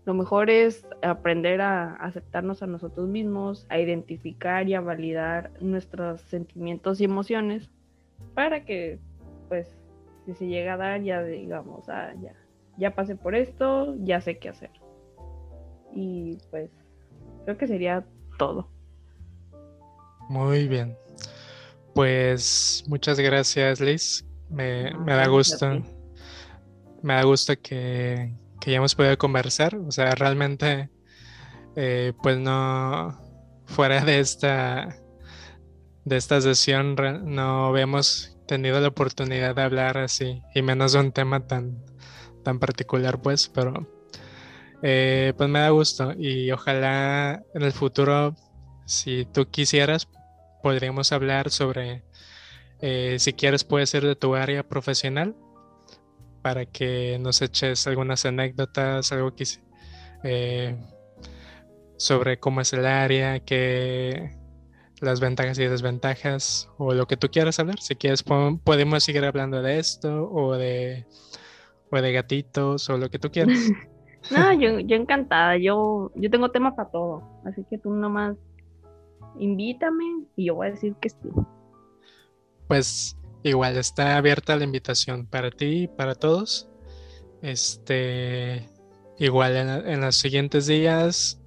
lo 0.06 0.14
mejor 0.14 0.49
es 0.49 0.88
aprender 1.03 1.61
a 1.61 1.95
aceptarnos 1.95 2.64
a 2.64 2.68
nosotros 2.68 3.07
mismos, 3.07 3.68
a 3.69 3.80
identificar 3.80 4.68
y 4.68 4.73
a 4.73 4.81
validar 4.81 5.52
nuestros 5.60 6.22
sentimientos 6.22 7.02
y 7.02 7.06
emociones 7.06 7.69
para 8.34 8.65
que, 8.65 8.99
pues, 9.48 9.76
si 10.26 10.34
se 10.34 10.48
llega 10.48 10.73
a 10.73 10.77
dar, 10.77 11.02
ya 11.02 11.23
digamos, 11.23 11.88
ah, 11.89 12.14
ya, 12.22 12.34
ya 12.77 12.95
pasé 12.95 13.15
por 13.15 13.35
esto, 13.35 13.95
ya 13.99 14.22
sé 14.22 14.38
qué 14.39 14.49
hacer. 14.49 14.72
Y 15.93 16.38
pues, 16.49 16.72
creo 17.45 17.57
que 17.57 17.68
sería 17.68 18.06
todo. 18.38 18.68
Muy 20.32 20.70
bien. 20.70 20.98
Pues 21.94 22.86
muchas 22.88 23.20
gracias, 23.20 23.82
Liz. 23.82 24.26
Me, 24.49 24.94
me 24.98 25.14
da 25.14 25.28
gusto. 25.28 25.84
Me 27.02 27.16
da 27.16 27.24
gusto 27.24 27.53
que, 27.62 28.34
que 28.62 28.72
ya 28.72 28.78
hemos 28.78 28.95
podido 28.95 29.18
conversar. 29.18 29.76
O 29.76 29.91
sea, 29.91 30.16
realmente, 30.16 30.90
eh, 31.76 32.14
pues 32.24 32.38
no, 32.38 33.20
fuera 33.66 34.06
de 34.06 34.22
esta 34.22 34.95
de 36.06 36.16
esta 36.16 36.40
sesión 36.40 36.95
no 37.26 37.66
habíamos 37.66 38.38
tenido 38.48 38.80
la 38.80 38.88
oportunidad 38.88 39.53
de 39.53 39.62
hablar 39.62 39.98
así 39.98 40.41
y 40.56 40.62
menos 40.62 40.94
de 40.94 40.99
un 40.99 41.12
tema 41.12 41.45
tan, 41.45 41.84
tan 42.44 42.58
particular 42.58 43.22
pues, 43.22 43.49
pero 43.49 43.86
eh, 44.82 45.34
pues 45.36 45.49
me 45.49 45.60
da 45.60 45.70
gusto 45.72 46.14
y 46.18 46.52
ojalá 46.52 47.44
en 47.53 47.62
el 47.64 47.74
futuro, 47.74 48.34
si 48.86 49.26
tú 49.26 49.45
quisieras, 49.52 50.08
podríamos 50.61 51.11
hablar 51.11 51.49
sobre, 51.49 52.03
eh, 52.81 53.17
si 53.19 53.33
quieres 53.33 53.63
puede 53.63 53.85
ser 53.85 54.05
de 54.05 54.15
tu 54.15 54.35
área 54.35 54.63
profesional, 54.67 55.35
para 56.41 56.65
que 56.65 57.17
nos 57.19 57.41
eches 57.41 57.85
algunas 57.88 58.25
anécdotas, 58.25 59.11
algo 59.11 59.35
que, 59.35 59.45
eh, 60.23 60.75
sobre 61.97 62.39
cómo 62.39 62.61
es 62.61 62.73
el 62.73 62.85
área, 62.85 63.39
que 63.39 64.35
las 65.01 65.19
ventajas 65.19 65.57
y 65.59 65.65
desventajas 65.65 66.69
o 66.77 66.93
lo 66.93 67.07
que 67.07 67.17
tú 67.17 67.29
quieras 67.29 67.59
hablar. 67.59 67.79
Si 67.79 67.95
quieres 67.95 68.23
podemos 68.23 69.03
seguir 69.03 69.25
hablando 69.25 69.61
de 69.61 69.79
esto 69.79 70.29
o 70.31 70.55
de, 70.55 71.05
o 71.91 72.01
de 72.01 72.13
gatitos 72.13 72.89
o 72.89 72.97
lo 72.97 73.09
que 73.09 73.19
tú 73.19 73.31
quieras. 73.31 73.57
no, 74.31 74.53
yo, 74.53 74.79
yo 74.79 74.95
encantada. 74.95 75.57
Yo, 75.57 76.11
yo 76.15 76.29
tengo 76.29 76.51
tema 76.51 76.75
para 76.75 76.89
todo. 76.89 77.23
Así 77.45 77.65
que 77.69 77.77
tú 77.77 77.91
nomás 77.91 78.35
invítame 79.40 80.26
y 80.36 80.45
yo 80.48 80.56
voy 80.56 80.68
a 80.68 80.72
decir 80.72 80.95
que 81.02 81.10
sí. 81.10 81.30
Pues 82.68 83.18
igual 83.44 83.78
está 83.78 84.18
abierta 84.18 84.56
la 84.56 84.64
invitación 84.64 85.26
para 85.26 85.52
ti 85.52 85.84
y 85.84 85.88
para 85.88 86.16
todos. 86.16 86.70
Este, 87.41 88.70
igual 89.18 89.84
en, 89.86 90.02
los 90.02 90.16
siguientes 90.16 90.68
días 90.68 91.41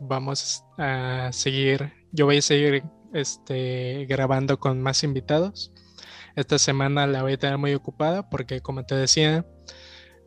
vamos 0.00 0.64
a 0.78 1.30
seguir, 1.32 1.92
yo 2.12 2.26
voy 2.26 2.38
a 2.38 2.42
seguir 2.42 2.84
este, 3.12 4.06
grabando 4.08 4.58
con 4.58 4.80
más 4.82 5.02
invitados. 5.02 5.72
Esta 6.36 6.58
semana 6.58 7.06
la 7.06 7.22
voy 7.22 7.34
a 7.34 7.38
tener 7.38 7.58
muy 7.58 7.74
ocupada 7.74 8.28
porque 8.28 8.60
como 8.60 8.84
te 8.84 8.94
decía, 8.96 9.46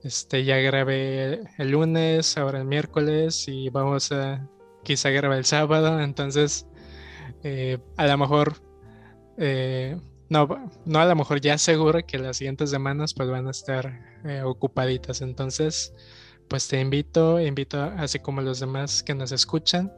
este, 0.03 0.45
ya 0.45 0.57
grabé 0.57 1.41
el 1.57 1.71
lunes, 1.71 2.37
ahora 2.37 2.59
el 2.59 2.65
miércoles 2.65 3.45
y 3.47 3.69
vamos 3.69 4.11
a 4.11 4.47
quizá 4.83 5.09
grabar 5.09 5.37
el 5.37 5.45
sábado, 5.45 5.99
entonces 5.99 6.65
eh, 7.43 7.77
a 7.97 8.07
lo 8.07 8.17
mejor 8.17 8.55
eh, 9.37 9.97
no, 10.29 10.47
no 10.85 10.99
a 10.99 11.05
lo 11.05 11.15
mejor 11.15 11.39
ya 11.41 11.57
seguro 11.57 12.05
que 12.05 12.17
las 12.17 12.37
siguientes 12.37 12.69
semanas 12.69 13.13
pues 13.13 13.29
van 13.29 13.47
a 13.47 13.51
estar 13.51 14.19
eh, 14.25 14.41
ocupaditas. 14.43 15.21
Entonces, 15.21 15.93
pues 16.49 16.67
te 16.67 16.79
invito, 16.79 17.39
invito 17.39 17.81
así 17.97 18.19
como 18.19 18.41
los 18.41 18.59
demás 18.59 19.03
que 19.03 19.15
nos 19.15 19.31
escuchan, 19.31 19.91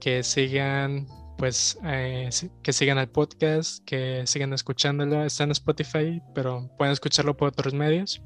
que 0.00 0.22
sigan, 0.22 1.06
pues, 1.38 1.78
eh, 1.84 2.30
que 2.62 2.72
sigan 2.72 2.98
el 2.98 3.08
podcast, 3.08 3.84
que 3.84 4.26
sigan 4.26 4.52
escuchándolo. 4.52 5.24
Está 5.24 5.44
en 5.44 5.52
Spotify, 5.52 6.20
pero 6.34 6.68
pueden 6.76 6.92
escucharlo 6.92 7.36
por 7.36 7.48
otros 7.48 7.74
medios. 7.74 8.22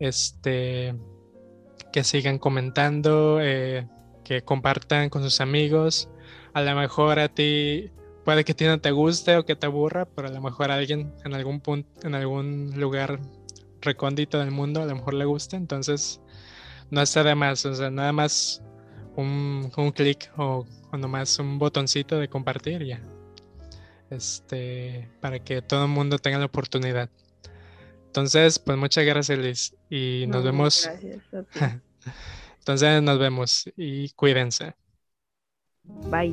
Este, 0.00 0.94
que 1.92 2.02
sigan 2.02 2.38
comentando, 2.38 3.38
eh, 3.40 3.86
que 4.24 4.42
compartan 4.42 5.08
con 5.08 5.22
sus 5.22 5.40
amigos. 5.40 6.08
A 6.54 6.62
lo 6.62 6.74
mejor 6.74 7.18
a 7.18 7.28
ti 7.28 7.90
puede 8.24 8.44
que 8.44 8.52
a 8.52 8.56
ti 8.56 8.64
no 8.64 8.80
te 8.80 8.90
guste 8.90 9.36
o 9.36 9.44
que 9.44 9.56
te 9.56 9.66
aburra, 9.66 10.06
pero 10.06 10.28
a 10.28 10.30
lo 10.30 10.40
mejor 10.40 10.70
a 10.70 10.74
alguien 10.74 11.12
en 11.24 11.34
algún 11.34 11.60
punto, 11.60 12.06
en 12.06 12.14
algún 12.14 12.72
lugar 12.76 13.20
recóndito 13.80 14.38
del 14.38 14.50
mundo, 14.50 14.82
a 14.82 14.86
lo 14.86 14.94
mejor 14.94 15.14
le 15.14 15.24
guste. 15.24 15.56
Entonces, 15.56 16.20
no 16.90 17.02
está 17.02 17.22
de 17.24 17.34
más, 17.34 17.64
o 17.66 17.74
sea, 17.74 17.90
nada 17.90 18.12
más 18.12 18.62
un, 19.16 19.70
un 19.76 19.92
clic 19.92 20.30
o, 20.36 20.66
o, 20.90 20.96
nomás 20.96 21.38
un 21.38 21.58
botoncito 21.58 22.18
de 22.18 22.28
compartir 22.28 22.84
ya. 22.84 23.00
Este, 24.10 25.08
para 25.20 25.38
que 25.38 25.62
todo 25.62 25.84
el 25.84 25.90
mundo 25.90 26.18
tenga 26.18 26.38
la 26.38 26.44
oportunidad. 26.44 27.08
Entonces, 28.06 28.58
pues 28.58 28.76
muchas 28.76 29.06
gracias, 29.06 29.38
Liz. 29.38 29.74
Y 29.88 30.26
nos 30.28 30.44
vemos. 30.44 30.88
Entonces, 32.58 33.02
nos 33.02 33.18
vemos 33.18 33.64
y 33.74 34.10
cuídense. 34.10 34.74
Bye. 35.84 36.32